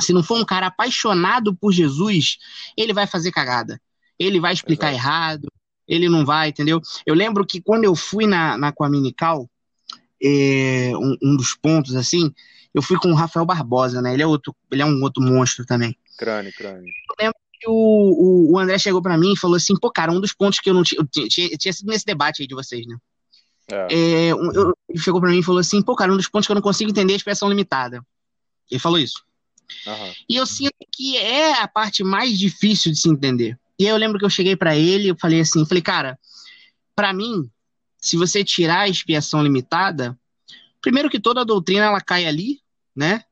se 0.00 0.12
não 0.12 0.22
for 0.22 0.38
um 0.40 0.44
cara 0.44 0.68
apaixonado 0.68 1.54
por 1.54 1.70
Jesus, 1.70 2.38
ele 2.76 2.94
vai 2.94 3.06
fazer 3.06 3.30
cagada. 3.30 3.80
Ele 4.18 4.40
vai 4.40 4.54
explicar 4.54 4.90
Exato. 4.90 5.04
errado, 5.04 5.48
ele 5.86 6.08
não 6.08 6.24
vai, 6.24 6.48
entendeu? 6.48 6.80
Eu 7.04 7.14
lembro 7.14 7.46
que 7.46 7.60
quando 7.60 7.84
eu 7.84 7.94
fui 7.94 8.26
na, 8.26 8.56
na 8.56 8.72
Coaminical, 8.72 9.48
é, 10.22 10.92
um, 10.96 11.16
um, 11.22 11.36
dos 11.36 11.54
pontos, 11.54 11.94
assim, 11.94 12.32
eu 12.74 12.82
fui 12.82 12.98
com 12.98 13.10
o 13.10 13.14
Rafael 13.14 13.46
Barbosa, 13.46 14.02
né? 14.02 14.14
Ele 14.14 14.22
é, 14.22 14.26
outro, 14.26 14.54
ele 14.70 14.82
é 14.82 14.86
um 14.86 15.02
outro 15.02 15.22
monstro 15.22 15.64
também. 15.64 15.96
Crânio, 16.18 16.52
crânio. 16.52 16.84
Eu 16.84 17.24
lembro 17.24 17.38
que 17.52 17.68
o, 17.68 17.72
o, 17.72 18.52
o 18.52 18.58
André 18.58 18.78
chegou 18.78 19.02
para 19.02 19.16
mim 19.16 19.32
e 19.32 19.36
falou 19.36 19.56
assim, 19.56 19.74
pô, 19.78 19.90
cara, 19.90 20.12
um 20.12 20.20
dos 20.20 20.32
pontos 20.32 20.60
que 20.60 20.68
eu 20.68 20.74
não 20.74 20.82
tinha, 20.82 21.02
tinha, 21.28 21.48
tinha 21.50 21.72
sido 21.72 21.88
nesse 21.88 22.04
debate 22.04 22.42
aí 22.42 22.48
de 22.48 22.54
vocês, 22.54 22.86
né? 22.86 22.96
É. 23.68 24.28
É, 24.28 24.34
um, 24.34 24.52
eu, 24.52 24.74
ele 24.88 24.98
chegou 24.98 25.20
para 25.20 25.30
mim 25.30 25.40
e 25.40 25.42
falou 25.42 25.60
assim, 25.60 25.82
pô, 25.82 25.94
cara, 25.94 26.12
um 26.12 26.16
dos 26.16 26.28
pontos 26.28 26.46
que 26.46 26.52
eu 26.52 26.54
não 26.54 26.62
consigo 26.62 26.90
entender 26.90 27.12
é 27.12 27.14
a 27.14 27.16
expressão 27.16 27.48
limitada. 27.48 28.04
Ele 28.70 28.80
falou 28.80 28.98
isso. 28.98 29.24
Uhum. 29.86 30.12
E 30.28 30.36
eu 30.36 30.46
sinto 30.46 30.74
que 30.92 31.16
é 31.16 31.60
a 31.60 31.66
parte 31.66 32.04
mais 32.04 32.38
difícil 32.38 32.92
de 32.92 32.98
se 32.98 33.08
entender. 33.08 33.58
E 33.78 33.84
aí 33.84 33.90
eu 33.90 33.96
lembro 33.96 34.18
que 34.18 34.24
eu 34.24 34.30
cheguei 34.30 34.56
para 34.56 34.76
ele, 34.76 35.08
eu 35.08 35.16
falei 35.20 35.40
assim, 35.40 35.66
falei, 35.66 35.82
cara, 35.82 36.18
para 36.94 37.12
mim, 37.12 37.50
se 37.98 38.16
você 38.16 38.42
tirar 38.42 38.80
a 38.80 38.88
expiação 38.88 39.42
limitada, 39.42 40.18
primeiro 40.80 41.10
que 41.10 41.20
toda 41.20 41.42
a 41.42 41.44
doutrina 41.44 41.84
ela 41.84 42.00
cai 42.00 42.26
ali, 42.26 42.60
né? 42.94 43.22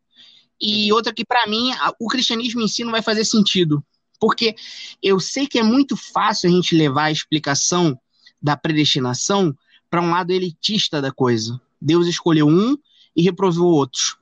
E 0.60 0.92
outra 0.92 1.12
que 1.12 1.24
para 1.24 1.46
mim 1.46 1.70
o 1.98 2.08
cristianismo 2.08 2.60
em 2.60 2.68
si 2.68 2.84
não 2.84 2.92
vai 2.92 3.02
fazer 3.02 3.24
sentido, 3.24 3.84
porque 4.20 4.54
eu 5.02 5.18
sei 5.18 5.46
que 5.46 5.58
é 5.58 5.62
muito 5.62 5.96
fácil 5.96 6.48
a 6.48 6.52
gente 6.52 6.74
levar 6.76 7.04
a 7.04 7.12
explicação 7.12 7.98
da 8.40 8.56
predestinação 8.56 9.56
para 9.88 10.02
um 10.02 10.10
lado 10.10 10.32
elitista 10.32 11.00
da 11.00 11.10
coisa. 11.10 11.60
Deus 11.80 12.06
escolheu 12.06 12.46
um 12.46 12.76
e 13.16 13.22
reprovou 13.22 13.72
outros. 13.72 14.16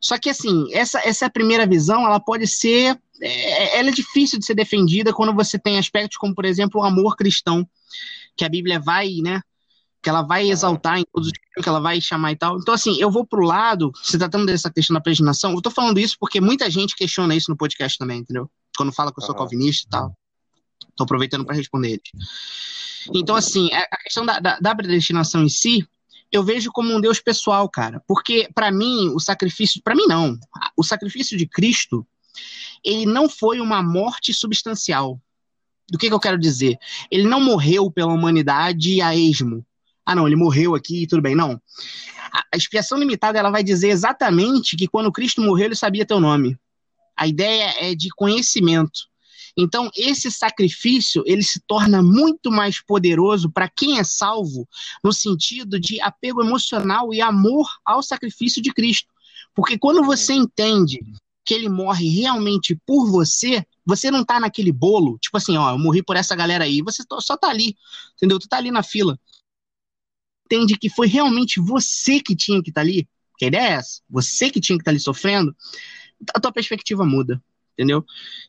Só 0.00 0.18
que 0.18 0.30
assim, 0.30 0.72
essa 0.72 1.00
essa 1.04 1.30
primeira 1.30 1.66
visão, 1.66 2.04
ela 2.04 2.18
pode 2.18 2.46
ser 2.46 3.00
é, 3.20 3.78
ela 3.78 3.88
é 3.88 3.92
difícil 3.92 4.38
de 4.38 4.46
ser 4.46 4.54
defendida 4.54 5.12
quando 5.12 5.34
você 5.34 5.58
tem 5.58 5.78
aspectos 5.78 6.16
como, 6.16 6.34
por 6.34 6.44
exemplo, 6.44 6.80
o 6.80 6.84
amor 6.84 7.16
cristão, 7.16 7.68
que 8.36 8.44
a 8.44 8.48
Bíblia 8.48 8.80
vai, 8.80 9.16
né, 9.22 9.40
que 10.02 10.08
ela 10.08 10.22
vai 10.22 10.50
exaltar 10.50 10.98
em 10.98 11.04
todos 11.12 11.28
os 11.28 11.62
que 11.62 11.68
ela 11.68 11.80
vai 11.80 12.00
chamar 12.00 12.32
e 12.32 12.36
tal. 12.36 12.58
Então, 12.58 12.74
assim, 12.74 13.00
eu 13.00 13.10
vou 13.10 13.24
pro 13.24 13.44
lado, 13.44 13.92
se 14.02 14.18
tratando 14.18 14.46
dessa 14.46 14.70
questão 14.70 14.94
da 14.94 15.00
predestinação, 15.00 15.52
eu 15.52 15.62
tô 15.62 15.70
falando 15.70 15.98
isso 15.98 16.16
porque 16.18 16.40
muita 16.40 16.68
gente 16.68 16.96
questiona 16.96 17.36
isso 17.36 17.50
no 17.50 17.56
podcast 17.56 17.96
também, 17.96 18.20
entendeu? 18.20 18.50
Quando 18.76 18.92
fala 18.92 19.12
que 19.12 19.20
eu 19.20 19.24
sou 19.24 19.34
calvinista 19.34 19.86
e 19.86 19.90
tal. 19.90 20.16
Tô 20.96 21.04
aproveitando 21.04 21.44
para 21.44 21.54
responder 21.54 21.90
eles. 21.90 22.10
Então, 23.14 23.36
assim, 23.36 23.72
a 23.72 23.96
questão 23.98 24.26
da, 24.26 24.40
da, 24.40 24.58
da 24.58 24.74
predestinação 24.74 25.42
em 25.42 25.48
si, 25.48 25.86
eu 26.30 26.42
vejo 26.42 26.72
como 26.72 26.94
um 26.94 27.00
Deus 27.00 27.20
pessoal, 27.20 27.68
cara. 27.68 28.02
Porque, 28.06 28.48
para 28.54 28.72
mim, 28.72 29.10
o 29.14 29.20
sacrifício. 29.20 29.82
para 29.82 29.94
mim, 29.94 30.06
não. 30.06 30.38
O 30.76 30.82
sacrifício 30.82 31.36
de 31.36 31.46
Cristo, 31.46 32.06
ele 32.84 33.06
não 33.06 33.28
foi 33.28 33.60
uma 33.60 33.82
morte 33.82 34.32
substancial. 34.32 35.20
Do 35.88 35.98
que, 35.98 36.08
que 36.08 36.14
eu 36.14 36.20
quero 36.20 36.38
dizer? 36.38 36.78
Ele 37.10 37.24
não 37.24 37.40
morreu 37.40 37.90
pela 37.90 38.12
humanidade 38.12 39.00
a 39.00 39.14
esmo. 39.14 39.64
Ah, 40.04 40.14
não, 40.14 40.26
ele 40.26 40.36
morreu 40.36 40.74
aqui, 40.74 41.06
tudo 41.06 41.22
bem. 41.22 41.34
Não. 41.34 41.60
A 42.52 42.56
expiação 42.56 42.98
limitada 42.98 43.38
ela 43.38 43.50
vai 43.50 43.62
dizer 43.62 43.88
exatamente 43.88 44.76
que 44.76 44.88
quando 44.88 45.12
Cristo 45.12 45.40
morreu, 45.40 45.66
ele 45.66 45.76
sabia 45.76 46.06
teu 46.06 46.18
nome. 46.18 46.58
A 47.16 47.26
ideia 47.26 47.74
é 47.78 47.94
de 47.94 48.08
conhecimento. 48.10 49.00
Então, 49.56 49.90
esse 49.94 50.30
sacrifício, 50.30 51.22
ele 51.26 51.42
se 51.42 51.60
torna 51.66 52.02
muito 52.02 52.50
mais 52.50 52.82
poderoso 52.82 53.50
para 53.50 53.68
quem 53.68 53.98
é 53.98 54.04
salvo, 54.04 54.66
no 55.04 55.12
sentido 55.12 55.78
de 55.78 56.00
apego 56.00 56.42
emocional 56.42 57.12
e 57.12 57.20
amor 57.20 57.68
ao 57.84 58.02
sacrifício 58.02 58.62
de 58.62 58.72
Cristo. 58.72 59.12
Porque 59.54 59.78
quando 59.78 60.02
você 60.02 60.32
entende 60.32 61.00
que 61.44 61.54
ele 61.54 61.68
morre 61.68 62.08
realmente 62.08 62.74
por 62.86 63.10
você, 63.10 63.64
você 63.84 64.10
não 64.10 64.24
tá 64.24 64.38
naquele 64.38 64.72
bolo, 64.72 65.18
tipo 65.18 65.36
assim, 65.36 65.56
ó, 65.56 65.70
eu 65.70 65.78
morri 65.78 66.02
por 66.02 66.16
essa 66.16 66.36
galera 66.36 66.64
aí, 66.64 66.82
você 66.82 67.02
só 67.20 67.36
tá 67.36 67.48
ali, 67.48 67.76
entendeu? 68.16 68.38
Tu 68.38 68.48
tá 68.48 68.58
ali 68.58 68.70
na 68.70 68.82
fila. 68.82 69.18
Entende 70.46 70.76
que 70.76 70.88
foi 70.88 71.08
realmente 71.08 71.60
você 71.60 72.20
que 72.20 72.36
tinha 72.36 72.62
que 72.62 72.70
estar 72.70 72.82
tá 72.82 72.86
ali, 72.86 73.08
que 73.38 73.46
a 73.46 73.48
ideia 73.48 73.68
é 73.68 73.72
essa, 73.72 74.02
você 74.08 74.50
que 74.50 74.60
tinha 74.60 74.76
que 74.76 74.82
estar 74.82 74.90
tá 74.90 74.92
ali 74.92 75.00
sofrendo, 75.00 75.54
a 76.34 76.40
tua 76.40 76.52
perspectiva 76.52 77.04
muda, 77.04 77.42
entendeu? 77.72 78.04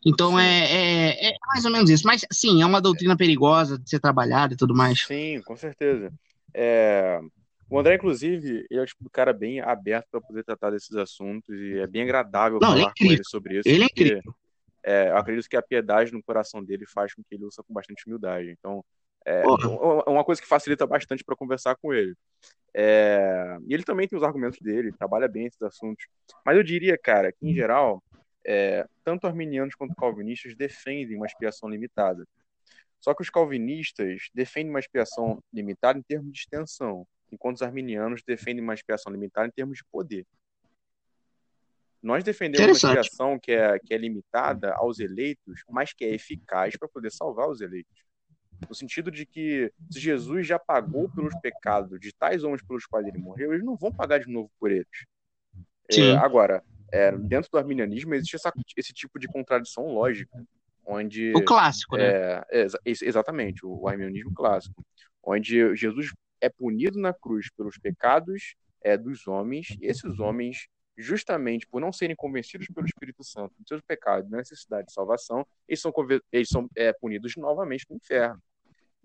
Então 0.06 0.40
é, 0.40 0.66
é, 0.66 1.30
é, 1.30 1.34
mais 1.48 1.66
ou 1.66 1.72
menos 1.72 1.90
isso. 1.90 2.06
Mas 2.06 2.26
sim, 2.32 2.62
é 2.62 2.66
uma 2.66 2.82
doutrina 2.82 3.18
perigosa 3.18 3.80
de 3.80 3.90
ser 3.90 4.00
trabalhada 4.00 4.54
e 4.54 4.58
tudo 4.58 4.76
mais. 4.76 5.06
Sim, 5.06 5.42
com 5.44 5.56
certeza. 5.56 6.14
É, 6.54 7.20
o 7.74 7.80
André, 7.80 7.96
inclusive, 7.96 8.68
ele 8.70 8.80
é 8.80 8.84
o 8.84 8.86
tipo 8.86 9.04
do 9.04 9.10
cara 9.10 9.34
bem 9.34 9.60
aberto 9.60 10.08
para 10.12 10.22
poder 10.22 10.44
tratar 10.44 10.70
desses 10.70 10.96
assuntos 10.96 11.50
e 11.50 11.80
é 11.80 11.88
bem 11.88 12.04
agradável 12.04 12.60
Não, 12.62 12.68
falar 12.68 12.82
ele 12.82 12.86
é 12.86 12.94
com 12.96 13.14
ele 13.14 13.24
sobre 13.24 13.58
isso. 13.58 13.68
Ele 13.68 13.82
é 13.82 13.86
incrível. 13.88 14.36
É, 14.84 15.10
eu 15.10 15.18
acredito 15.18 15.50
que 15.50 15.58
a 15.58 15.62
piedade 15.62 16.12
no 16.12 16.22
coração 16.22 16.64
dele 16.64 16.86
faz 16.86 17.16
com 17.16 17.24
que 17.24 17.34
ele 17.34 17.46
usa 17.46 17.64
com 17.64 17.74
bastante 17.74 18.06
humildade. 18.06 18.52
Então, 18.52 18.86
é 19.26 19.42
uma 20.06 20.24
coisa 20.24 20.40
que 20.40 20.48
facilita 20.48 20.86
bastante 20.86 21.24
para 21.24 21.36
conversar 21.36 21.76
com 21.78 21.92
ele. 21.92 22.14
É, 22.76 23.58
e 23.68 23.74
ele 23.74 23.84
também 23.84 24.08
tem 24.08 24.18
os 24.18 24.24
argumentos 24.24 24.60
dele, 24.60 24.92
trabalha 24.92 25.28
bem 25.28 25.48
esses 25.48 25.62
assuntos. 25.64 26.06
Mas 26.46 26.56
eu 26.56 26.62
diria, 26.62 26.96
cara, 26.96 27.32
que 27.32 27.48
em 27.48 27.56
geral, 27.56 28.04
é, 28.46 28.86
tanto 29.04 29.26
arminianos 29.26 29.74
quanto 29.74 29.96
calvinistas 29.96 30.56
defendem 30.56 31.18
uma 31.18 31.26
expiação 31.26 31.68
limitada. 31.68 32.24
Só 33.00 33.16
que 33.16 33.24
os 33.24 33.32
calvinistas 33.32 34.30
defendem 34.32 34.70
uma 34.70 34.80
expiação 34.80 35.42
limitada 35.52 35.98
em 35.98 36.04
termos 36.04 36.32
de 36.32 36.38
extensão 36.38 37.08
enquanto 37.34 37.58
os 37.58 37.62
arminianos 37.62 38.22
defendem 38.26 38.64
uma 38.64 38.74
expiação 38.74 39.12
limitada 39.12 39.48
em 39.48 39.52
termos 39.52 39.78
de 39.78 39.84
poder. 39.92 40.26
Nós 42.02 42.24
defendemos 42.24 42.84
uma 42.84 42.94
expiação 42.94 43.40
que 43.40 43.52
é, 43.52 43.80
que 43.80 43.94
é 43.94 43.98
limitada 43.98 44.74
aos 44.74 45.00
eleitos, 45.00 45.64
mas 45.70 45.94
que 45.94 46.04
é 46.04 46.14
eficaz 46.14 46.76
para 46.76 46.88
poder 46.88 47.12
salvar 47.12 47.50
os 47.50 47.62
eleitos. 47.62 48.04
No 48.70 48.76
sentido 48.76 49.10
de 49.10 49.26
que 49.26 49.72
se 49.90 50.00
Jesus 50.00 50.46
já 50.46 50.60
pagou 50.60 51.10
pelos 51.10 51.34
pecados 51.42 52.00
de 52.00 52.14
tais 52.14 52.44
homens 52.44 52.62
pelos 52.62 52.86
quais 52.86 53.08
ele 53.08 53.18
morreu, 53.18 53.54
eles 53.54 53.66
não 53.66 53.76
vão 53.76 53.92
pagar 53.92 54.20
de 54.20 54.30
novo 54.30 54.52
por 54.60 54.70
eles. 54.70 55.06
É, 55.92 56.12
agora, 56.18 56.64
é, 56.92 57.12
dentro 57.12 57.50
do 57.52 57.58
arminianismo 57.58 58.14
existe 58.14 58.36
essa, 58.36 58.52
esse 58.78 58.94
tipo 58.94 59.18
de 59.18 59.28
contradição 59.28 59.88
lógica, 59.88 60.44
onde 60.86 61.34
o 61.36 61.44
clássico, 61.44 61.98
né? 61.98 62.06
É, 62.06 62.46
é 62.52 62.68
exatamente, 62.86 63.66
o, 63.66 63.82
o 63.82 63.88
arminianismo 63.88 64.34
clássico, 64.34 64.86
onde 65.24 65.76
Jesus 65.76 66.14
é 66.44 66.50
punido 66.50 67.00
na 67.00 67.14
cruz 67.14 67.50
pelos 67.56 67.78
pecados 67.78 68.56
é, 68.82 68.98
dos 68.98 69.28
homens, 69.28 69.78
e 69.82 69.86
esses 69.86 70.20
homens, 70.20 70.68
justamente 70.98 71.66
por 71.66 71.80
não 71.80 71.94
serem 71.94 72.18
convencidos 72.18 72.68
pelo 72.68 72.86
Espírito 72.86 73.24
Santo 73.24 73.56
dos 73.58 73.68
seus 73.68 73.82
pecados, 73.82 74.30
da 74.30 74.38
necessidade 74.38 74.88
de 74.88 74.94
salvação, 74.94 75.48
eles 75.68 75.80
são, 75.80 75.94
eles 76.32 76.50
são 76.50 76.70
é, 76.76 76.92
punidos 76.92 77.38
novamente 77.38 77.86
no 77.90 77.96
inferno. 77.96 78.42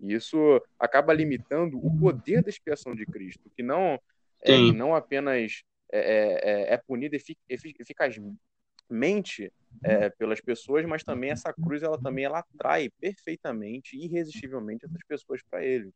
E 0.01 0.13
isso 0.13 0.61
acaba 0.77 1.13
limitando 1.13 1.77
o 1.77 1.97
poder 1.97 2.43
da 2.43 2.49
expiação 2.49 2.93
de 2.93 3.05
Cristo, 3.05 3.49
que 3.55 3.63
não, 3.63 3.97
é, 4.41 4.57
não 4.73 4.93
apenas 4.93 5.63
é, 5.91 5.99
é, 5.99 6.51
é, 6.51 6.73
é 6.73 6.77
punido 6.77 7.15
efic 7.15 7.37
eficazmente 7.49 9.51
é, 9.81 10.09
pelas 10.09 10.41
pessoas, 10.41 10.85
mas 10.85 11.03
também 11.03 11.31
essa 11.31 11.53
cruz 11.53 11.83
ela 11.83 11.97
também 11.97 12.25
ela 12.25 12.39
atrai 12.39 12.89
perfeitamente, 12.99 13.97
irresistivelmente 13.97 14.85
essas 14.85 15.03
pessoas 15.07 15.41
para 15.49 15.63
ele, 15.63 15.93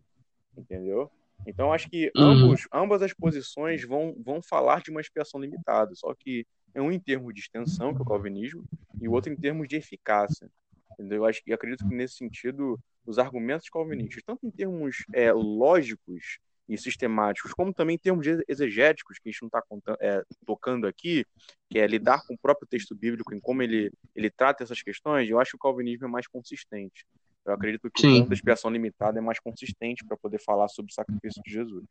entendeu? 0.57 1.11
Então, 1.45 1.73
acho 1.73 1.89
que 1.89 2.11
uhum. 2.15 2.23
ambos, 2.23 2.67
ambas 2.73 3.01
as 3.01 3.13
posições 3.13 3.83
vão, 3.83 4.15
vão 4.23 4.41
falar 4.41 4.81
de 4.81 4.91
uma 4.91 5.01
expiação 5.01 5.39
limitada, 5.39 5.93
só 5.95 6.13
que 6.13 6.45
é 6.73 6.81
um 6.81 6.91
em 6.91 6.99
termos 6.99 7.33
de 7.33 7.41
extensão, 7.41 7.93
que 7.93 7.99
é 7.99 8.01
o 8.01 8.05
calvinismo, 8.05 8.63
e 9.01 9.07
o 9.07 9.11
outro 9.11 9.31
em 9.31 9.35
termos 9.35 9.67
de 9.67 9.75
eficácia. 9.75 10.49
Entendeu? 10.93 11.19
Eu 11.19 11.25
acho 11.25 11.43
que 11.43 11.53
acredito 11.53 11.87
que 11.87 11.95
nesse 11.95 12.15
sentido 12.15 12.79
os 13.05 13.19
argumentos 13.19 13.69
calvinistas, 13.69 14.23
tanto 14.23 14.45
em 14.45 14.51
termos 14.51 15.05
é, 15.13 15.31
lógicos 15.31 16.39
e 16.69 16.77
sistemáticos, 16.77 17.53
como 17.53 17.73
também 17.73 17.95
em 17.95 17.99
termos 17.99 18.25
exegéticos, 18.47 19.19
que 19.19 19.27
a 19.27 19.31
gente 19.31 19.41
não 19.41 19.47
está 19.47 19.61
é, 19.99 20.23
tocando 20.45 20.87
aqui, 20.87 21.25
que 21.69 21.77
é 21.77 21.85
lidar 21.85 22.25
com 22.25 22.35
o 22.35 22.37
próprio 22.37 22.67
texto 22.67 22.95
bíblico, 22.95 23.33
em 23.33 23.39
como 23.39 23.61
ele, 23.61 23.91
ele 24.15 24.29
trata 24.29 24.63
essas 24.63 24.81
questões, 24.81 25.29
eu 25.29 25.39
acho 25.39 25.51
que 25.51 25.57
o 25.57 25.59
calvinismo 25.59 26.05
é 26.05 26.09
mais 26.09 26.27
consistente. 26.27 27.05
Eu 27.45 27.53
acredito 27.53 27.89
que 27.91 28.01
Sim. 28.01 28.13
o 28.13 28.17
ponto 28.19 28.29
da 28.29 28.35
expiação 28.35 28.71
limitada 28.71 29.19
é 29.19 29.21
mais 29.21 29.39
consistente 29.39 30.05
para 30.05 30.17
poder 30.17 30.39
falar 30.39 30.67
sobre 30.69 30.91
o 30.91 30.95
sacrifício 30.95 31.41
de 31.43 31.51
Jesus. 31.51 31.83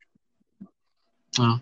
Ah. 1.39 1.61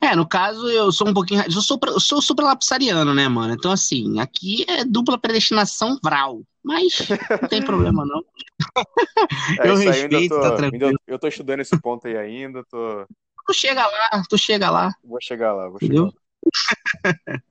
É, 0.00 0.14
no 0.14 0.28
caso, 0.28 0.68
eu 0.68 0.92
sou 0.92 1.08
um 1.08 1.14
pouquinho. 1.14 1.42
Eu 1.42 1.62
sou, 1.62 1.78
eu 1.86 2.00
sou 2.00 2.20
super 2.20 2.42
lapsariano, 2.42 3.14
né, 3.14 3.26
mano? 3.26 3.54
Então, 3.54 3.72
assim, 3.72 4.20
aqui 4.20 4.64
é 4.68 4.84
dupla 4.84 5.18
predestinação 5.18 5.98
Vral. 6.02 6.42
Mas 6.62 7.08
não 7.42 7.48
tem 7.48 7.62
problema, 7.62 8.04
não. 8.06 8.22
É, 9.60 9.68
eu 9.68 9.76
respeito, 9.76 10.34
tô, 10.34 10.40
tá 10.40 10.56
tranquilo. 10.56 10.98
eu 11.06 11.18
tô 11.18 11.26
estudando 11.26 11.60
esse 11.60 11.78
ponto 11.80 12.06
aí 12.06 12.16
ainda, 12.16 12.64
tô. 12.64 13.06
Tu 13.46 13.54
chega 13.54 13.86
lá, 13.86 14.22
tu 14.28 14.38
chega 14.38 14.70
lá. 14.70 14.90
Vou 15.02 15.18
chegar 15.20 15.52
lá, 15.52 15.68
vou 15.68 15.78
chegar 15.78 16.02
lá. 16.02 16.12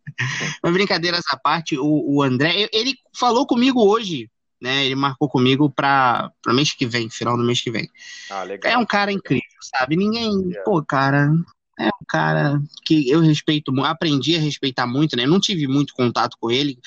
Mas 0.64 0.74
brincadeiras 0.74 1.24
à 1.30 1.38
parte, 1.38 1.78
o, 1.78 2.16
o 2.16 2.22
André, 2.22 2.70
ele 2.72 2.96
falou 3.16 3.46
comigo 3.46 3.86
hoje, 3.86 4.30
né? 4.64 4.86
Ele 4.86 4.96
marcou 4.96 5.28
comigo 5.28 5.70
para 5.70 6.32
mês 6.48 6.74
que 6.74 6.86
vem, 6.86 7.10
final 7.10 7.36
do 7.36 7.44
mês 7.44 7.60
que 7.60 7.70
vem. 7.70 7.90
Ah, 8.32 8.44
legal. 8.44 8.72
É 8.72 8.78
um 8.78 8.86
cara 8.86 9.12
incrível, 9.12 9.44
sabe? 9.60 9.98
Ninguém, 9.98 10.32
yeah. 10.32 10.64
pô, 10.64 10.82
cara, 10.82 11.30
é 11.78 11.88
um 11.88 12.06
cara 12.08 12.62
que 12.86 13.10
eu 13.10 13.20
respeito, 13.20 13.78
aprendi 13.84 14.38
a 14.38 14.40
respeitar 14.40 14.88
muito, 14.88 15.18
né? 15.18 15.26
Não 15.26 15.38
tive 15.38 15.68
muito 15.68 15.94
contato 15.94 16.38
com 16.40 16.50
ele, 16.50 16.80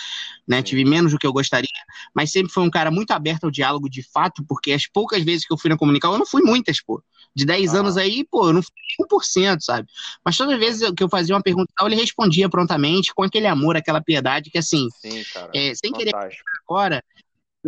né? 0.49 0.63
Tive 0.63 0.87
menos 0.87 1.13
do 1.13 1.19
que 1.19 1.27
eu 1.27 1.35
gostaria, 1.35 1.69
mas 2.15 2.31
sempre 2.31 2.51
foi 2.51 2.63
um 2.63 2.71
cara 2.71 2.91
muito 2.91 3.11
aberto 3.11 3.45
ao 3.45 3.51
diálogo 3.51 3.91
de 3.91 4.03
fato, 4.03 4.43
porque 4.49 4.73
as 4.73 4.87
poucas 4.87 5.23
vezes 5.23 5.47
que 5.47 5.53
eu 5.53 5.59
fui 5.59 5.69
na 5.69 5.77
comunicação, 5.77 6.15
eu 6.15 6.19
não 6.19 6.27
fui 6.27 6.41
muitas, 6.41 6.81
pô. 6.81 7.03
De 7.35 7.45
10 7.45 7.75
ah. 7.75 7.81
anos 7.81 7.99
aí, 7.99 8.27
pô, 8.31 8.49
eu 8.49 8.55
não 8.55 8.63
fui 8.63 8.73
1%, 9.07 9.59
sabe? 9.61 9.87
Mas 10.25 10.35
todas 10.39 10.55
as 10.55 10.59
vezes 10.59 10.91
que 10.97 11.03
eu 11.03 11.11
fazia 11.11 11.35
uma 11.35 11.43
pergunta, 11.43 11.71
ele 11.83 11.97
respondia 11.97 12.49
prontamente, 12.49 13.13
com 13.15 13.23
aquele 13.23 13.47
amor, 13.47 13.77
aquela 13.77 14.01
piedade, 14.01 14.49
que 14.49 14.57
assim, 14.57 14.89
Sim, 15.03 15.23
cara, 15.35 15.51
é, 15.55 15.75
sem 15.75 15.93
querer 15.93 16.15
agora, 16.67 17.05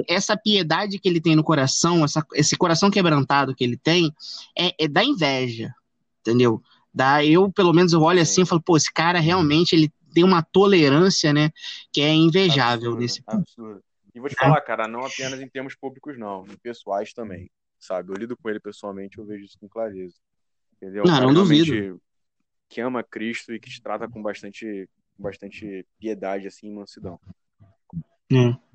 essa 0.09 0.37
piedade 0.37 0.99
que 0.99 1.09
ele 1.09 1.21
tem 1.21 1.35
no 1.35 1.43
coração, 1.45 2.05
essa, 2.05 2.25
esse 2.35 2.57
coração 2.57 2.91
quebrantado 2.91 3.55
que 3.55 3.65
ele 3.65 3.77
tem, 3.77 4.13
é, 4.57 4.85
é 4.85 4.89
da 4.89 5.03
inveja, 5.05 5.75
entendeu? 6.21 6.63
Dá, 6.93 7.25
eu, 7.25 7.51
pelo 7.51 7.73
menos, 7.73 7.93
eu 7.93 8.01
olho 8.01 8.21
assim 8.21 8.43
e 8.43 8.47
falo, 8.47 8.61
pô, 8.61 8.77
esse 8.77 8.93
cara 8.93 9.21
realmente 9.21 9.75
ele 9.75 9.93
tem 10.13 10.25
uma 10.25 10.43
tolerância, 10.43 11.33
né, 11.33 11.51
que 11.93 12.01
é 12.01 12.13
invejável 12.13 12.93
absurdo, 12.93 13.01
nesse 13.01 13.23
ponto. 13.23 13.39
Absurdo. 13.39 13.83
E 14.15 14.21
vou 14.21 14.29
te 14.29 14.35
falar, 14.35 14.61
cara, 14.63 14.89
não 14.89 15.05
apenas 15.05 15.41
em 15.41 15.49
termos 15.49 15.77
públicos, 15.77 16.19
não, 16.19 16.45
em 16.47 16.57
pessoais 16.57 17.13
também, 17.13 17.51
sabe? 17.79 18.11
Eu 18.11 18.17
lido 18.17 18.37
com 18.37 18.49
ele 18.49 18.59
pessoalmente, 18.59 19.19
eu 19.19 19.25
vejo 19.25 19.45
isso 19.45 19.59
com 19.61 19.69
clareza. 19.69 20.15
Entendeu? 20.77 21.05
Não, 21.05 21.21
não 21.21 21.35
duvido. 21.35 22.01
Que 22.69 22.81
ama 22.81 23.03
Cristo 23.03 23.53
e 23.55 23.61
que 23.61 23.71
te 23.71 23.81
trata 23.81 24.09
com 24.09 24.23
bastante, 24.23 24.89
bastante 25.19 25.87
piedade, 25.99 26.47
assim, 26.47 26.69
e 26.69 26.71
mansidão. 26.71 27.21
É. 28.33 28.68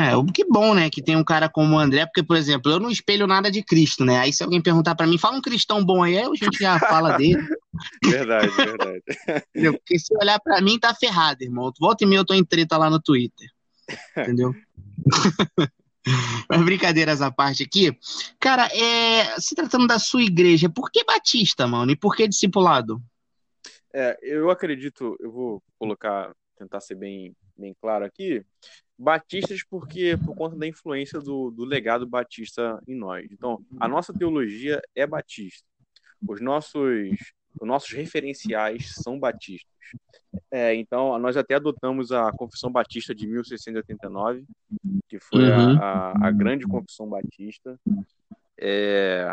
É, 0.00 0.32
que 0.32 0.46
bom, 0.46 0.74
né, 0.74 0.88
que 0.88 1.02
tem 1.02 1.14
um 1.14 1.24
cara 1.24 1.46
como 1.46 1.76
o 1.76 1.78
André, 1.78 2.06
porque, 2.06 2.22
por 2.22 2.34
exemplo, 2.34 2.72
eu 2.72 2.80
não 2.80 2.88
espelho 2.90 3.26
nada 3.26 3.50
de 3.50 3.62
Cristo, 3.62 4.02
né? 4.02 4.18
Aí 4.18 4.32
se 4.32 4.42
alguém 4.42 4.62
perguntar 4.62 4.94
para 4.94 5.06
mim, 5.06 5.18
fala 5.18 5.36
um 5.36 5.42
cristão 5.42 5.84
bom 5.84 6.02
aí, 6.02 6.18
a 6.18 6.24
gente 6.24 6.58
já 6.58 6.78
fala 6.78 7.18
dele. 7.18 7.46
verdade, 8.02 8.48
verdade. 8.56 9.02
Entendeu? 9.50 9.74
Porque 9.74 9.98
se 9.98 10.16
olhar 10.16 10.40
para 10.40 10.58
mim, 10.62 10.78
tá 10.78 10.94
ferrado, 10.94 11.44
irmão. 11.44 11.70
Volta 11.78 12.04
e 12.04 12.06
meia 12.06 12.20
eu 12.20 12.24
tô 12.24 12.32
em 12.32 12.42
treta 12.42 12.78
lá 12.78 12.88
no 12.88 12.98
Twitter. 12.98 13.46
Entendeu? 14.16 14.54
Mas 16.48 16.62
brincadeiras 16.62 17.20
à 17.20 17.30
parte 17.30 17.62
aqui. 17.62 17.94
Cara, 18.38 18.68
é, 18.72 19.38
se 19.38 19.54
tratando 19.54 19.86
da 19.86 19.98
sua 19.98 20.22
igreja, 20.22 20.70
por 20.70 20.90
que 20.90 21.04
Batista, 21.04 21.66
mano? 21.66 21.92
E 21.92 21.96
por 21.96 22.16
que 22.16 22.26
discipulado? 22.26 23.02
É, 23.92 24.16
eu 24.22 24.50
acredito, 24.50 25.14
eu 25.20 25.30
vou 25.30 25.62
colocar, 25.78 26.32
tentar 26.56 26.80
ser 26.80 26.94
bem, 26.94 27.34
bem 27.54 27.74
claro 27.78 28.04
aqui 28.04 28.42
batistas 29.00 29.62
porque 29.64 30.16
por 30.24 30.36
conta 30.36 30.54
da 30.56 30.66
influência 30.66 31.18
do, 31.18 31.50
do 31.50 31.64
legado 31.64 32.06
batista 32.06 32.78
em 32.86 32.94
nós. 32.94 33.26
Então, 33.32 33.64
a 33.80 33.88
nossa 33.88 34.12
teologia 34.12 34.80
é 34.94 35.06
batista. 35.06 35.66
Os 36.28 36.38
nossos, 36.38 37.16
os 37.58 37.66
nossos 37.66 37.90
referenciais 37.92 38.92
são 38.94 39.18
batistas. 39.18 39.72
É, 40.50 40.74
então, 40.74 41.18
nós 41.18 41.36
até 41.36 41.54
adotamos 41.54 42.12
a 42.12 42.30
Confissão 42.32 42.70
Batista 42.70 43.14
de 43.14 43.26
1689, 43.26 44.44
que 45.08 45.18
foi 45.18 45.48
uhum. 45.48 45.78
a, 45.80 46.26
a, 46.26 46.30
grande 46.30 46.66
Confissão 46.66 47.08
Batista. 47.08 47.80
É, 48.58 49.26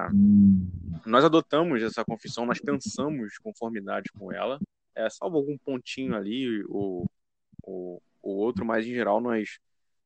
nós 1.06 1.26
adotamos 1.26 1.84
essa 1.84 2.06
confissão, 2.06 2.46
nós 2.46 2.62
pensamos 2.62 3.38
conformidade 3.38 4.10
com 4.18 4.32
ela, 4.32 4.58
é, 4.96 5.10
salvo 5.10 5.36
algum 5.36 5.58
pontinho 5.58 6.16
ali, 6.16 6.64
o, 6.70 7.06
o 8.22 8.32
outro, 8.32 8.66
mas 8.66 8.86
em 8.86 8.94
geral 8.94 9.22
nós 9.22 9.60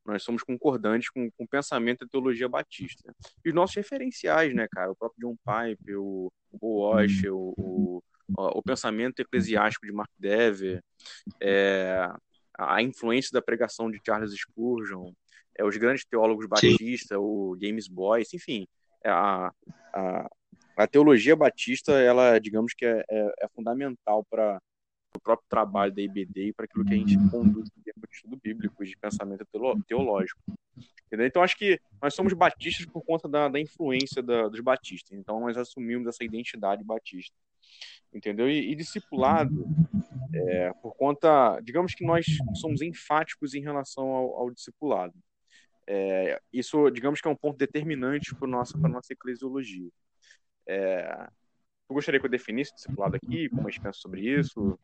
nós 0.06 0.24
somos 0.24 0.42
concordantes 0.44 1.10
com, 1.10 1.30
com 1.32 1.44
o 1.44 1.48
pensamento 1.48 2.00
da 2.00 2.10
teologia 2.10 2.50
batista. 2.50 3.14
E 3.46 3.50
os 3.50 3.56
nossos 3.56 3.76
referenciais, 3.76 4.54
né, 4.54 4.68
cara? 4.68 4.92
O 4.92 4.96
próprio 4.96 5.28
John 5.28 5.36
Pipe, 5.36 5.96
o, 5.96 6.32
o 6.60 6.92
o, 7.30 7.54
o, 7.58 8.02
o, 8.36 8.64
pensamento 8.64 9.20
eclesiástico 9.20 9.86
de 9.86 9.92
Mark 9.92 10.10
Dever, 10.18 10.84
é, 11.40 12.10
a 12.58 12.82
influência 12.82 13.32
da 13.32 13.42
pregação 13.42 13.92
de 13.92 14.02
Charles 14.06 14.34
Spurgeon, 14.34 15.12
é, 15.58 15.64
os 15.64 15.78
grandes 15.78 16.06
teólogos 16.06 16.48
batistas, 16.48 17.18
o 17.20 17.58
James 17.62 17.88
Boyce, 17.88 18.36
enfim, 18.36 18.68
é, 19.04 19.10
a, 19.10 19.52
a, 19.94 20.30
a 20.78 20.88
teologia 20.88 21.36
batista, 21.36 21.94
ela, 21.94 22.40
digamos 22.40 22.74
que 22.74 22.86
é, 22.86 23.04
é, 23.10 23.34
é 23.42 23.48
fundamental 23.50 24.26
para 24.30 24.60
o 25.16 25.20
próprio 25.20 25.48
trabalho 25.50 25.94
da 25.94 26.02
IBD 26.02 26.48
e 26.48 26.54
para 26.54 26.66
aquilo 26.66 26.86
que 26.86 26.94
a 26.94 26.98
gente 26.98 27.18
conduz 27.30 27.70
em 27.78 27.82
termos 27.82 28.10
de 28.10 28.16
estudo 28.16 28.38
bíblico, 28.42 28.84
de 28.84 28.98
pensamento 28.98 29.46
teológico. 29.88 30.42
Entendeu? 31.08 31.28
Então, 31.28 31.44
acho 31.44 31.58
que 31.58 31.80
nós 32.02 32.14
somos 32.14 32.34
batistas 32.34 32.86
por 32.86 33.04
conta 33.04 33.28
da, 33.28 33.50
da 33.50 33.60
influência 33.60 34.24
da, 34.24 34.48
dos 34.48 34.62
batistas. 34.62 35.18
Então, 35.18 35.40
nós 35.42 35.58
assumimos 35.58 36.08
essa 36.08 36.24
identidade 36.24 36.84
batista. 36.84 37.36
Entendeu? 38.14 38.50
E, 38.50 38.72
e 38.72 38.76
discipulado, 38.76 39.66
é, 40.34 40.74
por 40.82 40.96
conta, 40.96 41.60
digamos 41.62 41.94
que 41.94 42.06
nós 42.06 42.26
somos 42.56 42.82
enfáticos 42.82 43.54
em 43.54 43.62
relação 43.62 44.08
ao, 44.10 44.36
ao 44.38 44.52
discipulado. 44.52 45.14
É, 45.88 46.40
isso, 46.54 46.90
digamos 46.90 47.20
que 47.20 47.28
é 47.28 47.32
um 47.32 47.36
ponto 47.36 47.58
determinante 47.58 48.34
para 48.36 48.48
a 48.48 48.52
nossa, 48.52 48.78
nossa 48.78 49.12
eclesiologia. 49.12 49.90
É, 50.68 51.28
Tu 51.92 51.94
gostaria 51.94 52.22
que 52.22 52.26
eu 52.26 52.32
definisse 52.32 52.72
o 52.72 52.76
discipulado 52.76 53.18
aqui? 53.18 53.50
Como 53.50 53.68
a 53.68 53.70
gente 53.70 53.82
pensa 53.82 54.00
sobre 54.00 54.22
isso? 54.22 54.80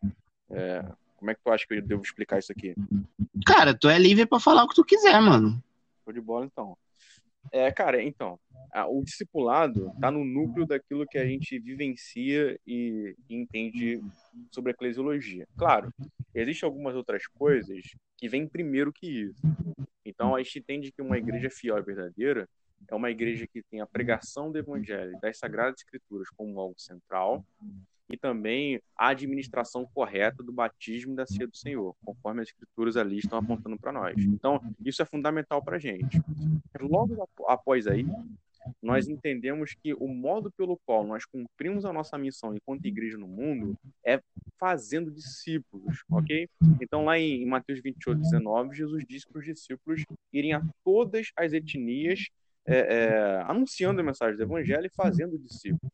É, 0.49 0.83
como 1.15 1.31
é 1.31 1.33
que 1.35 1.39
tu 1.41 1.49
acha 1.49 1.65
que 1.65 1.75
eu 1.75 1.81
devo 1.81 2.01
explicar 2.01 2.37
isso 2.37 2.51
aqui? 2.51 2.75
Cara, 3.45 3.73
tu 3.73 3.87
é 3.87 3.97
livre 3.97 4.25
para 4.25 4.41
falar 4.41 4.65
o 4.65 4.67
que 4.67 4.75
tu 4.75 4.83
quiser, 4.83 5.17
mano. 5.21 5.63
Tô 6.03 6.11
de 6.11 6.19
bola, 6.19 6.45
então. 6.45 6.77
É, 7.49 7.71
cara, 7.71 8.03
então, 8.03 8.37
a, 8.73 8.85
o 8.89 9.01
discipulado 9.01 9.89
tá 10.01 10.11
no 10.11 10.25
núcleo 10.25 10.65
daquilo 10.67 11.07
que 11.07 11.17
a 11.17 11.25
gente 11.25 11.57
vivencia 11.57 12.59
e, 12.67 13.15
e 13.29 13.35
entende 13.37 14.03
sobre 14.51 14.71
a 14.71 14.73
eclesiologia. 14.73 15.47
Claro, 15.57 15.93
existem 16.35 16.67
algumas 16.67 16.93
outras 16.93 17.25
coisas 17.25 17.83
que 18.17 18.27
vêm 18.27 18.45
primeiro 18.45 18.91
que 18.91 19.07
isso. 19.07 19.41
Então, 20.03 20.35
a 20.35 20.43
gente 20.43 20.59
entende 20.59 20.91
que 20.91 21.01
uma 21.01 21.17
igreja 21.17 21.49
fiel 21.49 21.77
e 21.77 21.81
verdadeira 21.81 22.49
é 22.87 22.95
uma 22.95 23.11
igreja 23.11 23.47
que 23.47 23.61
tem 23.63 23.81
a 23.81 23.87
pregação 23.87 24.51
do 24.51 24.57
evangelho 24.57 25.17
das 25.21 25.37
sagradas 25.37 25.79
escrituras 25.79 26.29
como 26.29 26.59
algo 26.59 26.79
central 26.79 27.45
e 28.09 28.17
também 28.17 28.81
a 28.95 29.09
administração 29.09 29.85
correta 29.93 30.41
do 30.41 30.51
batismo 30.51 31.13
e 31.13 31.15
da 31.15 31.25
ceia 31.25 31.47
do 31.47 31.57
Senhor, 31.57 31.95
conforme 32.05 32.41
as 32.41 32.47
escrituras 32.47 32.95
ali 32.95 33.17
estão 33.17 33.37
apontando 33.37 33.77
para 33.77 33.91
nós. 33.91 34.15
Então, 34.17 34.61
isso 34.85 35.01
é 35.01 35.05
fundamental 35.05 35.61
para 35.61 35.75
a 35.75 35.79
gente. 35.79 36.21
Logo 36.79 37.27
após 37.47 37.85
aí, 37.85 38.05
nós 38.81 39.07
entendemos 39.07 39.73
que 39.73 39.93
o 39.93 40.07
modo 40.07 40.51
pelo 40.51 40.77
qual 40.85 41.05
nós 41.05 41.25
cumprimos 41.25 41.85
a 41.85 41.93
nossa 41.93 42.17
missão 42.17 42.55
enquanto 42.55 42.85
igreja 42.85 43.17
no 43.17 43.27
mundo 43.27 43.77
é 44.05 44.21
fazendo 44.59 45.11
discípulos, 45.11 46.03
ok? 46.09 46.49
Então, 46.81 47.05
lá 47.05 47.17
em 47.17 47.45
Mateus 47.45 47.81
28, 47.81 48.19
19, 48.19 48.75
Jesus 48.75 49.05
disse 49.07 49.27
para 49.27 49.39
os 49.39 49.45
discípulos 49.45 50.03
irem 50.33 50.53
a 50.53 50.61
todas 50.83 51.31
as 51.35 51.53
etnias 51.53 52.27
é, 52.67 52.77
é, 52.77 53.41
anunciando 53.43 54.01
a 54.01 54.03
mensagem 54.03 54.35
do 54.35 54.43
evangelho 54.43 54.85
e 54.85 54.95
fazendo 54.95 55.39
discípulos. 55.39 55.91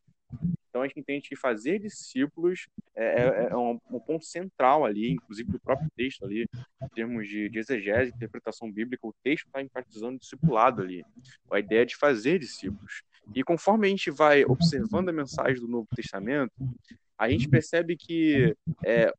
Então 0.68 0.82
a 0.82 0.88
gente 0.88 0.98
entende 0.98 1.28
que 1.28 1.36
fazer 1.36 1.78
discípulos 1.78 2.66
é, 2.96 3.04
é, 3.04 3.48
é 3.50 3.56
um, 3.56 3.78
um, 3.88 4.00
ponto 4.00 4.24
central 4.24 4.84
ali, 4.84 5.12
inclusive 5.12 5.52
do 5.52 5.60
próprio 5.60 5.88
texto 5.96 6.24
ali, 6.24 6.48
em 6.82 6.88
termos 6.88 7.28
de, 7.28 7.48
de 7.48 7.60
exegese, 7.60 8.10
interpretação 8.10 8.70
bíblica, 8.72 9.06
o 9.06 9.14
texto 9.22 9.46
está 9.46 9.62
enfatizando 9.62 10.18
discipulado 10.18 10.82
ali, 10.82 11.04
a 11.48 11.60
ideia 11.60 11.86
de 11.86 11.94
fazer 11.96 12.40
discípulos. 12.40 13.04
E 13.32 13.44
conforme 13.44 13.86
a 13.86 13.90
gente 13.90 14.10
vai 14.10 14.44
observando 14.44 15.10
a 15.10 15.12
mensagem 15.12 15.60
do 15.60 15.68
Novo 15.68 15.86
Testamento, 15.94 16.52
a 17.16 17.30
gente 17.30 17.48
percebe 17.48 17.96
que 17.96 18.56
é, 18.84 19.12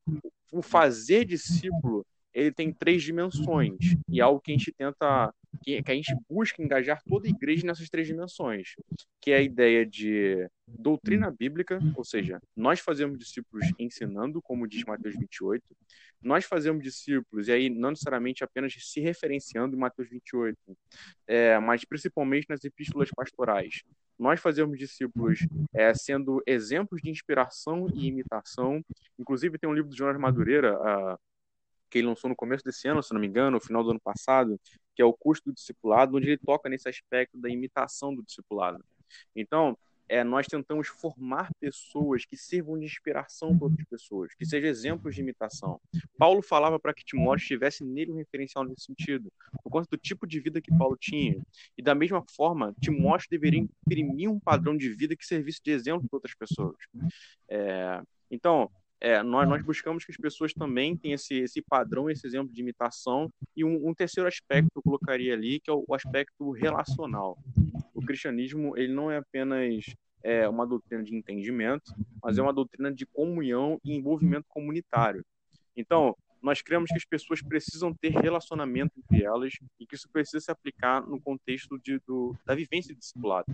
o 0.52 0.62
fazer 0.62 1.24
discípulo 1.24 2.06
ele 2.36 2.52
tem 2.52 2.72
três 2.72 3.02
dimensões 3.02 3.96
e 4.10 4.20
é 4.20 4.24
algo 4.24 4.42
que 4.42 4.52
a 4.52 4.58
gente 4.58 4.72
tenta 4.74 5.34
que, 5.64 5.82
a 5.86 5.94
gente 5.94 6.14
busca 6.30 6.62
engajar 6.62 7.02
toda 7.08 7.28
a 7.28 7.30
igreja 7.30 7.66
nessas 7.66 7.90
três 7.90 8.06
dimensões, 8.06 8.76
que 9.22 9.32
é 9.32 9.38
a 9.38 9.42
ideia 9.42 9.86
de 9.86 10.48
doutrina 10.68 11.32
bíblica, 11.32 11.80
ou 11.96 12.04
seja, 12.04 12.42
nós 12.54 12.82
fazemos 12.82 13.18
discípulos 13.18 13.66
ensinando, 13.80 14.42
como 14.42 14.68
diz 14.68 14.84
Mateus 14.84 15.16
28, 15.16 15.64
nós 16.22 16.44
fazemos 16.44 16.84
discípulos, 16.84 17.48
e 17.48 17.54
aí 17.54 17.70
não 17.70 17.92
necessariamente 17.92 18.44
apenas 18.44 18.74
se 18.74 19.00
referenciando 19.00 19.76
em 19.76 19.80
Mateus 19.80 20.10
28, 20.10 20.58
é, 21.28 21.58
mas 21.60 21.86
principalmente 21.86 22.48
nas 22.50 22.64
epístolas 22.66 23.10
pastorais. 23.16 23.84
Nós 24.20 24.40
fazemos 24.40 24.78
discípulos 24.78 25.40
é, 25.74 25.94
sendo 25.94 26.42
exemplos 26.46 27.02
de 27.02 27.10
inspiração 27.10 27.88
e 27.94 28.08
imitação. 28.08 28.84
Inclusive, 29.20 29.58
tem 29.58 29.70
um 29.70 29.74
livro 29.74 29.90
do 29.90 29.96
Jonas 29.96 30.20
Madureira, 30.20 30.76
a, 30.78 31.20
que 31.96 32.00
ele 32.00 32.08
lançou 32.08 32.30
no 32.30 32.36
começo 32.36 32.62
desse 32.62 32.90
ano, 32.90 33.02
se 33.02 33.14
não 33.14 33.22
me 33.22 33.28
engano, 33.28 33.52
no 33.52 33.62
final 33.62 33.82
do 33.82 33.92
ano 33.92 34.02
passado, 34.02 34.60
que 34.94 35.02
é 35.02 35.06
o 35.06 35.14
custo 35.14 35.50
do 35.50 35.54
discipulado, 35.54 36.18
onde 36.18 36.28
ele 36.28 36.38
toca 36.38 36.68
nesse 36.68 36.90
aspecto 36.90 37.38
da 37.38 37.50
imitação 37.50 38.14
do 38.14 38.22
discipulado. 38.22 38.84
Então, 39.34 39.78
é, 40.10 40.22
nós 40.22 40.46
tentamos 40.46 40.90
formar 40.90 41.50
pessoas 41.58 42.26
que 42.26 42.36
sirvam 42.36 42.78
de 42.78 42.84
inspiração 42.84 43.58
para 43.58 43.68
outras 43.68 43.88
pessoas, 43.88 44.36
que 44.36 44.46
sejam 44.46 44.70
exemplos 44.70 45.16
de 45.16 45.22
imitação. 45.22 45.80
Paulo 46.18 46.42
falava 46.42 46.78
para 46.78 46.94
que 46.94 47.06
Timóteo 47.06 47.48
tivesse 47.48 47.82
nele 47.86 48.12
um 48.12 48.18
referencial 48.18 48.66
nesse 48.66 48.84
sentido, 48.88 49.32
por 49.64 49.70
conta 49.70 49.88
do 49.90 49.98
tipo 49.98 50.28
de 50.28 50.38
vida 50.42 50.60
que 50.60 50.78
Paulo 50.78 50.98
tinha. 51.00 51.42
E 51.78 51.82
da 51.82 51.96
mesma 51.96 52.22
forma, 52.36 52.76
Timóteo 52.82 53.30
deveria 53.32 53.62
imprimir 53.62 54.30
um 54.30 54.38
padrão 54.38 54.76
de 54.76 54.90
vida 54.90 55.16
que 55.16 55.26
servisse 55.26 55.62
de 55.64 55.72
exemplo 55.72 56.06
para 56.10 56.18
outras 56.18 56.36
pessoas. 56.36 56.76
É, 57.50 58.02
então, 58.30 58.70
é, 59.02 59.22
nós, 59.22 59.48
nós, 59.48 59.62
buscamos 59.64 60.06
que 60.06 60.12
as 60.12 60.18
pessoas 60.18 60.54
também 60.54 60.96
tenham 60.96 61.16
esse, 61.16 61.36
esse 61.36 61.62
padrão, 61.62 62.10
esse 62.10 62.26
exemplo 62.26 62.54
de 62.54 62.62
imitação. 62.62 63.30
E 63.56 63.64
um, 63.64 63.90
um 63.90 63.94
terceiro 63.94 64.28
aspecto 64.28 64.70
que 64.72 64.80
eu 64.80 64.84
colocaria 64.84 65.34
ali, 65.34 65.60
que 65.60 65.70
é 65.70 65.74
o, 65.74 65.84
o 65.88 65.94
aspecto 65.94 66.52
relacional 66.52 67.38
o 67.96 68.02
cristianismo 68.02 68.78
ele 68.78 68.94
não 68.94 69.10
é 69.10 69.18
apenas 69.18 69.86
é, 70.22 70.48
uma 70.50 70.68
doutrina 70.68 71.02
de 71.02 71.16
entendimento, 71.16 71.94
mas 72.22 72.38
é 72.38 72.42
uma 72.42 72.54
doutrina 72.54 72.94
de 72.94 73.06
comunhão 73.06 73.80
e 73.84 73.96
envolvimento 73.96 74.46
comunitário. 74.50 75.26
Então, 75.76 76.16
nós 76.42 76.62
cremos 76.62 76.90
que 76.90 76.98
as 76.98 77.06
pessoas 77.06 77.42
precisam 77.42 77.94
ter 77.94 78.10
relacionamento 78.10 78.94
entre 79.00 79.24
elas 79.24 79.54
e 79.80 79.88
que 79.88 79.96
isso 79.96 80.10
precisa 80.12 80.40
se 80.40 80.52
aplicar 80.52 81.02
no 81.08 81.20
contexto 81.20 81.80
de, 81.80 82.00
do, 82.06 82.36
da 82.46 82.54
vivência 82.54 82.94
de 82.94 83.00
discipulado. 83.00 83.46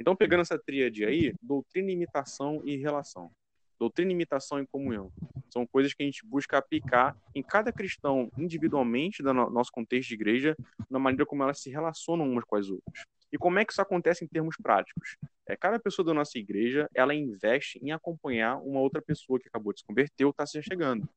Então, 0.00 0.16
pegando 0.16 0.40
essa 0.40 0.58
tríade 0.58 1.04
aí, 1.04 1.34
doutrina, 1.42 1.90
imitação 1.90 2.62
e 2.64 2.76
relação. 2.76 3.30
Doutrina, 3.78 4.12
imitação 4.12 4.60
e 4.60 4.66
comunhão. 4.66 5.12
São 5.50 5.66
coisas 5.66 5.94
que 5.94 6.02
a 6.02 6.06
gente 6.06 6.26
busca 6.26 6.58
aplicar 6.58 7.16
em 7.34 7.42
cada 7.42 7.72
cristão 7.72 8.30
individualmente, 8.36 9.22
no 9.22 9.32
nosso 9.50 9.70
contexto 9.70 10.08
de 10.08 10.14
igreja, 10.14 10.56
na 10.90 10.98
maneira 10.98 11.24
como 11.24 11.42
elas 11.42 11.60
se 11.60 11.70
relacionam 11.70 12.28
umas 12.28 12.44
com 12.44 12.56
as 12.56 12.68
outras. 12.68 13.04
E 13.32 13.38
como 13.38 13.58
é 13.58 13.64
que 13.64 13.72
isso 13.72 13.82
acontece 13.82 14.24
em 14.24 14.28
termos 14.28 14.56
práticos? 14.56 15.16
É, 15.46 15.56
cada 15.56 15.78
pessoa 15.78 16.04
da 16.04 16.14
nossa 16.14 16.38
igreja, 16.38 16.88
ela 16.94 17.14
investe 17.14 17.78
em 17.82 17.90
acompanhar 17.90 18.56
uma 18.58 18.80
outra 18.80 19.00
pessoa 19.00 19.38
que 19.38 19.48
acabou 19.48 19.72
de 19.72 19.80
se 19.80 19.86
converter 19.86 20.24
ou 20.24 20.30
está 20.30 20.46
se 20.46 20.62
chegando. 20.62 21.08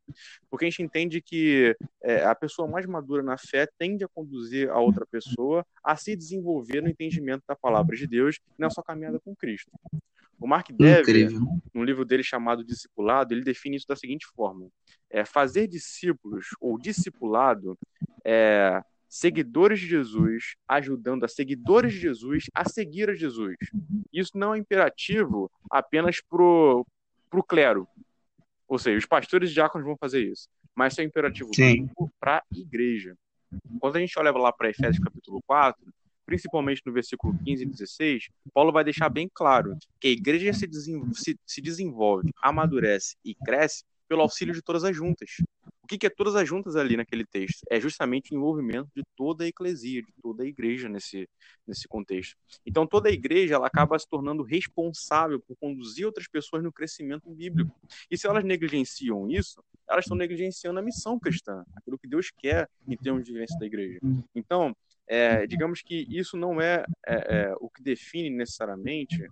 Porque 0.49 0.65
a 0.65 0.69
gente 0.69 0.83
entende 0.83 1.21
que 1.21 1.75
é, 2.01 2.23
a 2.23 2.33
pessoa 2.33 2.67
mais 2.67 2.85
madura 2.85 3.21
na 3.21 3.37
fé 3.37 3.67
tende 3.77 4.03
a 4.03 4.07
conduzir 4.07 4.69
a 4.69 4.79
outra 4.79 5.05
pessoa 5.05 5.65
a 5.83 5.95
se 5.95 6.15
desenvolver 6.15 6.81
no 6.81 6.89
entendimento 6.89 7.43
da 7.47 7.55
palavra 7.55 7.95
de 7.95 8.07
Deus 8.07 8.39
na 8.57 8.69
sua 8.69 8.83
caminhada 8.83 9.19
com 9.19 9.35
Cristo. 9.35 9.71
O 10.39 10.47
Mark 10.47 10.71
Dever, 10.71 11.29
no 11.71 11.83
livro 11.83 12.03
dele 12.03 12.23
chamado 12.23 12.63
Discipulado, 12.63 13.33
ele 13.33 13.43
define 13.43 13.77
isso 13.77 13.87
da 13.87 13.95
seguinte 13.95 14.25
forma: 14.35 14.67
é, 15.09 15.23
fazer 15.23 15.67
discípulos 15.67 16.47
ou 16.59 16.79
discipulado 16.79 17.77
é 18.25 18.81
seguidores 19.11 19.81
de 19.81 19.87
Jesus 19.87 20.55
ajudando 20.65 21.25
a 21.25 21.27
seguidores 21.27 21.91
de 21.91 21.99
Jesus 21.99 22.45
a 22.55 22.67
seguir 22.67 23.09
a 23.09 23.13
Jesus. 23.13 23.57
Isso 24.11 24.31
não 24.35 24.55
é 24.55 24.57
imperativo 24.57 25.51
apenas 25.69 26.21
pro 26.21 26.87
pro 27.29 27.43
clero. 27.43 27.87
Ou 28.67 28.79
seja, 28.79 28.97
os 28.97 29.05
pastores 29.05 29.51
e 29.51 29.53
diáconos 29.53 29.85
vão 29.85 29.97
fazer 29.97 30.23
isso, 30.23 30.47
mas 30.73 30.93
isso 30.93 31.01
é 31.01 31.03
imperativo 31.03 31.49
para 32.19 32.37
a 32.37 32.43
igreja. 32.57 33.17
Quando 33.81 33.97
a 33.97 33.99
gente 33.99 34.17
olha 34.17 34.31
lá 34.31 34.51
para 34.51 34.69
Efésios 34.69 35.03
capítulo 35.03 35.41
4, 35.45 35.93
principalmente 36.25 36.81
no 36.85 36.93
versículo 36.93 37.37
15 37.43 37.63
e 37.63 37.65
16, 37.65 38.29
Paulo 38.53 38.71
vai 38.71 38.85
deixar 38.85 39.09
bem 39.09 39.29
claro 39.33 39.77
que 39.99 40.07
a 40.07 40.11
igreja 40.11 40.53
se, 40.53 40.65
desenvolve, 40.65 41.15
se, 41.15 41.37
se 41.45 41.61
desenvolve 41.61 42.31
amadurece 42.41 43.17
e 43.25 43.35
cresce 43.35 43.83
pelo 44.11 44.23
auxílio 44.23 44.53
de 44.53 44.61
todas 44.61 44.83
as 44.83 44.93
juntas. 44.93 45.29
O 45.81 45.87
que, 45.87 45.97
que 45.97 46.05
é 46.05 46.09
todas 46.09 46.35
as 46.35 46.47
juntas 46.47 46.75
ali 46.75 46.97
naquele 46.97 47.25
texto? 47.25 47.61
É 47.69 47.79
justamente 47.79 48.33
o 48.33 48.35
envolvimento 48.35 48.89
de 48.93 49.03
toda 49.15 49.45
a 49.45 49.47
eclesia, 49.47 50.01
de 50.01 50.11
toda 50.21 50.43
a 50.43 50.45
igreja 50.45 50.89
nesse, 50.89 51.29
nesse 51.65 51.87
contexto. 51.87 52.35
Então, 52.65 52.85
toda 52.85 53.07
a 53.07 53.11
igreja 53.11 53.55
ela 53.55 53.67
acaba 53.67 53.97
se 53.97 54.05
tornando 54.05 54.43
responsável 54.43 55.39
por 55.39 55.55
conduzir 55.55 56.05
outras 56.05 56.27
pessoas 56.27 56.61
no 56.61 56.73
crescimento 56.73 57.29
bíblico. 57.33 57.73
E 58.09 58.17
se 58.17 58.27
elas 58.27 58.43
negligenciam 58.43 59.29
isso, 59.29 59.63
elas 59.89 60.03
estão 60.03 60.17
negligenciando 60.17 60.77
a 60.77 60.83
missão 60.83 61.17
cristã, 61.17 61.63
aquilo 61.77 61.97
que 61.97 62.07
Deus 62.07 62.31
quer 62.37 62.69
em 62.85 62.97
termos 62.97 63.23
de 63.23 63.31
vivência 63.31 63.57
da 63.57 63.65
igreja. 63.65 63.97
Então, 64.35 64.75
é, 65.07 65.47
digamos 65.47 65.81
que 65.81 66.05
isso 66.09 66.35
não 66.35 66.59
é, 66.59 66.83
é, 67.07 67.13
é 67.15 67.55
o 67.61 67.69
que 67.69 67.81
define 67.81 68.29
necessariamente 68.29 69.25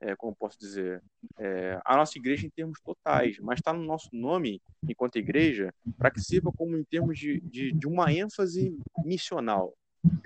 é, 0.00 0.16
como 0.16 0.34
posso 0.34 0.58
dizer, 0.58 1.02
é, 1.38 1.80
a 1.84 1.96
nossa 1.96 2.18
igreja 2.18 2.46
em 2.46 2.50
termos 2.50 2.80
totais, 2.80 3.38
mas 3.38 3.58
está 3.58 3.72
no 3.72 3.84
nosso 3.84 4.08
nome 4.12 4.60
enquanto 4.88 5.16
igreja 5.16 5.72
para 5.98 6.10
que 6.10 6.20
sirva 6.20 6.50
como 6.52 6.76
em 6.76 6.84
termos 6.84 7.18
de, 7.18 7.40
de, 7.40 7.72
de, 7.72 7.86
uma 7.86 8.12
ênfase 8.12 8.78
missional, 9.04 9.74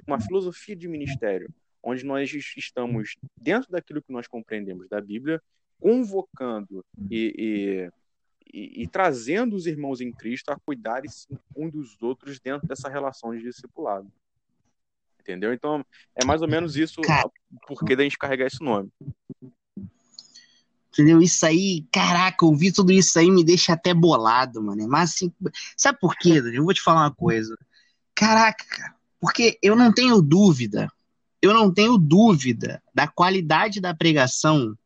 uma 0.07 0.20
filosofia 0.20 0.77
de 0.77 0.87
ministério, 0.87 1.53
onde 1.83 2.05
nós 2.05 2.33
estamos 2.57 3.16
dentro 3.37 3.70
daquilo 3.70 4.03
que 4.03 4.12
nós 4.12 4.29
compreendemos 4.29 4.89
da 4.89 5.01
Bíblia, 5.01 5.43
convocando 5.81 6.85
e, 7.11 7.35
e, 7.37 7.91
e, 8.53 8.83
e 8.83 8.89
trazendo 8.89 9.57
os 9.57 9.66
irmãos 9.66 10.01
em 10.01 10.12
Cristo 10.12 10.51
a 10.51 10.59
cuidarem 10.59 11.11
um 11.57 11.68
dos 11.68 12.01
outros 12.01 12.39
dentro 12.39 12.66
dessa 12.66 12.89
relação 12.89 13.37
de 13.37 13.43
discipulado. 13.43 14.11
Entendeu? 15.20 15.53
Então, 15.55 15.85
é 16.14 16.25
mais 16.25 16.43
ou 16.43 16.49
menos 16.49 16.77
isso 16.77 17.01
o 17.01 17.66
porquê 17.66 17.97
da 17.97 18.03
gente 18.03 18.18
carregar 18.18 18.47
esse 18.47 18.62
nome. 18.62 18.91
Entendeu? 20.95 21.21
Isso 21.21 21.45
aí, 21.45 21.85
caraca, 21.91 22.47
ouvir 22.47 22.71
tudo 22.71 22.93
isso 22.93 23.19
aí 23.19 23.29
me 23.29 23.43
deixa 23.43 23.73
até 23.73 23.93
bolado, 23.93 24.63
mano. 24.63 24.87
Mas 24.89 25.11
assim, 25.11 25.33
sabe 25.77 25.99
por 26.01 26.17
quê? 26.17 26.41
Eu 26.53 26.63
vou 26.63 26.73
te 26.73 26.81
falar 26.81 27.03
uma 27.03 27.15
coisa. 27.15 27.59
Caraca, 28.15 28.95
porque 29.21 29.59
eu 29.61 29.75
não 29.75 29.93
tenho 29.93 30.23
dúvida, 30.23 30.89
eu 31.43 31.53
não 31.53 31.75
tenho 31.75 31.99
dúvida 31.99 32.81
da 32.95 33.09
qualidade 33.09 33.81
da 33.81 33.93
pregação. 33.93 34.79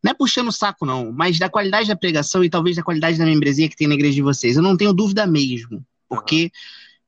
Não 0.00 0.12
é 0.12 0.14
puxando 0.14 0.48
o 0.48 0.52
saco, 0.52 0.86
não, 0.86 1.10
mas 1.10 1.40
da 1.40 1.50
qualidade 1.50 1.88
da 1.88 1.96
pregação 1.96 2.44
e 2.44 2.50
talvez 2.50 2.76
da 2.76 2.82
qualidade 2.84 3.18
da 3.18 3.24
membresia 3.24 3.68
que 3.68 3.76
tem 3.76 3.88
na 3.88 3.94
igreja 3.94 4.14
de 4.14 4.22
vocês. 4.22 4.56
Eu 4.56 4.62
não 4.62 4.76
tenho 4.76 4.92
dúvida 4.92 5.26
mesmo. 5.26 5.84
Porque 6.08 6.52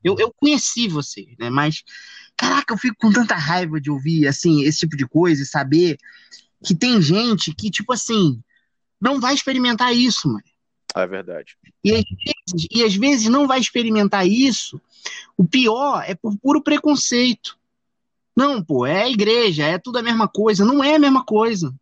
eu, 0.03 0.15
eu 0.19 0.33
conheci 0.35 0.87
vocês, 0.89 1.37
né? 1.39 1.49
Mas, 1.49 1.83
caraca, 2.35 2.73
eu 2.73 2.77
fico 2.77 2.95
com 2.99 3.11
tanta 3.11 3.35
raiva 3.35 3.79
de 3.79 3.89
ouvir, 3.89 4.27
assim, 4.27 4.63
esse 4.63 4.79
tipo 4.79 4.97
de 4.97 5.07
coisa 5.07 5.41
e 5.41 5.45
saber 5.45 5.97
que 6.65 6.75
tem 6.75 7.01
gente 7.01 7.53
que, 7.53 7.69
tipo 7.69 7.93
assim, 7.93 8.41
não 8.99 9.19
vai 9.19 9.33
experimentar 9.33 9.93
isso, 9.95 10.27
mano. 10.27 10.43
É 10.95 11.05
verdade. 11.05 11.57
E 11.83 11.93
às, 11.93 12.03
vezes, 12.03 12.67
e 12.71 12.83
às 12.83 12.95
vezes 12.95 13.27
não 13.27 13.47
vai 13.47 13.59
experimentar 13.59 14.25
isso. 14.25 14.81
O 15.37 15.45
pior 15.45 16.03
é 16.07 16.15
por 16.15 16.37
puro 16.37 16.61
preconceito. 16.63 17.57
Não, 18.35 18.63
pô, 18.63 18.85
é 18.85 19.03
a 19.03 19.09
igreja, 19.09 19.65
é 19.65 19.77
tudo 19.77 19.97
a 19.97 20.01
mesma 20.01 20.27
coisa. 20.27 20.63
Não 20.63 20.83
é 20.83 20.95
a 20.95 20.99
mesma 20.99 21.23
coisa. 21.23 21.73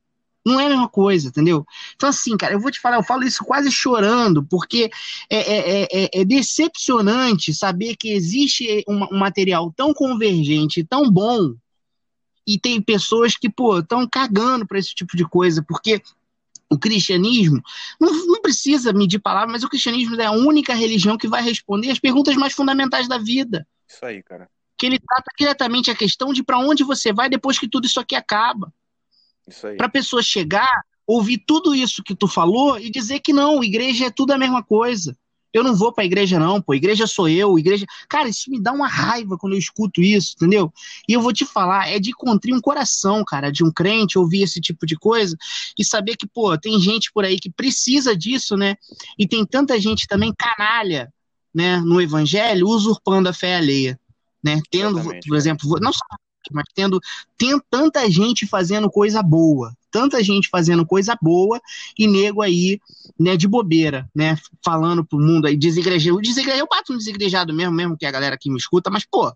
Não 0.46 0.60
é 0.60 0.66
a 0.66 0.70
mesma 0.70 0.90
coisa, 0.90 1.30
entendeu? 1.30 1.66
Então, 1.96 2.10
assim, 2.10 2.36
cara, 2.36 2.54
eu 2.54 2.60
vou 2.60 2.70
te 2.70 2.80
falar, 2.80 2.98
eu 2.98 3.04
falo 3.04 3.24
isso 3.24 3.46
quase 3.46 3.72
chorando, 3.72 4.44
porque 4.44 4.92
é, 5.30 5.38
é, 5.38 5.84
é, 5.84 6.10
é 6.22 6.26
decepcionante 6.26 7.54
saber 7.54 7.96
que 7.96 8.12
existe 8.12 8.84
um, 8.88 9.06
um 9.06 9.20
material 9.20 9.72
tão 9.76 9.94
convergente, 9.94 10.84
tão 10.84 11.10
bom, 11.10 11.56
e 12.46 12.60
tem 12.60 12.82
pessoas 12.82 13.36
que, 13.36 13.50
pô, 13.50 13.80
estão 13.80 14.08
cagando 14.08 14.68
para 14.68 14.78
esse 14.78 14.94
tipo 14.94 15.16
de 15.16 15.26
coisa, 15.26 15.64
porque 15.64 16.02
o 16.70 16.78
cristianismo 16.78 17.62
não, 18.00 18.28
não, 18.28 18.42
precisa 18.42 18.92
medir 18.92 19.20
palavras, 19.20 19.52
mas 19.52 19.64
o 19.64 19.70
cristianismo 19.70 20.20
é 20.20 20.26
a 20.26 20.32
única 20.32 20.74
religião 20.74 21.18
que 21.18 21.28
vai 21.28 21.42
responder 21.42 21.92
as 21.92 22.00
perguntas 22.00 22.36
mais 22.36 22.54
fundamentais 22.54 23.08
da 23.08 23.18
vida. 23.18 23.68
Isso 23.88 24.06
aí, 24.06 24.24
cara. 24.24 24.50
Que 24.78 24.88
ele 24.88 25.00
trata 25.00 25.32
diretamente 25.38 25.92
a 25.92 25.96
questão 25.96 26.34
de 26.34 26.44
para 26.44 26.58
onde 26.58 26.84
você 26.84 27.14
vai 27.14 27.30
depois 27.30 27.60
que 27.60 27.68
tudo 27.68 27.86
isso 27.86 28.00
aqui 28.00 28.16
acaba. 28.16 28.74
Isso 29.48 29.68
aí. 29.68 29.78
Para 29.78 29.88
pessoa 29.88 30.22
chegar, 30.22 30.84
ouvir 31.06 31.44
tudo 31.46 31.76
isso 31.76 32.04
que 32.04 32.16
tu 32.16 32.28
falou 32.28 32.80
e 32.80 32.90
dizer 32.90 33.20
que 33.20 33.32
não, 33.32 33.64
igreja 33.64 34.08
é 34.08 34.12
tudo 34.12 34.32
a 34.32 34.38
mesma 34.38 34.64
coisa. 34.64 35.16
Eu 35.54 35.64
não 35.64 35.76
vou 35.76 35.94
pra 35.94 36.04
igreja, 36.04 36.40
não, 36.40 36.62
pô. 36.62 36.74
Igreja 36.74 37.06
sou 37.06 37.30
eu, 37.30 37.58
igreja. 37.60 37.86
Cara, 38.10 38.28
isso 38.28 38.50
me 38.50 38.60
dá 38.60 38.72
uma 38.72 38.88
raiva 38.88 39.38
quando 39.38 39.54
eu 39.54 39.60
escuto 39.60 40.02
isso, 40.02 40.34
entendeu? 40.36 40.74
E 41.08 41.14
eu 41.14 41.22
vou 41.22 41.32
te 41.32 41.46
falar, 41.46 41.90
é 41.90 42.00
de 42.00 42.12
contrir 42.12 42.54
um 42.54 42.62
coração, 42.62 43.24
cara, 43.24 43.52
de 43.52 43.64
um 43.64 43.72
crente 43.72 44.18
ouvir 44.18 44.42
esse 44.42 44.60
tipo 44.60 44.86
de 44.86 44.96
coisa 44.96 45.38
e 45.78 45.86
saber 45.86 46.18
que, 46.18 46.28
pô, 46.28 46.58
tem 46.58 46.80
gente 46.80 47.12
por 47.14 47.24
aí 47.24 47.40
que 47.40 47.52
precisa 47.52 48.16
disso, 48.18 48.58
né? 48.58 48.76
E 49.18 49.28
tem 49.28 49.46
tanta 49.46 49.80
gente 49.80 50.08
também 50.08 50.34
canalha, 50.36 51.14
né, 51.54 51.78
no 51.78 52.02
evangelho, 52.02 52.68
usurpando 52.68 53.30
a 53.30 53.34
fé 53.34 53.56
alheia. 53.58 54.00
né? 54.44 54.60
Tendo, 54.72 54.98
Exatamente, 55.00 55.28
por 55.28 55.38
exemplo, 55.38 55.80
não 55.80 55.94
só 55.94 56.04
mas 56.52 56.66
tendo, 56.74 57.00
tem 57.38 57.58
tanta 57.70 58.10
gente 58.10 58.46
fazendo 58.46 58.90
coisa 58.90 59.24
boa, 59.24 59.74
tanta 59.94 60.24
gente 60.24 60.50
fazendo 60.50 60.84
coisa 60.86 61.16
boa 61.22 61.62
e 61.98 62.08
nego 62.08 62.42
aí, 62.42 62.82
né, 63.18 63.38
de 63.38 63.48
bobeira, 63.48 64.10
né, 64.14 64.36
falando 64.66 65.06
pro 65.06 65.20
mundo 65.20 65.46
aí, 65.46 65.56
desigreja, 65.56 66.12
o 66.12 66.20
desigreja, 66.20 66.58
eu 66.58 66.68
bato 66.68 66.92
no 66.92 66.98
desigrejado 66.98 67.54
mesmo, 67.54 67.76
mesmo 67.76 67.96
que 67.96 68.08
a 68.08 68.12
galera 68.12 68.34
aqui 68.34 68.50
me 68.50 68.58
escuta, 68.58 68.90
mas, 68.90 69.06
pô, 69.06 69.32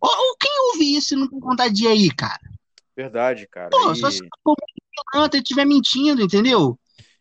ó, 0.00 0.10
quem 0.40 0.50
ouve 0.72 0.96
isso 0.96 1.14
e 1.14 1.16
não 1.16 1.28
tem 1.28 1.38
vontade 1.38 1.72
de 1.72 1.84
ir 1.84 1.88
aí, 1.88 2.10
cara? 2.10 2.40
Verdade, 2.96 3.46
cara. 3.48 3.70
Pô, 3.70 3.92
e, 3.92 3.96
só 3.96 4.10
se 4.10 4.18
for 4.42 4.56
e 5.32 5.36
estiver 5.36 5.64
mentindo, 5.64 6.20
entendeu? 6.20 6.76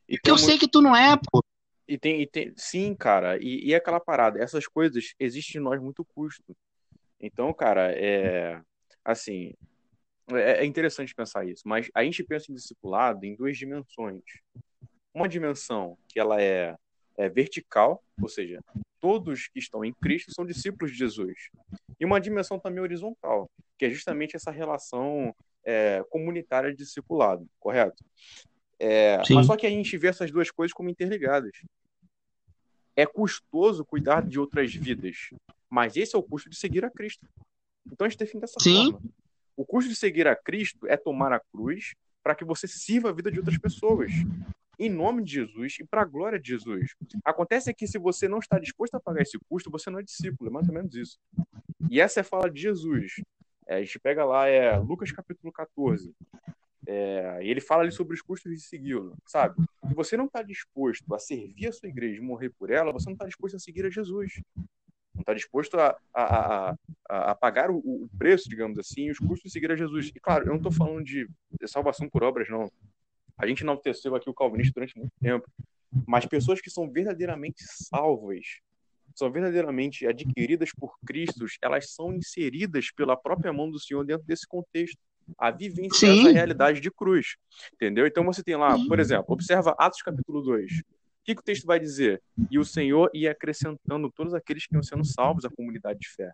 e 0.10 0.18
Porque 0.18 0.32
eu 0.32 0.38
sei 0.40 0.58
que 0.58 0.68
tu 0.68 0.82
não 0.82 0.96
é, 0.96 1.16
pô. 1.16 1.44
E 1.88 1.98
tem, 1.98 2.22
e 2.22 2.28
tem, 2.28 2.52
sim, 2.58 2.96
cara, 2.96 3.38
e, 3.38 3.68
e 3.68 3.76
aquela 3.76 4.00
parada, 4.00 4.42
essas 4.42 4.66
coisas 4.66 5.14
existem 5.20 5.62
em 5.62 5.64
nós 5.64 5.80
muito 5.80 6.04
custo. 6.16 6.56
Então, 7.20 7.54
cara, 7.54 7.92
é 7.92 8.60
assim, 9.06 9.54
é, 10.30 10.64
é 10.64 10.66
interessante 10.66 11.16
pensar 11.16 11.46
isso, 11.48 11.64
mas 11.66 11.90
a 11.94 12.04
gente 12.04 12.24
pensa 12.24 12.52
em 12.52 12.56
discipulado 12.56 13.26
em 13.26 13.36
duas 13.36 13.58
dimensões. 13.58 14.24
Uma 15.14 15.28
dimensão 15.28 15.98
que 16.08 16.20
ela 16.20 16.42
é, 16.42 16.76
é 17.18 17.30
vertical, 17.30 18.04
ou 18.22 18.30
seja, 18.30 18.64
todos 19.00 19.48
que 19.48 19.60
estão 19.60 19.84
em 19.84 19.94
Cristo 19.94 20.32
são 20.34 20.46
discípulos 20.46 20.92
de 20.92 20.98
Jesus. 20.98 21.50
E 22.00 22.06
uma 22.06 22.22
dimensão 22.22 22.60
também 22.60 22.82
horizontal, 22.82 23.50
que 23.78 23.86
é 23.86 23.90
justamente 23.90 24.36
essa 24.36 24.52
relação 24.52 25.36
é, 25.66 26.04
comunitária 26.10 26.72
de 26.72 26.78
discipulado, 26.78 27.48
correto? 27.60 28.04
É, 28.80 29.18
mas 29.34 29.46
só 29.46 29.56
que 29.56 29.68
a 29.68 29.70
gente 29.70 29.98
vê 29.98 30.08
essas 30.08 30.32
duas 30.32 30.50
coisas 30.50 30.74
como 30.74 30.90
interligadas. 30.90 31.52
É 32.96 33.06
custoso 33.06 33.86
cuidar 33.86 34.26
de 34.26 34.40
outras 34.40 34.74
vidas, 34.74 35.30
mas 35.70 35.96
esse 35.96 36.16
é 36.16 36.20
o 36.20 36.24
custo 36.24 36.50
de 36.50 36.56
seguir 36.56 36.84
a 36.84 36.90
Cristo. 36.90 37.28
Então 37.86 38.06
a 38.06 38.10
gente 38.10 38.20
define 38.20 38.42
dessa 38.42 38.60
Sim. 38.60 38.92
forma. 38.92 39.02
O 39.62 39.66
custo 39.66 39.92
de 39.92 39.96
seguir 39.96 40.28
a 40.28 40.36
Cristo 40.36 40.88
é 40.88 40.98
tomar 40.98 41.32
a 41.32 41.40
cruz 41.40 41.94
para 42.24 42.34
que 42.34 42.44
você 42.44 42.68
sirva 42.68 43.12
a 43.12 43.14
vida 43.14 43.32
de 43.32 43.38
outras 43.38 43.60
pessoas. 43.60 44.12
Em 44.80 44.90
nome 44.90 45.24
de 45.24 45.34
Jesus 45.34 45.78
e 45.80 45.86
para 45.86 46.02
a 46.02 46.06
glória 46.06 46.40
de 46.40 46.48
Jesus. 46.48 46.96
Acontece 47.24 47.72
que 47.72 47.86
se 47.86 48.00
você 48.00 48.28
não 48.28 48.40
está 48.40 48.58
disposto 48.58 48.96
a 48.96 49.00
pagar 49.00 49.22
esse 49.22 49.38
custo, 49.48 49.70
você 49.70 49.92
não 49.92 50.00
é 50.00 50.04
discípulo, 50.04 50.50
é 50.50 50.52
mais 50.52 50.68
ou 50.68 50.74
menos 50.74 50.96
isso. 50.96 51.20
E 51.92 52.02
essa 52.02 52.20
é 52.20 52.22
a 52.22 52.24
fala 52.24 52.50
de 52.50 52.60
Jesus. 52.60 53.22
É, 53.68 53.76
a 53.76 53.80
gente 53.82 54.00
pega 54.00 54.26
lá, 54.26 54.48
é 54.48 54.76
Lucas 54.80 55.12
capítulo 55.12 55.54
14. 55.54 56.12
É, 56.88 57.42
e 57.44 57.48
ele 57.48 57.62
fala 57.62 57.84
ali 57.84 57.92
sobre 57.92 58.16
os 58.16 58.22
custos 58.24 58.52
de 58.52 58.62
segui-lo, 58.62 59.16
sabe? 59.28 59.64
Se 59.88 59.94
você 59.94 60.18
não 60.18 60.26
está 60.26 60.42
disposto 60.42 61.14
a 61.14 61.20
servir 61.20 61.68
a 61.68 61.72
sua 61.72 61.88
igreja 61.88 62.20
e 62.20 62.26
morrer 62.26 62.50
por 62.50 62.72
ela, 62.72 62.92
você 62.92 63.06
não 63.06 63.14
está 63.14 63.28
disposto 63.28 63.58
a 63.58 63.60
seguir 63.60 63.86
a 63.86 63.92
Jesus. 63.92 64.42
Não 65.14 65.22
está 65.22 65.36
disposto 65.36 65.80
a, 65.80 65.96
a, 66.16 66.72
a, 66.72 66.78
a, 67.12 67.32
a 67.32 67.36
pagar 67.36 67.70
o, 67.70 67.78
o 67.78 68.10
preço, 68.18 68.50
digamos 68.50 68.80
assim, 68.80 69.12
os 69.12 69.20
custos 69.20 69.44
de 69.44 69.52
seguir 69.52 69.70
a 69.72 69.76
Jesus. 69.76 70.12
E 70.16 70.20
claro, 70.20 70.46
eu 70.46 70.50
não 70.50 70.58
estou 70.58 70.72
falando 70.72 71.04
de 71.04 71.28
salvação 71.66 72.10
por 72.10 72.24
obras, 72.24 72.48
não. 72.50 72.72
A 73.38 73.46
gente 73.46 73.64
enalteceu 73.64 74.16
aqui 74.16 74.30
o 74.30 74.34
calvinista 74.34 74.74
durante 74.74 74.98
muito 74.98 75.12
tempo. 75.20 75.46
Mas 76.08 76.26
pessoas 76.26 76.62
que 76.62 76.70
são 76.70 76.90
verdadeiramente 76.90 77.64
salvas, 77.64 78.46
são 79.14 79.30
verdadeiramente 79.30 80.08
adquiridas 80.08 80.72
por 80.72 80.96
Cristo, 81.06 81.46
elas 81.62 81.92
são 81.92 82.14
inseridas 82.14 82.92
pela 82.92 83.18
própria 83.18 83.52
mão 83.52 83.70
do 83.70 83.78
Senhor 83.78 84.06
dentro 84.06 84.26
desse 84.26 84.48
contexto. 84.48 84.98
A 85.38 85.52
vivência 85.52 86.08
Sim. 86.08 86.24
dessa 86.24 86.32
realidade 86.32 86.80
de 86.80 86.90
cruz. 86.90 87.36
Entendeu? 87.74 88.08
Então 88.08 88.24
você 88.24 88.42
tem 88.42 88.56
lá, 88.56 88.78
Sim. 88.78 88.88
por 88.88 89.00
exemplo, 89.00 89.26
observa 89.34 89.76
Atos 89.78 90.02
capítulo 90.02 90.42
2. 90.42 90.80
O 90.80 91.24
que, 91.24 91.36
que 91.36 91.42
o 91.42 91.44
texto 91.44 91.66
vai 91.66 91.80
dizer? 91.80 92.22
E 92.50 92.58
o 92.58 92.66
Senhor 92.66 93.10
ia 93.14 93.32
acrescentando 93.32 94.10
todos 94.10 94.34
aqueles 94.34 94.66
que 94.66 94.74
iam 94.74 94.82
sendo 94.82 95.06
salvos 95.06 95.46
à 95.46 95.50
comunidade 95.50 96.00
de 96.00 96.10
fé. 96.10 96.32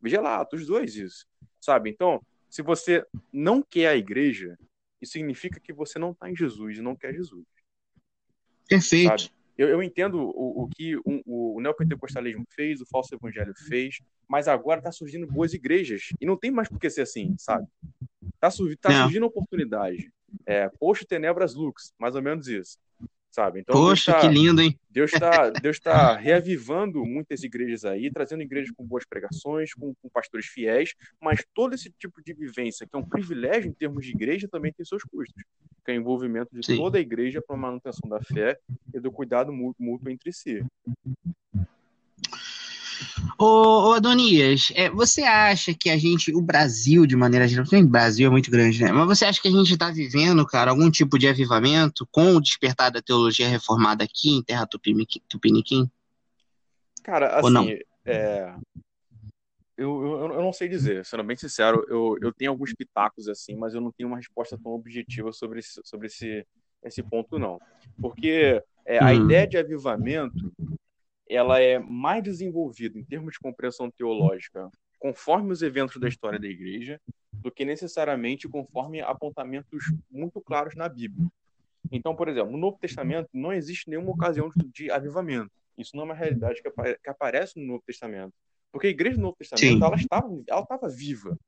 Veja 0.00 0.20
lá, 0.20 0.40
Atos 0.40 0.66
2 0.66 0.96
isso. 0.96 1.26
Sabe? 1.60 1.90
Então, 1.90 2.22
se 2.48 2.62
você 2.62 3.04
não 3.32 3.62
quer 3.62 3.88
a 3.88 3.96
igreja, 3.96 4.58
isso 5.00 5.12
significa 5.12 5.60
que 5.60 5.72
você 5.72 5.98
não 5.98 6.12
está 6.12 6.30
em 6.30 6.36
Jesus 6.36 6.78
e 6.78 6.82
não 6.82 6.96
quer 6.96 7.14
Jesus. 7.14 7.44
Perfeito. 8.68 9.22
Sabe? 9.22 9.38
Eu, 9.56 9.68
eu 9.68 9.82
entendo 9.82 10.20
o, 10.20 10.62
o 10.62 10.68
que 10.68 10.96
o, 10.98 11.56
o 11.56 11.60
neopentecostalismo 11.60 12.44
fez, 12.50 12.80
o 12.80 12.86
falso 12.86 13.14
evangelho 13.14 13.52
fez, 13.66 13.98
mas 14.28 14.46
agora 14.46 14.78
está 14.78 14.92
surgindo 14.92 15.26
boas 15.26 15.52
igrejas. 15.52 16.10
E 16.20 16.26
não 16.26 16.36
tem 16.36 16.50
mais 16.50 16.68
por 16.68 16.78
que 16.78 16.88
ser 16.88 17.02
assim, 17.02 17.34
sabe? 17.38 17.66
Está 18.34 18.50
tá 18.80 18.90
Não. 18.90 19.02
surgindo 19.02 19.26
oportunidade. 19.26 20.12
É, 20.46 20.68
poxa, 20.78 21.04
tenebras 21.08 21.54
lux, 21.54 21.92
mais 21.98 22.14
ou 22.14 22.22
menos 22.22 22.46
isso. 22.46 22.78
Sabe? 23.38 23.60
Então, 23.60 23.72
Poxa, 23.76 24.10
Deus 24.10 24.20
que 24.22 24.26
tá- 24.26 24.32
lindo, 24.34 24.60
hein? 24.60 24.76
Deus 24.90 25.12
está 25.12 25.48
Deus 25.50 25.78
tá 25.78 26.16
reavivando 26.18 27.04
muitas 27.06 27.44
igrejas 27.44 27.84
aí, 27.84 28.10
trazendo 28.10 28.42
igrejas 28.42 28.72
com 28.72 28.84
boas 28.84 29.04
pregações, 29.06 29.72
com, 29.72 29.94
com 30.02 30.08
pastores 30.08 30.46
fiéis, 30.46 30.92
mas 31.22 31.44
todo 31.54 31.72
esse 31.72 31.88
tipo 31.96 32.20
de 32.20 32.32
vivência, 32.34 32.84
que 32.84 32.96
é 32.96 32.98
um 32.98 33.08
privilégio 33.08 33.70
em 33.70 33.72
termos 33.72 34.04
de 34.04 34.10
igreja, 34.10 34.48
também 34.50 34.72
tem 34.72 34.84
seus 34.84 35.04
custos, 35.04 35.40
que 35.84 35.92
é 35.92 35.94
o 35.94 35.98
envolvimento 36.00 36.48
de 36.52 36.66
Sim. 36.66 36.78
toda 36.78 36.98
a 36.98 37.00
igreja 37.00 37.40
para 37.40 37.54
a 37.54 37.58
manutenção 37.60 38.10
da 38.10 38.20
fé 38.20 38.58
e 38.92 38.98
do 38.98 39.12
cuidado 39.12 39.52
mú- 39.52 39.72
mútuo 39.78 40.10
entre 40.10 40.32
si. 40.32 40.64
Ô, 43.38 43.90
ô 43.90 43.92
Adonias, 43.92 44.72
é, 44.74 44.90
você 44.90 45.22
acha 45.22 45.72
que 45.72 45.88
a 45.90 45.96
gente, 45.96 46.34
o 46.34 46.40
Brasil, 46.40 47.06
de 47.06 47.14
maneira 47.16 47.46
geral, 47.46 47.66
o 47.72 47.86
Brasil 47.86 48.26
é 48.26 48.30
muito 48.30 48.50
grande, 48.50 48.82
né? 48.82 48.90
Mas 48.90 49.06
você 49.06 49.24
acha 49.24 49.40
que 49.40 49.48
a 49.48 49.50
gente 49.52 49.72
está 49.72 49.90
vivendo, 49.90 50.44
cara, 50.46 50.70
algum 50.70 50.90
tipo 50.90 51.18
de 51.18 51.28
avivamento 51.28 52.06
com 52.10 52.34
o 52.34 52.40
despertar 52.40 52.90
da 52.90 53.00
teologia 53.00 53.48
reformada 53.48 54.02
aqui 54.04 54.30
em 54.30 54.42
Terra 54.42 54.66
Tupiniquim? 54.66 55.90
Cara, 57.04 57.40
Ou 57.42 57.50
não? 57.50 57.62
assim, 57.62 57.78
é, 58.04 58.54
eu, 59.76 60.02
eu, 60.02 60.32
eu 60.34 60.42
não 60.42 60.52
sei 60.52 60.68
dizer, 60.68 61.04
sendo 61.04 61.22
bem 61.22 61.36
sincero, 61.36 61.86
eu, 61.88 62.16
eu 62.20 62.32
tenho 62.32 62.50
alguns 62.50 62.74
pitacos 62.74 63.28
assim, 63.28 63.54
mas 63.56 63.74
eu 63.74 63.80
não 63.80 63.92
tenho 63.92 64.08
uma 64.08 64.16
resposta 64.16 64.58
tão 64.60 64.72
objetiva 64.72 65.32
sobre 65.32 65.60
esse, 65.60 65.80
sobre 65.84 66.08
esse, 66.08 66.44
esse 66.82 67.00
ponto, 67.04 67.38
não. 67.38 67.60
Porque 68.00 68.60
é, 68.84 68.98
a 68.98 69.14
Hum. 69.14 69.24
ideia 69.24 69.46
de 69.46 69.56
avivamento, 69.56 70.52
ela 71.28 71.60
é 71.60 71.78
mais 71.78 72.22
desenvolvida 72.22 72.98
em 72.98 73.04
termos 73.04 73.34
de 73.34 73.40
compreensão 73.40 73.90
teológica 73.90 74.70
conforme 74.98 75.52
os 75.52 75.62
eventos 75.62 76.00
da 76.00 76.08
história 76.08 76.38
da 76.38 76.48
igreja 76.48 77.00
do 77.32 77.50
que 77.50 77.64
necessariamente 77.64 78.48
conforme 78.48 79.00
apontamentos 79.00 79.92
muito 80.10 80.40
claros 80.40 80.74
na 80.74 80.88
Bíblia. 80.88 81.28
Então, 81.92 82.14
por 82.16 82.28
exemplo, 82.28 82.50
no 82.50 82.58
Novo 82.58 82.78
Testamento 82.78 83.28
não 83.32 83.52
existe 83.52 83.88
nenhuma 83.88 84.10
ocasião 84.10 84.50
de, 84.72 84.90
avivamento. 84.90 85.50
Isso 85.76 85.94
não 85.94 86.02
é 86.02 86.06
uma 86.06 86.14
realidade 86.14 86.60
que, 86.60 86.68
apa- 86.68 86.98
que 87.02 87.08
aparece 87.08 87.58
no 87.60 87.66
Novo 87.66 87.82
Testamento. 87.86 88.32
Porque 88.72 88.88
a 88.88 88.90
igreja 88.90 89.16
do 89.16 89.22
Novo 89.22 89.36
Testamento, 89.38 89.78
Sim. 89.78 89.84
ela 89.84 89.96
estava, 89.96 90.42
ela 90.46 90.60
estava 90.62 90.88
viva, 90.88 91.38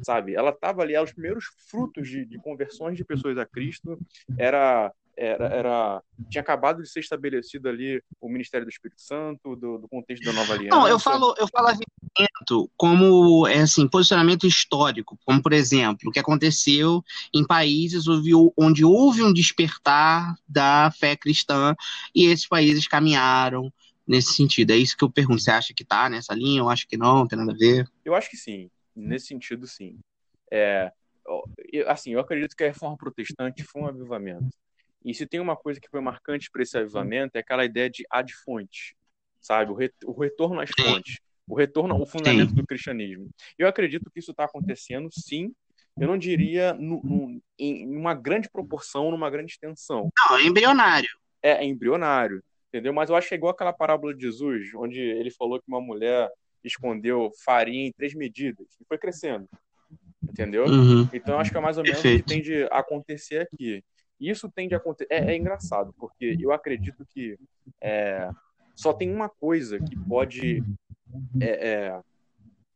sabe? 0.00 0.34
Ela 0.34 0.50
estava 0.50 0.82
ali, 0.82 0.94
ela, 0.94 1.04
os 1.04 1.12
primeiros 1.12 1.44
frutos 1.68 2.08
de, 2.08 2.24
de 2.24 2.38
conversões 2.38 2.96
de 2.96 3.04
pessoas 3.04 3.36
a 3.38 3.44
Cristo 3.46 3.98
era, 4.38 4.92
era, 5.16 5.46
era 5.46 6.02
tinha 6.28 6.42
acabado 6.42 6.82
de 6.82 6.88
ser 6.88 7.00
estabelecido 7.00 7.68
ali 7.68 8.02
o 8.20 8.28
ministério 8.28 8.66
do 8.66 8.70
Espírito 8.70 9.00
Santo, 9.00 9.56
do, 9.56 9.78
do 9.78 9.88
contexto 9.88 10.24
da 10.24 10.32
nova 10.32 10.54
aliança. 10.54 10.76
Não, 10.76 10.88
eu 10.88 10.98
falo, 10.98 11.34
eu 11.38 11.46
falo 11.48 11.68
avivamento 11.68 12.70
como 12.76 13.46
é 13.46 13.60
assim, 13.60 13.88
posicionamento 13.88 14.46
histórico, 14.46 15.18
como 15.24 15.42
por 15.42 15.52
exemplo, 15.52 16.08
o 16.08 16.12
que 16.12 16.18
aconteceu 16.18 17.02
em 17.32 17.46
países 17.46 18.04
onde, 18.56 18.84
houve 18.84 19.22
um 19.22 19.32
despertar 19.32 20.34
da 20.48 20.90
fé 20.90 21.16
cristã 21.16 21.74
e 22.14 22.26
esses 22.26 22.46
países 22.46 22.86
caminharam 22.86 23.72
nesse 24.06 24.34
sentido. 24.34 24.72
É 24.72 24.76
isso 24.76 24.96
que 24.96 25.04
eu 25.04 25.10
pergunto. 25.10 25.42
Você 25.42 25.50
acha 25.50 25.74
que 25.74 25.84
tá 25.84 26.08
nessa 26.08 26.34
linha? 26.34 26.60
Eu 26.60 26.68
acho 26.68 26.86
que 26.86 26.96
não, 26.96 27.18
não 27.18 27.28
tem 27.28 27.38
nada 27.38 27.52
a 27.52 27.56
ver. 27.56 27.88
Eu 28.04 28.14
acho 28.14 28.30
que 28.30 28.36
sim, 28.36 28.70
nesse 28.94 29.26
sentido, 29.26 29.66
sim. 29.66 29.98
É, 30.50 30.92
assim, 31.86 32.12
eu 32.12 32.20
acredito 32.20 32.56
que 32.56 32.64
a 32.64 32.68
reforma 32.68 32.96
protestante 32.96 33.62
foi 33.64 33.82
um 33.82 33.86
avivamento. 33.86 34.48
E 35.04 35.12
se 35.14 35.26
tem 35.26 35.38
uma 35.40 35.56
coisa 35.56 35.80
que 35.80 35.88
foi 35.88 36.00
marcante 36.00 36.50
para 36.50 36.62
esse 36.62 36.76
avivamento 36.78 37.36
é 37.36 37.40
aquela 37.40 37.64
ideia 37.64 37.90
de 37.90 38.04
ad 38.10 38.32
fontes, 38.44 38.94
sabe? 39.40 39.70
O, 39.70 39.74
re- 39.74 39.92
o 40.04 40.12
retorno 40.12 40.60
às 40.60 40.70
fontes, 40.70 41.18
o 41.46 41.54
retorno 41.54 41.94
ao 41.94 42.06
fundamento 42.06 42.54
do 42.54 42.66
cristianismo. 42.66 43.28
Eu 43.58 43.68
acredito 43.68 44.10
que 44.10 44.18
isso 44.18 44.30
está 44.30 44.44
acontecendo, 44.44 45.08
sim. 45.12 45.52
Eu 45.98 46.08
não 46.08 46.16
diria 46.18 46.72
no- 46.72 47.02
no- 47.04 47.40
em 47.58 47.86
uma 47.94 48.14
grande 48.14 48.48
proporção, 48.50 49.10
numa 49.10 49.28
grande 49.30 49.52
extensão 49.52 50.10
Não, 50.30 50.36
é 50.38 50.42
embrionário. 50.42 51.08
é, 51.42 51.50
é 51.50 51.64
embrionário, 51.64 52.42
entendeu? 52.68 52.92
Mas 52.92 53.10
eu 53.10 53.16
acho 53.16 53.28
que 53.28 53.34
é 53.34 53.36
igual 53.36 53.52
aquela 53.52 53.72
parábola 53.72 54.14
de 54.14 54.22
Jesus, 54.22 54.74
onde 54.74 54.98
ele 54.98 55.30
falou 55.30 55.58
que 55.60 55.68
uma 55.68 55.80
mulher 55.80 56.30
escondeu 56.64 57.30
farinha 57.44 57.86
em 57.88 57.92
três 57.92 58.14
medidas 58.14 58.66
e 58.80 58.84
foi 58.88 58.96
crescendo, 58.96 59.46
entendeu? 60.26 60.64
Uhum. 60.64 61.06
Então 61.12 61.34
eu 61.34 61.40
acho 61.40 61.50
que 61.52 61.58
é 61.58 61.60
mais 61.60 61.76
ou 61.76 61.84
menos 61.84 61.98
o 61.98 62.02
que 62.02 62.08
Perfeito. 62.08 62.26
tende 62.26 62.62
a 62.72 62.78
acontecer 62.78 63.46
aqui. 63.52 63.84
Isso 64.28 64.50
tende 64.50 64.74
a 64.74 64.78
acontecer. 64.78 65.12
É, 65.12 65.32
é 65.32 65.36
engraçado, 65.36 65.92
porque 65.98 66.36
eu 66.40 66.52
acredito 66.52 67.04
que 67.06 67.38
é, 67.80 68.30
só 68.74 68.92
tem 68.92 69.12
uma 69.12 69.28
coisa 69.28 69.78
que 69.78 69.96
pode 69.96 70.62
é, 71.40 71.68
é, 71.68 72.00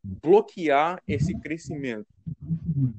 bloquear 0.03 1.03
esse 1.07 1.39
crescimento. 1.39 2.07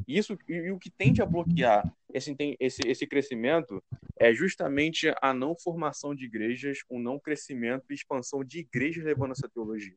Isso 0.07 0.37
e, 0.47 0.71
o 0.71 0.79
que 0.79 0.89
tende 0.89 1.21
a 1.21 1.25
bloquear 1.25 1.91
esse, 2.13 2.35
esse, 2.59 2.81
esse 2.85 3.07
crescimento 3.07 3.83
é 4.17 4.33
justamente 4.33 5.13
a 5.21 5.33
não 5.33 5.55
formação 5.55 6.13
de 6.13 6.25
igrejas, 6.25 6.79
o 6.89 6.99
não 6.99 7.19
crescimento 7.19 7.85
e 7.89 7.93
expansão 7.93 8.43
de 8.43 8.59
igrejas 8.59 9.03
levando 9.03 9.31
essa 9.31 9.47
teologia. 9.47 9.95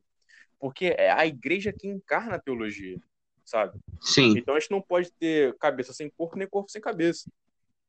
porque 0.60 0.94
é 0.96 1.10
a 1.10 1.26
igreja 1.26 1.72
que 1.72 1.88
encarna 1.88 2.36
a 2.36 2.40
teologia, 2.40 3.00
sabe? 3.44 3.78
Sim. 4.00 4.38
Então 4.38 4.54
a 4.54 4.60
gente 4.60 4.70
não 4.70 4.80
pode 4.80 5.10
ter 5.12 5.56
cabeça 5.58 5.92
sem 5.92 6.08
corpo 6.10 6.36
nem 6.36 6.46
corpo 6.46 6.70
sem 6.70 6.80
cabeça. 6.80 7.28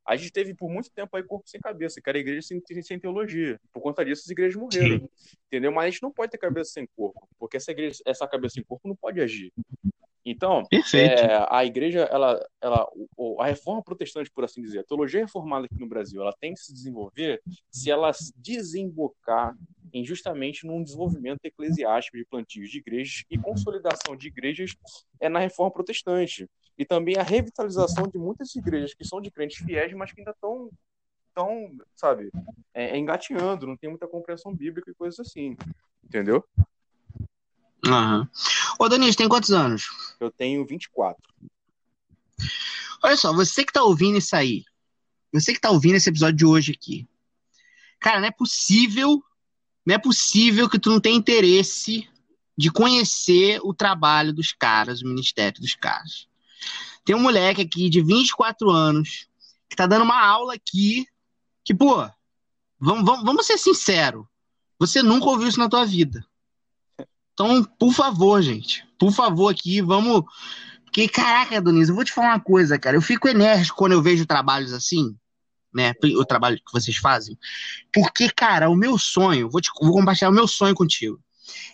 A 0.05 0.15
gente 0.15 0.31
teve 0.31 0.53
por 0.53 0.69
muito 0.69 0.91
tempo 0.91 1.15
aí 1.15 1.23
corpo 1.23 1.47
sem 1.47 1.61
cabeça, 1.61 2.01
que 2.01 2.09
era 2.09 2.19
igreja 2.19 2.41
sem, 2.41 2.61
sem 2.81 2.99
teologia. 2.99 3.59
Por 3.71 3.81
conta 3.81 4.03
disso, 4.03 4.23
as 4.25 4.29
igrejas 4.29 4.55
morreram. 4.55 4.99
Sim. 5.15 5.37
Entendeu? 5.47 5.71
Mas 5.71 5.85
a 5.85 5.89
gente 5.89 6.03
não 6.03 6.11
pode 6.11 6.31
ter 6.31 6.37
cabeça 6.37 6.71
sem 6.71 6.87
corpo, 6.95 7.27
porque 7.39 7.57
essa, 7.57 7.71
igreja, 7.71 8.01
essa 8.05 8.27
cabeça 8.27 8.55
sem 8.55 8.63
corpo 8.63 8.87
não 8.87 8.95
pode 8.95 9.21
agir. 9.21 9.51
Então, 10.25 10.63
é, 10.71 11.45
a 11.49 11.65
igreja, 11.65 12.01
ela, 12.11 12.41
ela, 12.61 12.87
a 13.39 13.45
reforma 13.45 13.83
protestante, 13.83 14.31
por 14.31 14.45
assim 14.45 14.61
dizer, 14.61 14.79
a 14.79 14.83
teologia 14.83 15.19
reformada 15.19 15.65
aqui 15.65 15.77
no 15.77 15.87
Brasil, 15.87 16.21
ela 16.21 16.33
tem 16.39 16.53
que 16.53 16.61
se 16.61 16.73
desenvolver 16.73 17.41
se 17.69 17.91
ela 17.91 18.09
desembocar 18.37 19.53
em 19.93 20.03
justamente 20.03 20.65
num 20.65 20.83
desenvolvimento 20.83 21.39
eclesiástico 21.43 22.17
de 22.17 22.25
plantios 22.25 22.69
de 22.69 22.79
igrejas 22.79 23.23
e 23.29 23.37
consolidação 23.37 24.15
de 24.15 24.27
igrejas 24.27 24.75
é 25.19 25.29
na 25.29 25.39
reforma 25.39 25.71
protestante. 25.71 26.49
E 26.77 26.83
também 26.83 27.15
a 27.17 27.23
revitalização 27.23 28.07
de 28.07 28.17
muitas 28.17 28.55
igrejas 28.55 28.95
que 28.95 29.05
são 29.05 29.21
de 29.21 29.29
crentes 29.29 29.63
fiéis, 29.63 29.93
mas 29.93 30.11
que 30.11 30.21
ainda 30.21 30.31
estão, 30.31 30.71
tão, 31.35 31.77
sabe, 31.95 32.31
é, 32.73 32.97
engateando, 32.97 33.67
não 33.67 33.77
tem 33.77 33.89
muita 33.89 34.07
compreensão 34.07 34.53
bíblica 34.53 34.89
e 34.89 34.95
coisas 34.95 35.19
assim. 35.19 35.55
Entendeu? 36.03 36.43
Aham. 37.85 38.27
Ô, 38.79 38.89
Danilo, 38.89 39.15
tem 39.15 39.29
quantos 39.29 39.51
anos? 39.51 39.87
Eu 40.19 40.31
tenho 40.31 40.65
24. 40.65 41.21
Olha 43.03 43.17
só, 43.17 43.33
você 43.33 43.63
que 43.65 43.73
tá 43.73 43.83
ouvindo 43.83 44.17
isso 44.17 44.35
aí, 44.35 44.63
você 45.31 45.53
que 45.53 45.59
tá 45.59 45.69
ouvindo 45.69 45.95
esse 45.95 46.09
episódio 46.09 46.37
de 46.37 46.45
hoje 46.45 46.71
aqui, 46.71 47.07
cara, 47.99 48.21
não 48.21 48.27
é 48.27 48.31
possível, 48.31 49.21
não 49.85 49.95
é 49.95 49.97
possível 49.97 50.69
que 50.69 50.79
tu 50.79 50.89
não 50.89 50.99
tenha 50.99 51.15
interesse 51.15 52.07
de 52.57 52.71
conhecer 52.71 53.59
o 53.63 53.73
trabalho 53.73 54.33
dos 54.33 54.51
caras, 54.51 55.01
o 55.01 55.07
ministério 55.07 55.59
dos 55.59 55.75
caras. 55.75 56.27
Tem 57.03 57.15
um 57.15 57.21
moleque 57.21 57.61
aqui 57.61 57.89
de 57.89 58.01
24 58.01 58.69
anos 58.69 59.27
que 59.69 59.75
tá 59.75 59.85
dando 59.85 60.03
uma 60.03 60.23
aula 60.23 60.53
aqui 60.53 61.05
que, 61.65 61.73
pô, 61.73 62.07
vamos, 62.79 63.05
vamos, 63.05 63.23
vamos 63.25 63.45
ser 63.45 63.57
sinceros, 63.57 64.25
você 64.79 65.01
nunca 65.01 65.25
ouviu 65.25 65.47
isso 65.47 65.59
na 65.59 65.69
tua 65.69 65.85
vida. 65.85 66.25
Então, 67.33 67.63
por 67.63 67.93
favor, 67.93 68.41
gente, 68.41 68.87
por 68.99 69.11
favor 69.11 69.49
aqui, 69.49 69.81
vamos 69.81 70.23
porque, 70.93 71.07
caraca, 71.07 71.59
Doniz, 71.59 71.89
eu 71.89 71.95
vou 71.95 72.03
te 72.03 72.11
falar 72.11 72.27
uma 72.27 72.39
coisa, 72.39 72.77
cara. 72.77 72.95
Eu 72.95 73.01
fico 73.01 73.27
enérgico 73.27 73.75
quando 73.75 73.93
eu 73.93 74.01
vejo 74.01 74.27
trabalhos 74.27 74.71
assim, 74.71 75.17
né? 75.73 75.93
O 76.17 76.25
trabalho 76.25 76.57
que 76.57 76.71
vocês 76.71 76.97
fazem. 76.97 77.37
Porque, 77.93 78.29
cara, 78.29 78.69
o 78.69 78.75
meu 78.75 78.97
sonho, 78.97 79.49
vou, 79.49 79.61
te, 79.61 79.69
vou 79.81 79.93
compartilhar 79.93 80.29
o 80.29 80.33
meu 80.33 80.47
sonho 80.47 80.75
contigo. 80.75 81.19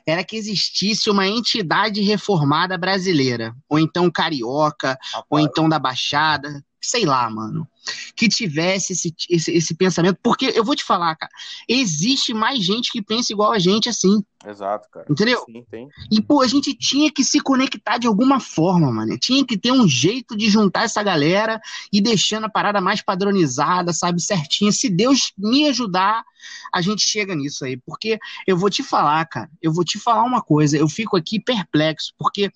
Era 0.06 0.24
que 0.24 0.36
existisse 0.36 1.10
uma 1.10 1.28
entidade 1.28 2.02
reformada 2.02 2.78
brasileira. 2.78 3.56
Ou 3.68 3.78
então 3.78 4.10
carioca, 4.10 4.98
ou 5.30 5.38
Rapaz, 5.38 5.46
então 5.46 5.70
da 5.70 5.80
Baixada, 5.80 6.64
sei 6.82 7.06
lá, 7.06 7.30
mano. 7.30 7.68
Que 8.16 8.28
tivesse 8.28 8.94
esse, 8.94 9.14
esse, 9.30 9.52
esse 9.52 9.74
pensamento. 9.74 10.20
Porque 10.22 10.52
eu 10.56 10.64
vou 10.64 10.76
te 10.76 10.84
falar, 10.84 11.16
cara, 11.16 11.32
existe 11.68 12.34
mais 12.34 12.64
gente 12.64 12.92
que 12.92 13.02
pensa 13.02 13.34
igual 13.34 13.52
a 13.52 13.60
gente 13.60 13.90
assim, 13.90 14.24
Exato, 14.46 14.88
cara. 14.90 15.06
entendeu? 15.10 15.44
Sim, 15.46 15.66
tem. 15.70 15.90
E, 16.12 16.22
pô, 16.22 16.42
a 16.42 16.48
gente 16.48 16.74
tinha 16.74 17.12
que 17.12 17.24
se 17.24 17.40
conectar 17.40 17.98
de 17.98 18.08
alguma 18.08 18.40
forma, 18.40 18.92
mano. 18.92 19.18
Tinha 19.18 19.46
que 19.46 19.58
ter 19.58 19.72
um 19.72 19.88
jeito 19.88 20.36
de 20.36 20.50
juntar 20.50 20.84
essa 20.84 21.04
galera 21.04 21.60
e 21.92 22.00
deixando 22.00 22.46
a 22.46 22.50
parada 22.50 22.80
mais 22.80 23.02
padronizada, 23.02 23.92
sabe, 23.92 24.22
certinha. 24.22 24.72
Se 24.72 24.90
Deus 24.90 25.34
me 25.38 25.68
ajudar, 25.68 26.24
a 26.72 26.82
gente 26.82 27.02
chega 27.02 27.36
nisso 27.36 27.66
aí. 27.66 27.76
Porque 27.76 28.18
eu 28.48 28.58
vou 28.58 28.70
te 28.70 28.84
falar, 28.84 29.26
cara, 29.26 29.50
eu 29.62 29.74
vou 29.74 29.84
te 29.84 30.00
falar 30.00 30.24
uma 30.24 30.42
coisa. 30.42 30.78
Eu 30.78 30.88
fico 30.88 31.18
aqui 31.18 31.40
perplexo, 31.40 32.14
porque 32.18 32.52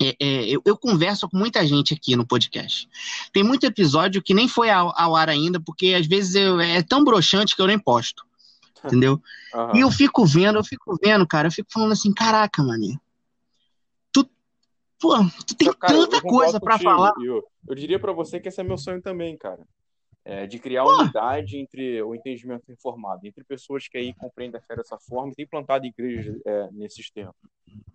é, 0.00 0.16
é, 0.20 0.44
eu, 0.48 0.62
eu 0.64 0.76
converso 0.76 1.28
com 1.28 1.36
muita 1.36 1.66
gente 1.66 1.94
aqui 1.94 2.16
no 2.16 2.26
podcast. 2.26 2.88
Tem 3.32 3.42
muito 3.42 3.64
episódio 3.64 4.22
que 4.22 4.34
nem 4.34 4.48
foi 4.48 4.70
ao, 4.70 4.92
ao 4.96 5.14
ar 5.16 5.28
ainda, 5.28 5.60
porque 5.60 5.94
às 5.94 6.06
vezes 6.06 6.34
eu- 6.34 6.60
é 6.60 6.82
tão 6.82 7.04
broxante 7.04 7.54
que 7.54 7.62
eu 7.62 7.66
nem 7.66 7.78
posto. 7.78 8.24
Entendeu? 8.84 9.20
Aham. 9.54 9.76
E 9.76 9.80
eu 9.80 9.90
fico 9.90 10.24
vendo, 10.26 10.58
eu 10.58 10.64
fico 10.64 10.98
vendo, 11.02 11.26
cara, 11.26 11.48
eu 11.48 11.52
fico 11.52 11.72
falando 11.72 11.92
assim, 11.92 12.12
caraca, 12.12 12.62
mano. 12.62 13.00
Tu, 14.12 14.28
pô, 14.98 15.14
tu 15.46 15.54
tem 15.56 15.72
Cara, 15.72 15.94
tanta 15.94 16.20
coisa 16.20 16.58
pra 16.60 16.72
contigo, 16.72 16.90
falar. 16.90 17.12
Eu, 17.22 17.44
eu 17.68 17.74
diria 17.74 17.98
pra 17.98 18.12
você 18.12 18.40
que 18.40 18.48
esse 18.48 18.60
é 18.60 18.64
meu 18.64 18.76
sonho 18.78 19.00
também, 19.00 19.36
cara. 19.36 19.64
É, 20.24 20.46
de 20.46 20.58
criar 20.60 20.84
Pô. 20.84 21.00
unidade 21.00 21.56
entre 21.58 22.00
o 22.00 22.14
entendimento 22.14 22.70
informado, 22.70 23.26
entre 23.26 23.42
pessoas 23.42 23.88
que 23.88 23.98
aí 23.98 24.14
compreendem 24.14 24.60
a 24.60 24.62
fé 24.62 24.76
dessa 24.76 24.96
forma 24.96 25.32
e 25.32 25.34
têm 25.34 25.46
plantado 25.46 25.84
igrejas 25.84 26.40
é, 26.46 26.68
nesses 26.70 27.10
tempos, 27.10 27.34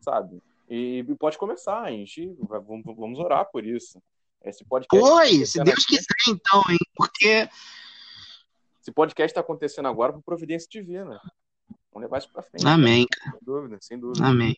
sabe? 0.02 0.42
E, 0.70 1.00
e 1.08 1.16
pode 1.16 1.38
começar, 1.38 1.82
a 1.82 1.92
gente 1.92 2.36
vamos, 2.50 2.84
vamos 2.86 3.20
orar 3.20 3.46
por 3.52 3.66
isso. 3.66 4.02
Esse 4.44 4.64
podcast 4.66 5.06
tá 5.06 5.16
Oi, 5.16 5.46
se 5.46 5.64
Deus 5.64 5.86
quiser, 5.86 6.06
então, 6.30 6.62
hein? 6.70 6.78
Porque, 6.96 7.50
Esse 8.82 8.92
podcast 8.92 9.32
está 9.32 9.42
acontecendo 9.42 9.88
agora 9.88 10.14
por 10.14 10.22
providência 10.22 10.68
divina. 10.70 11.20
Vamos 11.92 12.04
levar 12.06 12.20
isso 12.20 12.32
pra 12.32 12.44
frente. 12.44 12.66
amém, 12.68 13.06
Sem 13.24 13.40
dúvida, 13.42 13.78
sem 13.82 14.00
dúvida. 14.00 14.26
amém. 14.26 14.56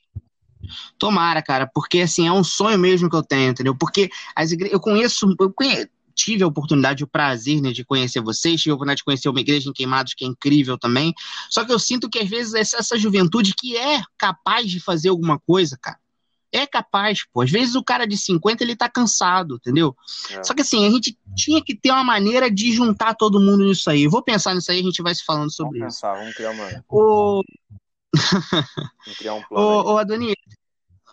Tomara, 0.98 1.42
cara, 1.42 1.66
porque 1.74 2.02
assim, 2.02 2.28
é 2.28 2.32
um 2.32 2.44
sonho 2.44 2.78
mesmo 2.78 3.10
que 3.10 3.16
eu 3.16 3.24
tenho, 3.24 3.52
entendeu? 3.52 3.76
Porque 3.78 4.10
as 4.36 4.52
igrejas, 4.52 4.74
eu 4.74 4.80
conheço, 4.82 5.36
eu 5.40 5.54
conhe- 5.54 5.90
tive 6.20 6.44
a 6.44 6.48
oportunidade, 6.48 7.04
o 7.04 7.08
prazer, 7.08 7.62
né, 7.62 7.72
de 7.72 7.86
conhecer 7.86 8.22
vocês, 8.22 8.62
tive 8.62 8.72
a 8.72 8.76
oportunidade 8.76 8.98
de 8.98 9.04
conhecer 9.06 9.30
uma 9.30 9.40
igreja 9.40 9.70
em 9.70 9.74
Queimados, 9.74 10.14
que 10.14 10.26
é 10.26 10.28
incrível 10.28 10.78
também. 10.78 11.14
Só 11.50 11.64
que 11.64 11.72
eu 11.72 11.80
sinto 11.80 12.10
que 12.10 12.20
às 12.20 12.30
vezes 12.30 12.54
essa, 12.54 12.98
juventude 12.98 13.54
que 13.56 13.78
é 13.78 14.02
capaz 14.18 14.70
de 14.70 14.80
fazer 14.80 15.10
alguma 15.10 15.40
coisa, 15.40 15.78
cara, 15.82 15.98
é 16.52 16.68
capaz, 16.68 17.26
pô. 17.32 17.42
Às 17.42 17.52
vezes 17.52 17.76
o 17.76 17.84
cara 17.84 18.06
de 18.06 18.18
50 18.18 18.64
ele 18.64 18.76
tá 18.76 18.90
cansado, 18.90 19.56
entendeu? 19.56 19.96
É. 20.32 20.44
Só 20.44 20.54
que 20.54 20.62
assim, 20.62 20.86
a 20.86 20.90
gente 20.90 21.18
tinha 21.36 21.64
que 21.64 21.76
ter 21.76 21.92
uma 21.92 22.04
maneira 22.04 22.50
de 22.52 22.72
juntar 22.74 23.14
todo 23.14 23.40
mundo 23.40 23.64
nisso 23.64 23.90
aí. 23.90 24.04
Eu 24.04 24.12
vou 24.12 24.24
pensar 24.24 24.54
nisso 24.56 24.72
aí, 24.72 24.80
a 24.80 24.84
gente 24.84 25.02
vai 25.02 25.16
se 25.16 25.24
falando 25.24 25.42
Vamos 25.44 25.56
sobre 25.56 25.78
isso. 25.78 25.86
pensar, 25.86 26.16
vamos 26.16 26.34
criar, 26.34 26.52
uma, 26.52 26.84
Ô, 26.90 27.44
vamos 28.14 29.18
criar 29.18 29.36
um 29.36 29.44
plano. 29.48 29.88
ô 29.88 29.98
Adonis. 29.98 30.36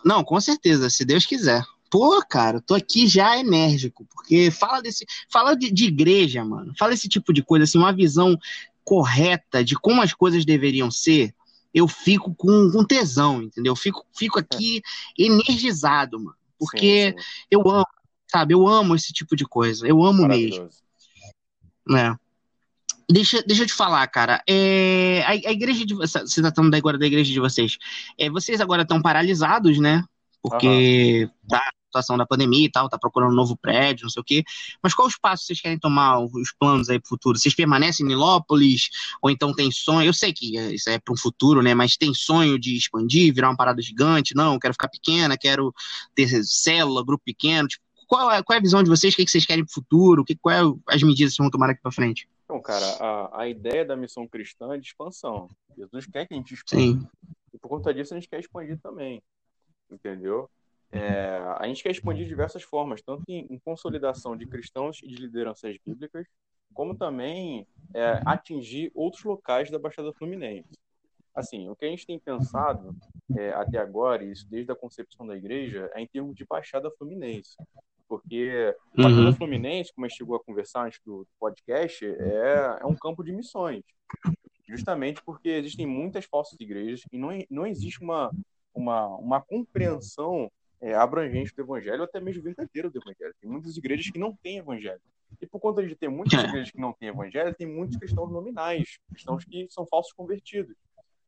Não, 0.03 0.23
com 0.23 0.39
certeza, 0.41 0.89
se 0.89 1.05
Deus 1.05 1.25
quiser. 1.25 1.63
Pô, 1.89 2.21
cara, 2.27 2.61
tô 2.61 2.73
aqui 2.73 3.07
já 3.07 3.37
enérgico, 3.37 4.05
porque 4.13 4.51
fala 4.51 4.81
desse. 4.81 5.05
Fala 5.29 5.55
de, 5.55 5.71
de 5.71 5.85
igreja, 5.85 6.43
mano. 6.43 6.73
Fala 6.77 6.93
esse 6.93 7.07
tipo 7.07 7.31
de 7.31 7.41
coisa, 7.41 7.63
assim, 7.63 7.77
uma 7.77 7.93
visão 7.93 8.37
correta 8.83 9.63
de 9.63 9.75
como 9.75 10.01
as 10.01 10.13
coisas 10.13 10.45
deveriam 10.45 10.91
ser. 10.91 11.33
Eu 11.73 11.87
fico 11.87 12.33
com, 12.35 12.71
com 12.71 12.85
tesão, 12.85 13.43
entendeu? 13.43 13.71
Eu 13.71 13.75
fico, 13.75 14.05
fico 14.15 14.39
aqui 14.39 14.81
energizado, 15.17 16.19
mano. 16.19 16.35
Porque 16.57 17.11
Sim, 17.11 17.21
sim. 17.21 17.45
eu 17.51 17.69
amo, 17.69 17.85
sabe? 18.27 18.53
Eu 18.53 18.67
amo 18.67 18.95
esse 18.95 19.13
tipo 19.13 19.35
de 19.35 19.45
coisa. 19.45 19.87
Eu 19.87 20.03
amo 20.03 20.27
mesmo. 20.27 20.69
Né? 21.87 22.15
Deixa, 23.09 23.41
deixa 23.43 23.63
eu 23.63 23.67
te 23.67 23.73
falar, 23.73 24.05
cara. 24.07 24.43
É, 24.47 25.23
a, 25.25 25.29
a 25.29 25.51
igreja 25.51 25.85
de 25.85 25.93
vocês. 25.93 26.29
Você 26.29 26.41
tá 26.41 26.51
falando 26.53 26.75
agora 26.75 26.97
da 26.97 27.05
igreja 27.05 27.31
de 27.31 27.39
vocês. 27.39 27.77
É, 28.17 28.29
vocês 28.29 28.59
agora 28.59 28.81
estão 28.81 29.01
paralisados, 29.01 29.79
né? 29.79 30.03
Porque 30.41 31.29
tá 31.47 31.57
a 31.57 31.76
situação 31.87 32.17
da 32.17 32.25
pandemia 32.25 32.65
e 32.65 32.71
tal, 32.71 32.87
tá 32.89 32.97
procurando 32.97 33.31
um 33.31 33.35
novo 33.35 33.57
prédio, 33.57 34.03
não 34.03 34.09
sei 34.09 34.21
o 34.21 34.23
quê. 34.23 34.43
Mas 34.81 34.93
qual 34.93 35.07
os 35.07 35.17
passos 35.17 35.45
vocês 35.47 35.59
querem 35.59 35.79
tomar, 35.79 36.19
os 36.19 36.53
planos 36.59 36.89
aí 36.89 36.99
pro 36.99 37.09
futuro? 37.09 37.37
Vocês 37.37 37.55
permanecem 37.55 38.05
em 38.05 38.09
Nilópolis? 38.09 38.89
Ou 39.21 39.29
então 39.29 39.53
tem 39.53 39.71
sonho? 39.71 40.07
Eu 40.07 40.13
sei 40.13 40.31
que 40.33 40.57
é- 40.57 40.73
isso 40.73 40.89
é 40.89 40.99
para 40.99 41.13
um 41.13 41.17
futuro, 41.17 41.61
né? 41.61 41.73
Mas 41.73 41.97
tem 41.97 42.13
sonho 42.13 42.59
de 42.59 42.77
expandir, 42.77 43.33
virar 43.33 43.49
uma 43.49 43.57
parada 43.57 43.81
gigante? 43.81 44.35
Não, 44.35 44.59
quero 44.59 44.73
ficar 44.73 44.89
pequena, 44.89 45.37
quero 45.37 45.73
ter 46.13 46.43
célula, 46.43 47.03
grupo 47.03 47.23
pequeno. 47.25 47.67
Tipo, 47.67 47.83
qual 48.07 48.31
é, 48.31 48.41
qual 48.43 48.55
é 48.55 48.59
a 48.59 48.63
visão 48.63 48.81
de 48.83 48.89
vocês? 48.89 49.13
O 49.13 49.17
que, 49.17 49.25
que 49.25 49.31
vocês 49.31 49.45
querem 49.45 49.65
pro 49.65 49.73
futuro? 49.73 50.21
O 50.21 50.25
que, 50.25 50.35
qual 50.35 50.55
é 50.55 50.93
as 50.93 51.03
medidas 51.03 51.33
que 51.33 51.35
vocês 51.35 51.45
vão 51.45 51.49
tomar 51.49 51.69
aqui 51.69 51.81
pra 51.81 51.91
frente? 51.91 52.27
Então, 52.45 52.61
cara, 52.61 52.85
a, 52.99 53.41
a 53.41 53.49
ideia 53.49 53.83
da 53.83 53.95
missão 53.95 54.25
cristã 54.25 54.73
é 54.73 54.77
de 54.77 54.87
expansão. 54.87 55.49
Jesus 55.77 56.05
quer 56.05 56.25
que 56.25 56.33
a 56.33 56.37
gente 56.37 56.53
expanda. 56.53 56.81
Sim. 56.81 57.07
E 57.53 57.57
por 57.57 57.67
conta 57.67 57.93
disso 57.93 58.13
a 58.13 58.17
gente 58.17 58.29
quer 58.29 58.39
expandir 58.39 58.79
também. 58.79 59.21
Entendeu? 59.91 60.49
É, 60.91 61.37
a 61.57 61.67
gente 61.67 61.83
quer 61.83 61.91
expandir 61.91 62.23
de 62.23 62.29
diversas 62.29 62.63
formas, 62.63 63.01
tanto 63.01 63.23
em, 63.27 63.45
em 63.49 63.59
consolidação 63.59 64.37
de 64.37 64.45
cristãos 64.45 64.99
e 65.03 65.07
de 65.07 65.15
lideranças 65.15 65.75
bíblicas, 65.85 66.25
como 66.73 66.95
também 66.95 67.67
é, 67.93 68.21
atingir 68.25 68.91
outros 68.93 69.23
locais 69.23 69.69
da 69.69 69.79
Baixada 69.79 70.13
Fluminense. 70.13 70.77
Assim, 71.35 71.69
o 71.69 71.75
que 71.75 71.85
a 71.85 71.89
gente 71.89 72.05
tem 72.05 72.17
pensado 72.17 72.95
é, 73.37 73.51
até 73.51 73.77
agora, 73.77 74.23
e 74.23 74.31
isso 74.31 74.47
desde 74.49 74.71
a 74.71 74.75
concepção 74.75 75.27
da 75.27 75.35
igreja, 75.35 75.89
é 75.93 76.01
em 76.01 76.07
termos 76.07 76.35
de 76.35 76.45
Baixada 76.45 76.89
Fluminense. 76.91 77.55
Porque 78.07 78.73
Baixada 78.95 79.27
Uhum. 79.27 79.33
Fluminense, 79.33 79.93
como 79.93 80.05
a 80.05 80.09
gente 80.09 80.17
chegou 80.17 80.35
a 80.35 80.43
conversar 80.43 80.85
antes 80.85 80.99
do 81.05 81.27
podcast, 81.39 82.05
é, 82.05 82.79
é 82.81 82.85
um 82.85 82.95
campo 82.95 83.23
de 83.23 83.33
missões. 83.33 83.83
Justamente 84.67 85.21
porque 85.23 85.49
existem 85.49 85.85
muitas 85.85 86.25
falsas 86.25 86.59
igrejas 86.59 87.01
e 87.11 87.17
não, 87.17 87.29
não 87.49 87.67
existe 87.67 88.01
uma, 88.01 88.31
uma, 88.73 89.07
uma 89.17 89.41
compreensão 89.41 90.51
é, 90.81 90.93
abrangente 90.93 91.55
do 91.55 91.61
evangelho, 91.61 92.03
até 92.03 92.19
mesmo 92.19 92.43
verdadeiro 92.43 92.89
do 92.89 92.99
evangelho. 92.99 93.33
Tem 93.41 93.49
muitas 93.49 93.75
igrejas 93.77 94.09
que 94.09 94.19
não 94.19 94.35
têm 94.35 94.57
evangelho. 94.57 95.01
E 95.41 95.45
por 95.45 95.59
conta 95.59 95.85
de 95.85 95.95
ter 95.95 96.09
muitas 96.09 96.33
É. 96.43 96.47
igrejas 96.47 96.71
que 96.71 96.79
não 96.79 96.93
têm 96.93 97.09
evangelho, 97.09 97.53
tem 97.55 97.67
muitos 97.67 97.97
cristãos 97.97 98.31
nominais, 98.31 98.97
cristãos 99.09 99.43
que 99.43 99.67
são 99.69 99.85
falsos 99.85 100.13
convertidos. 100.13 100.75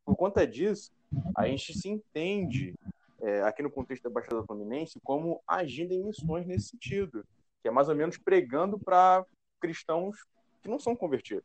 por 0.06 0.16
conta 0.16 0.46
disso, 0.48 0.92
a 1.36 1.48
gente 1.48 1.78
se 1.78 1.88
entende 1.88 2.74
é, 3.22 3.42
aqui 3.42 3.62
no 3.62 3.70
contexto 3.70 4.04
da 4.04 4.10
Baixada 4.10 4.44
Fluminense 4.44 5.00
como 5.04 5.42
agindo 5.48 5.94
em 5.94 6.04
missões 6.04 6.48
nesse 6.48 6.70
sentido, 6.70 7.24
que 7.62 7.68
é 7.68 7.72
mais 7.72 7.90
ou 7.90 7.96
menos 7.96 8.18
pregando 8.18 8.80
para 8.80 9.24
cristãos 9.60 10.18
que 10.64 10.70
não 10.70 10.80
são 10.80 10.96
convertidos. 10.96 11.44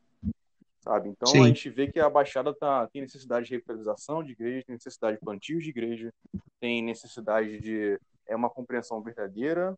Sabe? 0.85 1.09
Então 1.09 1.32
Sim. 1.32 1.43
a 1.43 1.47
gente 1.47 1.70
vê 1.70 1.91
que 1.91 1.99
a 1.99 2.11
Baixada 2.11 2.53
tá, 2.53 2.87
tem 2.89 3.01
necessidade 3.01 3.47
de 3.47 3.53
revitalização 3.53 4.22
de 4.22 4.32
igreja, 4.32 4.66
tem 4.66 4.74
necessidade 4.74 5.16
de 5.16 5.24
plantios 5.24 5.64
de 5.64 5.70
igreja, 5.70 6.12
tem 6.61 6.82
necessidade 6.82 7.59
de 7.59 7.99
é 8.26 8.37
uma 8.37 8.51
compreensão 8.51 9.03
verdadeira, 9.03 9.74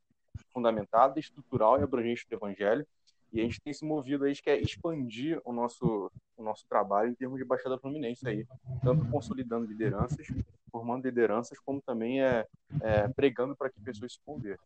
fundamentada, 0.52 1.18
estrutural 1.20 1.78
e 1.78 1.84
abrangente 1.84 2.26
do 2.28 2.34
Evangelho. 2.34 2.84
E 3.32 3.40
a 3.40 3.42
gente 3.44 3.61
tem 3.61 3.72
se 3.72 3.84
movido 3.84 4.24
aí, 4.24 4.34
que 4.34 4.50
é 4.50 4.61
expandir 4.61 5.40
o 5.44 5.52
nosso, 5.52 6.11
o 6.36 6.42
nosso 6.42 6.64
trabalho 6.68 7.11
em 7.11 7.14
termos 7.14 7.38
de 7.38 7.44
Baixada 7.44 7.78
Fluminense 7.78 8.26
aí, 8.26 8.46
tanto 8.82 9.04
consolidando 9.11 9.66
lideranças, 9.66 10.26
formando 10.70 11.04
lideranças, 11.04 11.59
como 11.61 11.80
também 11.82 12.22
é, 12.22 12.46
é 12.80 13.09
pregando 13.09 13.54
para 13.57 13.70
que 13.70 13.80
pessoas 13.80 14.14
se 14.14 14.20
convertam. 14.24 14.64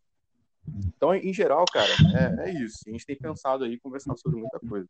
Então, 0.95 1.13
em 1.13 1.33
geral, 1.33 1.65
cara, 1.71 1.91
é, 2.39 2.49
é 2.49 2.53
isso. 2.53 2.83
A 2.87 2.91
gente 2.91 3.05
tem 3.05 3.15
pensado 3.15 3.63
aí, 3.63 3.79
conversado 3.79 4.19
sobre 4.19 4.39
muita 4.39 4.59
coisa. 4.59 4.87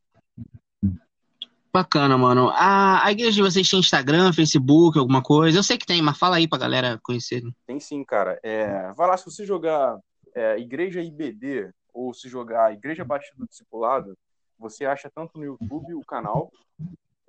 Bacana, 1.74 2.18
mano. 2.18 2.50
A, 2.50 3.06
a 3.06 3.12
igreja 3.12 3.32
de 3.32 3.42
vocês 3.42 3.70
tem 3.70 3.80
Instagram, 3.80 4.34
Facebook, 4.34 5.00
alguma 5.00 5.22
coisa? 5.22 5.58
Eu 5.58 5.64
sei 5.64 5.78
que 5.78 5.86
tem, 5.86 6.02
mas 6.02 6.18
fala 6.18 6.36
aí 6.36 6.48
pra 6.48 6.60
galera 6.60 7.00
conhecer. 7.02 7.42
Tem 7.66 7.80
sim, 7.80 8.04
cara. 8.04 8.38
É, 8.44 8.92
vai 8.94 9.08
lá, 9.08 9.16
se 9.16 9.26
você 9.26 9.46
jogar 9.46 9.98
é, 10.36 10.60
Igreja 10.60 11.02
IBD 11.02 11.72
ou 11.94 12.14
se 12.14 12.28
jogar 12.28 12.74
Igreja 12.74 13.06
Batista 13.06 13.36
do 13.38 13.48
Discipulado, 13.48 14.18
você 14.60 14.86
acha 14.86 15.10
tanto 15.14 15.38
no 15.38 15.46
YouTube 15.46 15.96
o 15.96 16.06
canal, 16.06 16.52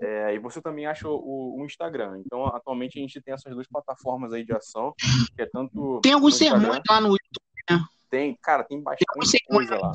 é, 0.00 0.34
e 0.34 0.38
você 0.38 0.60
também 0.60 0.86
acha 0.86 1.08
o, 1.08 1.60
o, 1.60 1.64
Instagram. 1.64 2.20
Então, 2.26 2.44
atualmente, 2.46 2.98
a 2.98 3.02
gente 3.02 3.20
tem 3.20 3.32
essas 3.32 3.54
duas 3.54 3.68
plataformas 3.68 4.32
aí 4.32 4.44
de 4.44 4.52
ação, 4.52 4.92
que 5.36 5.42
é 5.42 5.46
tanto. 5.46 6.00
Tem 6.02 6.12
alguns 6.12 6.36
sermões 6.36 6.82
lá 6.88 7.00
no 7.00 7.10
YouTube, 7.10 7.62
né? 7.70 7.84
Tem, 8.10 8.36
cara, 8.42 8.64
tem 8.64 8.82
bastante 8.82 9.30
tem 9.30 9.40
coisa 9.46 9.78
lá. 9.78 9.92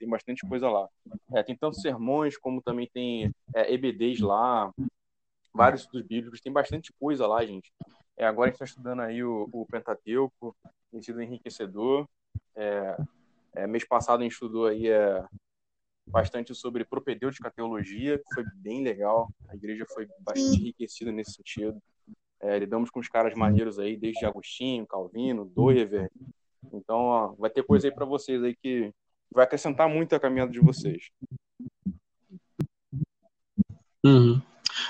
Tem 0.00 0.08
bastante 0.08 0.48
coisa 0.48 0.70
lá. 0.70 0.88
É, 1.34 1.42
tem 1.42 1.54
tanto 1.54 1.78
sermões, 1.78 2.38
como 2.38 2.62
também 2.62 2.88
tem 2.90 3.30
é, 3.54 3.72
EBDs 3.72 4.20
lá, 4.20 4.72
vários 5.52 5.82
estudos 5.82 6.06
bíblicos, 6.06 6.40
tem 6.40 6.50
bastante 6.50 6.90
coisa 6.98 7.26
lá, 7.26 7.44
gente. 7.44 7.70
É, 8.16 8.24
agora 8.24 8.48
a 8.48 8.50
gente 8.50 8.54
está 8.54 8.64
estudando 8.64 9.00
aí 9.02 9.22
o, 9.22 9.46
o 9.52 9.66
Pentateuco, 9.66 10.56
tem 10.90 11.02
sido 11.02 11.20
enriquecedor. 11.20 12.08
É, 12.56 12.96
é, 13.54 13.66
mês 13.66 13.86
passado 13.86 14.20
a 14.20 14.22
gente 14.22 14.32
estudou 14.32 14.66
aí 14.66 14.88
é, 14.88 15.22
bastante 16.06 16.54
sobre 16.54 16.82
propedêutica 16.82 17.50
teologia, 17.50 18.16
que 18.16 18.34
foi 18.34 18.44
bem 18.54 18.82
legal. 18.82 19.28
A 19.50 19.54
igreja 19.54 19.84
foi 19.92 20.08
bastante 20.20 20.60
enriquecida 20.60 21.12
nesse 21.12 21.34
sentido. 21.34 21.78
É, 22.40 22.58
lidamos 22.58 22.88
com 22.88 23.00
os 23.00 23.08
caras 23.08 23.34
maneiros 23.34 23.78
aí, 23.78 23.98
desde 23.98 24.24
Agostinho, 24.24 24.86
Calvino, 24.86 25.44
Doever. 25.44 26.10
Então, 26.72 26.96
ó, 26.96 27.28
vai 27.38 27.50
ter 27.50 27.62
coisa 27.62 27.86
aí 27.86 27.94
para 27.94 28.06
vocês 28.06 28.42
aí 28.42 28.56
que 28.56 28.92
vai 29.32 29.44
acrescentar 29.44 29.88
muito 29.88 30.14
a 30.14 30.20
caminhada 30.20 30.50
de 30.50 30.60
vocês. 30.60 31.10
Uhum. 34.04 34.40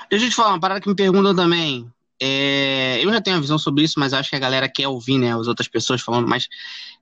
Deixa 0.09 0.25
eu 0.25 0.29
te 0.29 0.35
falar 0.35 0.49
uma 0.49 0.59
parada 0.59 0.81
que 0.81 0.89
me 0.89 0.95
perguntam 0.95 1.35
também. 1.35 1.91
É, 2.21 3.03
eu 3.03 3.11
já 3.11 3.19
tenho 3.19 3.35
uma 3.35 3.41
visão 3.41 3.57
sobre 3.57 3.83
isso, 3.83 3.99
mas 3.99 4.13
acho 4.13 4.29
que 4.29 4.35
a 4.35 4.39
galera 4.39 4.69
quer 4.69 4.87
ouvir, 4.87 5.17
né, 5.17 5.35
as 5.35 5.47
outras 5.47 5.67
pessoas 5.67 6.01
falando, 6.01 6.27
mas 6.27 6.47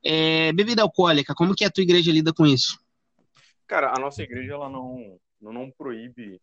é, 0.02 0.54
bebida 0.54 0.82
alcoólica, 0.82 1.36
como 1.36 1.54
que 1.54 1.66
a 1.66 1.70
tua 1.70 1.84
igreja 1.84 2.10
lida 2.10 2.32
com 2.32 2.48
isso? 2.48 2.80
Cara, 3.68 3.94
a 3.96 4.00
nossa 4.00 4.24
igreja, 4.24 4.54
ela 4.54 4.70
não, 4.70 5.20
não, 5.42 5.52
não 5.52 5.72
proíbe 5.72 6.40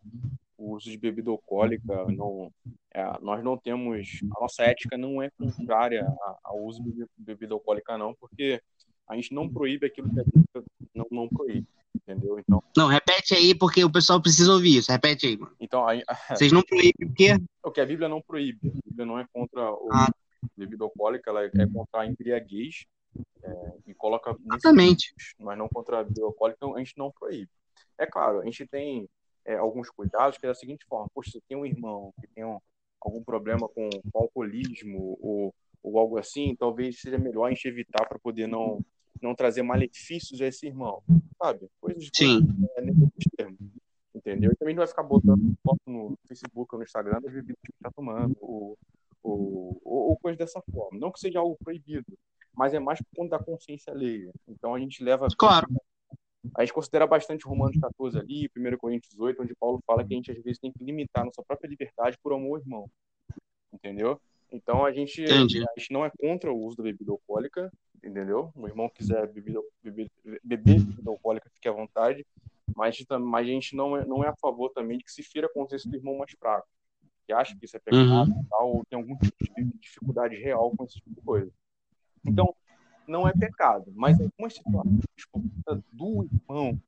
o 0.58 0.74
uso 0.74 0.90
de 0.90 0.98
bebida 0.98 1.30
alcoólica, 1.30 2.04
não, 2.08 2.52
é, 2.92 3.02
nós 3.22 3.42
não 3.42 3.56
temos, 3.56 4.20
a 4.36 4.40
nossa 4.40 4.62
ética 4.64 4.98
não 4.98 5.22
é 5.22 5.30
contrária 5.30 6.06
ao 6.44 6.62
uso 6.62 6.82
de 6.82 7.06
bebida 7.16 7.54
alcoólica, 7.54 7.96
não, 7.96 8.14
porque 8.14 8.60
a 9.08 9.14
gente 9.14 9.32
não 9.34 9.48
proíbe 9.48 9.86
aquilo 9.86 10.12
que 10.12 10.20
a 10.20 10.24
Bíblia 10.24 10.64
não, 10.94 11.06
não 11.10 11.28
proíbe 11.28 11.66
entendeu? 11.96 12.38
Então. 12.38 12.62
Não, 12.76 12.86
repete 12.86 13.34
aí, 13.34 13.54
porque 13.54 13.82
o 13.84 13.90
pessoal 13.90 14.20
precisa 14.20 14.52
ouvir 14.52 14.78
isso. 14.78 14.92
Repete 14.92 15.26
aí, 15.26 15.36
mano. 15.36 15.54
Então, 15.58 15.86
aí, 15.86 16.02
Vocês 16.30 16.52
não 16.52 16.62
proíbem 16.62 17.08
o 17.08 17.12
quê? 17.12 17.36
O 17.64 17.70
que 17.70 17.80
a 17.80 17.86
Bíblia 17.86 18.08
não 18.08 18.22
proíbe. 18.22 18.58
A 18.68 18.88
Bíblia 18.88 19.06
não 19.06 19.18
é 19.18 19.26
contra 19.32 19.72
o 19.72 19.88
ah. 19.92 20.08
bebida 20.56 20.84
alcoólica, 20.84 21.30
ela 21.30 21.44
é 21.44 21.66
contra 21.72 22.02
a 22.02 22.06
embriaguez. 22.06 22.84
É, 23.42 23.72
e 23.86 23.94
coloca. 23.94 24.36
Exatamente. 24.46 25.14
Mas 25.38 25.56
não 25.56 25.68
contra 25.68 26.00
a 26.00 26.04
bebida 26.04 26.24
alcoólica, 26.24 26.58
então 26.58 26.76
a 26.76 26.78
gente 26.78 26.96
não 26.96 27.10
proíbe. 27.10 27.50
É 27.98 28.06
claro, 28.06 28.40
a 28.40 28.44
gente 28.44 28.66
tem 28.66 29.08
é, 29.44 29.56
alguns 29.56 29.88
cuidados, 29.90 30.36
que 30.38 30.44
é 30.44 30.48
da 30.48 30.54
seguinte 30.54 30.84
forma: 30.86 31.08
poxa, 31.14 31.30
você 31.30 31.40
tem 31.48 31.56
um 31.56 31.64
irmão 31.64 32.12
que 32.20 32.26
tem 32.28 32.44
um, 32.44 32.58
algum 33.00 33.24
problema 33.24 33.68
com, 33.68 33.88
com 34.12 34.18
alcoolismo 34.18 35.18
ou, 35.20 35.54
ou 35.82 35.98
algo 35.98 36.18
assim, 36.18 36.54
talvez 36.56 37.00
seja 37.00 37.16
melhor 37.16 37.46
a 37.46 37.50
gente 37.50 37.66
evitar 37.66 38.06
para 38.06 38.18
poder 38.18 38.46
não 38.46 38.84
não 39.22 39.34
trazer 39.34 39.62
malefícios 39.62 40.40
a 40.40 40.46
esse 40.46 40.66
irmão, 40.66 41.02
sabe? 41.42 41.68
Coisas 41.80 42.08
Sim. 42.14 42.46
É, 42.76 42.82
nesse 42.82 43.30
termo, 43.36 43.56
entendeu? 44.14 44.52
E 44.52 44.56
também 44.56 44.74
não 44.74 44.80
vai 44.80 44.88
ficar 44.88 45.02
botando 45.02 45.54
foto 45.62 45.80
no 45.86 46.18
Facebook 46.26 46.74
ou 46.74 46.78
no 46.78 46.84
Instagram 46.84 47.20
das 47.20 47.32
bebidas 47.32 47.60
que 47.64 47.72
está 47.72 47.90
tomando, 47.90 48.36
ou, 48.40 48.78
ou, 49.22 49.80
ou, 49.84 50.10
ou 50.10 50.16
coisa 50.18 50.38
dessa 50.38 50.62
forma. 50.72 50.98
Não 50.98 51.10
que 51.10 51.20
seja 51.20 51.38
algo 51.38 51.56
proibido, 51.62 52.06
mas 52.54 52.72
é 52.74 52.78
mais 52.78 52.98
por 53.00 53.08
conta 53.16 53.38
da 53.38 53.44
consciência 53.44 53.92
alheia. 53.92 54.32
Então 54.48 54.74
a 54.74 54.78
gente 54.78 55.02
leva. 55.02 55.28
Claro. 55.36 55.68
A 56.56 56.62
gente 56.64 56.72
considera 56.72 57.06
bastante 57.06 57.44
Romanos 57.44 57.76
14 57.78 58.18
ali, 58.18 58.48
1 58.56 58.76
Coríntios 58.78 59.18
8, 59.18 59.42
onde 59.42 59.54
Paulo 59.56 59.80
fala 59.84 60.04
que 60.04 60.14
a 60.14 60.16
gente 60.16 60.30
às 60.30 60.42
vezes 60.42 60.58
tem 60.58 60.72
que 60.72 60.82
limitar 60.82 61.24
nossa 61.24 61.42
própria 61.42 61.68
liberdade 61.68 62.16
por 62.22 62.32
amor 62.32 62.56
ao 62.56 62.62
irmão. 62.62 62.90
Entendeu? 63.72 64.20
Então 64.50 64.84
a 64.84 64.92
gente, 64.92 65.22
Entendi. 65.22 65.62
a 65.62 65.78
gente 65.78 65.92
não 65.92 66.04
é 66.04 66.10
contra 66.18 66.52
o 66.52 66.58
uso 66.58 66.76
da 66.76 66.84
bebida 66.84 67.10
alcoólica, 67.10 67.70
entendeu? 68.02 68.52
O 68.54 68.66
irmão 68.66 68.88
quiser 68.88 69.26
beber, 69.32 69.60
beber, 69.82 70.10
beber 70.42 70.80
bebida 70.80 71.10
alcoólica, 71.10 71.50
fique 71.50 71.68
à 71.68 71.72
vontade, 71.72 72.24
mas, 72.74 72.96
mas 73.20 73.46
a 73.46 73.50
gente 73.50 73.76
não 73.76 73.96
é, 73.96 74.04
não 74.04 74.24
é 74.24 74.28
a 74.28 74.36
favor 74.36 74.70
também 74.70 74.98
de 74.98 75.04
que 75.04 75.12
se 75.12 75.22
fira 75.22 75.46
a 75.46 75.52
consciência 75.52 75.90
do 75.90 75.96
irmão 75.96 76.18
mais 76.18 76.32
fraco, 76.32 76.68
que 77.26 77.32
acha 77.32 77.56
que 77.56 77.64
isso 77.64 77.76
é 77.76 77.80
pecado 77.80 78.30
uhum. 78.30 78.46
tal, 78.50 78.76
ou 78.76 78.84
tem 78.84 78.98
algum 78.98 79.16
tipo 79.16 79.54
de 79.56 79.64
dificuldade 79.78 80.36
real 80.36 80.70
com 80.76 80.84
esse 80.84 80.94
tipo 80.94 81.10
de 81.10 81.20
coisa. 81.20 81.50
Então, 82.24 82.54
não 83.06 83.26
é 83.26 83.32
pecado, 83.32 83.92
mas 83.94 84.20
algumas 84.20 84.54
situações 84.54 85.00
do 85.92 86.24
irmão 86.24 86.80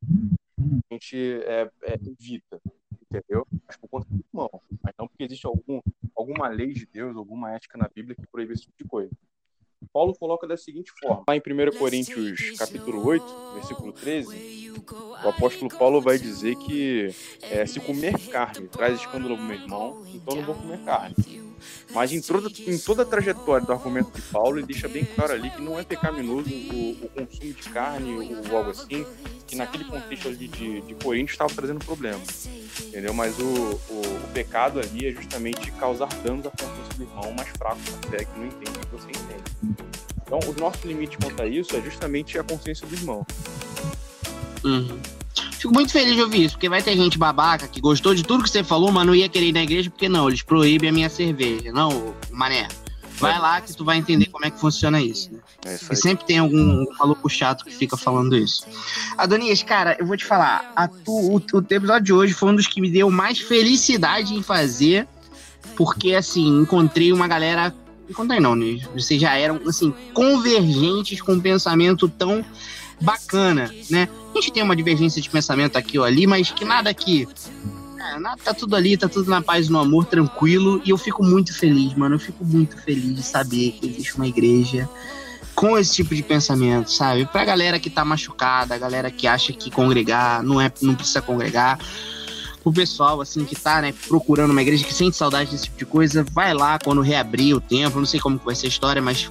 a 0.90 0.94
gente 0.94 1.16
é, 1.44 1.70
é, 1.82 1.94
evita, 1.94 2.60
entendeu? 3.02 3.46
Mas 3.66 3.76
por 3.76 3.88
conta 3.88 4.06
do 4.10 4.24
irmão, 4.32 4.50
mas 4.82 4.94
não 4.98 5.06
porque 5.06 5.24
existe 5.24 5.46
algum, 5.46 5.80
alguma 6.16 6.48
lei 6.48 6.72
de 6.72 6.86
Deus, 6.86 7.16
alguma 7.16 7.54
ética 7.54 7.78
na 7.78 7.88
Bíblia 7.88 8.16
que 8.16 8.26
proíbe 8.26 8.52
esse 8.52 8.62
tipo 8.62 8.76
de 8.76 8.84
coisa. 8.84 9.12
Paulo 9.92 10.14
coloca 10.14 10.46
da 10.46 10.56
seguinte 10.56 10.92
forma, 11.00 11.24
lá 11.26 11.36
em 11.36 11.40
1 11.40 11.78
Coríntios 11.78 12.58
capítulo 12.58 13.06
8, 13.06 13.24
versículo 13.54 13.92
13, 13.92 14.72
o 15.24 15.28
apóstolo 15.28 15.70
Paulo 15.70 16.00
vai 16.00 16.18
dizer 16.18 16.56
que 16.56 17.14
é, 17.42 17.64
se 17.66 17.80
comer 17.80 18.18
carne 18.28 18.68
traz 18.68 18.98
escândalo 19.00 19.34
ao 19.34 19.40
meu 19.40 19.56
irmão, 19.56 20.04
então 20.14 20.36
não 20.36 20.42
vou 20.44 20.54
comer 20.54 20.84
carne. 20.84 21.14
Mas 21.92 22.12
em 22.12 22.20
toda, 22.20 22.48
em 22.66 22.78
toda 22.78 23.02
a 23.02 23.04
trajetória 23.04 23.66
do 23.66 23.72
argumento 23.72 24.10
de 24.12 24.22
Paulo, 24.22 24.58
ele 24.58 24.66
deixa 24.66 24.88
bem 24.88 25.04
claro 25.04 25.32
ali 25.32 25.50
que 25.50 25.60
não 25.60 25.78
é 25.78 25.84
pecaminoso 25.84 26.48
o, 26.50 26.90
o 27.02 27.08
consumo 27.08 27.52
de 27.52 27.68
carne 27.70 28.36
ou 28.50 28.56
algo 28.56 28.70
assim, 28.70 29.06
que 29.46 29.56
naquele 29.56 29.84
contexto 29.84 30.28
ali 30.28 30.48
de, 30.48 30.80
de 30.82 30.94
Coríntios 30.94 31.32
estava 31.32 31.52
trazendo 31.52 31.84
problema. 31.84 32.20
Entendeu? 32.80 33.14
Mas 33.14 33.38
o, 33.38 33.44
o, 33.44 34.00
o, 34.00 34.28
pecado 34.32 34.78
ali 34.78 35.06
é 35.08 35.12
justamente 35.12 35.70
causar 35.72 36.08
danos 36.22 36.46
à 36.46 36.50
consciência 36.50 36.94
do 36.96 37.02
irmão 37.02 37.32
mais 37.32 37.48
fraco 37.48 37.78
da 37.78 38.08
fé, 38.10 38.24
que 38.24 38.38
não 38.38 38.46
entende 38.46 38.78
o 38.78 38.80
que 38.80 38.92
você 38.92 39.08
entende. 39.08 39.76
Então, 40.22 40.38
o 40.46 40.60
nosso 40.60 40.86
limite 40.86 41.16
quanto 41.16 41.42
a 41.42 41.46
isso 41.46 41.74
é 41.74 41.80
justamente 41.80 42.38
a 42.38 42.44
consciência 42.44 42.86
do 42.86 42.94
irmão. 42.94 43.26
Uhum. 44.62 45.00
Fico 45.58 45.74
muito 45.74 45.90
feliz 45.90 46.14
de 46.14 46.22
ouvir 46.22 46.44
isso, 46.44 46.54
porque 46.54 46.68
vai 46.68 46.80
ter 46.80 46.96
gente 46.96 47.18
babaca 47.18 47.66
que 47.66 47.80
gostou 47.80 48.14
de 48.14 48.22
tudo 48.22 48.44
que 48.44 48.50
você 48.50 48.62
falou, 48.62 48.92
mas 48.92 49.04
não 49.04 49.14
ia 49.14 49.28
querer 49.28 49.46
ir 49.46 49.52
na 49.52 49.62
igreja, 49.62 49.90
porque 49.90 50.08
não, 50.08 50.28
eles 50.28 50.40
proíbem 50.40 50.88
a 50.88 50.92
minha 50.92 51.10
cerveja. 51.10 51.72
Não, 51.72 52.14
mané. 52.30 52.68
Vai 53.18 53.36
lá 53.36 53.60
que 53.60 53.74
tu 53.74 53.84
vai 53.84 53.96
entender 53.96 54.26
como 54.26 54.46
é 54.46 54.50
que 54.50 54.60
funciona 54.60 55.00
isso. 55.00 55.32
Né? 55.32 55.40
É 55.66 55.74
isso 55.74 55.92
e 55.92 55.96
sempre 55.96 56.24
tem 56.24 56.38
algum 56.38 56.86
maluco 56.98 57.28
chato 57.28 57.64
que 57.64 57.74
fica 57.74 57.96
falando 57.96 58.36
isso. 58.36 58.64
Adonias, 59.16 59.60
cara, 59.64 59.96
eu 59.98 60.06
vou 60.06 60.16
te 60.16 60.24
falar. 60.24 60.72
Tu, 61.04 61.12
o, 61.12 61.36
o 61.36 61.58
episódio 61.70 62.04
de 62.04 62.12
hoje 62.12 62.32
foi 62.32 62.50
um 62.50 62.54
dos 62.54 62.68
que 62.68 62.80
me 62.80 62.88
deu 62.88 63.10
mais 63.10 63.40
felicidade 63.40 64.34
em 64.34 64.42
fazer, 64.42 65.08
porque, 65.76 66.14
assim, 66.14 66.60
encontrei 66.60 67.12
uma 67.12 67.26
galera. 67.26 67.74
Encontrei 68.08 68.38
não, 68.38 68.54
né? 68.54 68.78
Vocês 68.94 69.20
já 69.20 69.34
eram, 69.34 69.60
assim, 69.66 69.92
convergentes 70.14 71.20
com 71.20 71.32
um 71.32 71.40
pensamento 71.40 72.08
tão 72.08 72.44
bacana, 73.00 73.72
né? 73.90 74.08
A 74.32 74.40
gente 74.40 74.52
tem 74.52 74.62
uma 74.62 74.76
divergência 74.76 75.20
de 75.20 75.30
pensamento 75.30 75.76
aqui 75.76 75.98
ou 75.98 76.04
ali, 76.04 76.26
mas 76.26 76.50
que 76.50 76.64
nada 76.64 76.90
aqui. 76.90 77.26
É, 77.98 78.36
tá 78.44 78.54
tudo 78.54 78.76
ali, 78.76 78.96
tá 78.96 79.08
tudo 79.08 79.28
na 79.28 79.42
paz 79.42 79.68
no 79.68 79.78
amor, 79.78 80.06
tranquilo. 80.06 80.80
E 80.84 80.90
eu 80.90 80.98
fico 80.98 81.24
muito 81.24 81.52
feliz, 81.52 81.94
mano. 81.94 82.14
Eu 82.14 82.20
fico 82.20 82.44
muito 82.44 82.80
feliz 82.80 83.14
de 83.14 83.22
saber 83.22 83.72
que 83.72 83.86
existe 83.86 84.16
uma 84.16 84.26
igreja 84.26 84.88
com 85.54 85.76
esse 85.76 85.96
tipo 85.96 86.14
de 86.14 86.22
pensamento, 86.22 86.88
sabe? 86.92 87.26
Pra 87.26 87.44
galera 87.44 87.80
que 87.80 87.90
tá 87.90 88.04
machucada, 88.04 88.76
a 88.76 88.78
galera 88.78 89.10
que 89.10 89.26
acha 89.26 89.52
que 89.52 89.72
congregar 89.72 90.40
não 90.40 90.60
é, 90.60 90.70
não 90.80 90.94
precisa 90.94 91.20
congregar. 91.20 91.80
pro 92.62 92.72
pessoal, 92.72 93.20
assim, 93.20 93.44
que 93.44 93.56
tá, 93.56 93.82
né, 93.82 93.92
procurando 94.06 94.52
uma 94.52 94.62
igreja, 94.62 94.84
que 94.84 94.94
sente 94.94 95.16
saudade 95.16 95.50
desse 95.50 95.64
tipo 95.64 95.78
de 95.78 95.86
coisa, 95.86 96.24
vai 96.30 96.54
lá 96.54 96.78
quando 96.78 97.00
reabrir 97.00 97.54
o 97.54 97.60
templo, 97.60 97.98
não 97.98 98.06
sei 98.06 98.20
como 98.20 98.38
vai 98.38 98.54
ser 98.54 98.66
a 98.66 98.68
história, 98.68 99.02
mas 99.02 99.28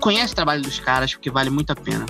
conhece 0.00 0.34
o 0.34 0.36
trabalho 0.36 0.60
dos 0.60 0.78
caras, 0.78 1.14
porque 1.14 1.30
vale 1.30 1.48
muito 1.48 1.70
a 1.70 1.76
pena. 1.76 2.04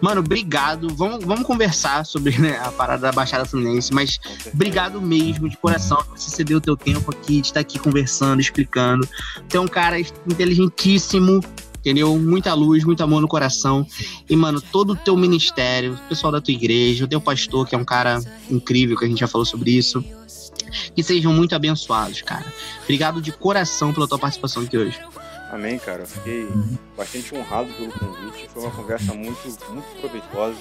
Mano, 0.00 0.20
obrigado. 0.20 0.88
Vamos, 0.94 1.24
vamos 1.24 1.44
conversar 1.44 2.04
sobre 2.04 2.38
né, 2.38 2.58
a 2.58 2.70
parada 2.70 3.02
da 3.02 3.12
Baixada 3.12 3.44
Fluminense, 3.44 3.92
mas 3.92 4.18
obrigado 4.52 5.00
mesmo, 5.00 5.48
de 5.48 5.56
coração, 5.56 5.98
por 5.98 6.18
você 6.18 6.30
ceder 6.30 6.56
o 6.56 6.60
teu 6.60 6.76
tempo 6.76 7.10
aqui, 7.10 7.40
de 7.40 7.48
estar 7.48 7.60
aqui 7.60 7.78
conversando, 7.78 8.40
explicando. 8.40 9.08
Você 9.48 9.56
é 9.56 9.60
um 9.60 9.68
cara 9.68 9.98
inteligentíssimo, 9.98 11.40
entendeu? 11.78 12.16
Muita 12.18 12.54
luz, 12.54 12.84
muito 12.84 13.02
amor 13.02 13.20
no 13.20 13.28
coração. 13.28 13.86
E, 14.28 14.36
mano, 14.36 14.60
todo 14.60 14.92
o 14.92 14.96
teu 14.96 15.16
ministério, 15.16 15.94
o 15.94 16.08
pessoal 16.08 16.32
da 16.32 16.40
tua 16.40 16.52
igreja, 16.52 17.04
o 17.04 17.08
teu 17.08 17.20
pastor, 17.20 17.66
que 17.66 17.74
é 17.74 17.78
um 17.78 17.84
cara 17.84 18.20
incrível, 18.50 18.96
que 18.96 19.04
a 19.04 19.08
gente 19.08 19.20
já 19.20 19.28
falou 19.28 19.44
sobre 19.44 19.70
isso. 19.70 20.04
Que 20.94 21.02
sejam 21.02 21.32
muito 21.32 21.54
abençoados, 21.54 22.20
cara. 22.20 22.44
Obrigado 22.82 23.22
de 23.22 23.32
coração 23.32 23.92
pela 23.92 24.06
tua 24.06 24.18
participação 24.18 24.62
aqui 24.62 24.76
hoje. 24.76 25.00
Amém, 25.50 25.78
cara. 25.78 26.02
Eu 26.02 26.06
fiquei 26.06 26.46
bastante 26.96 27.34
honrado 27.34 27.72
pelo 27.74 27.92
convite. 27.92 28.48
Foi 28.52 28.62
uma 28.62 28.70
conversa 28.70 29.14
muito, 29.14 29.40
muito 29.70 30.00
proveitosa. 30.00 30.58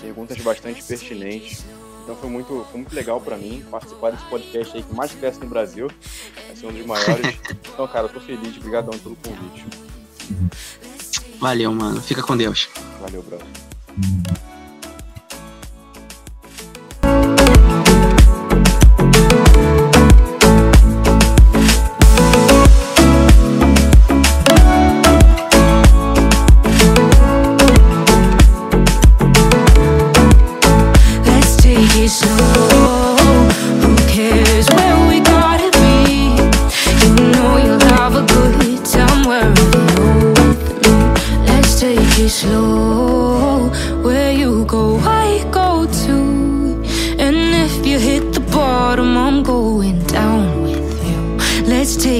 Perguntas 0.00 0.38
bastante 0.38 0.82
pertinentes. 0.82 1.64
Então 2.02 2.16
foi 2.16 2.30
muito, 2.30 2.66
foi 2.70 2.80
muito 2.80 2.94
legal 2.94 3.20
para 3.20 3.36
mim 3.36 3.64
participar 3.70 4.10
desse 4.10 4.24
podcast 4.24 4.76
aí 4.76 4.82
que 4.82 4.94
mais 4.94 5.12
cresce 5.12 5.40
no 5.40 5.46
Brasil. 5.46 5.90
Vai 6.46 6.56
ser 6.56 6.66
um 6.66 6.72
dos 6.72 6.86
maiores. 6.86 7.36
então, 7.72 7.86
cara, 7.88 8.06
eu 8.06 8.12
tô 8.12 8.20
feliz. 8.20 8.56
Obrigadão 8.56 8.98
pelo 8.98 9.16
convite. 9.16 9.66
Valeu, 11.40 11.72
mano. 11.72 12.00
Fica 12.00 12.22
com 12.22 12.36
Deus. 12.36 12.68
Valeu, 13.00 13.22
brother. 13.22 13.46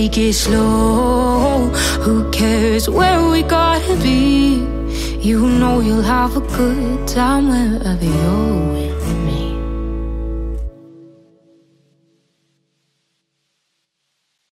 Take 0.09 0.19
it 0.19 0.33
slow. 0.35 1.69
Who 2.03 2.31
cares 2.31 2.89
where 2.89 3.29
we 3.29 3.43
gotta 3.43 3.97
be? 3.97 4.63
You 5.21 5.41
know 5.47 5.81
you'll 5.81 6.03
have 6.03 6.37
a 6.37 6.41
good 6.41 7.09
time 7.09 7.49
wherever 7.49 8.05
you're. 8.05 9.06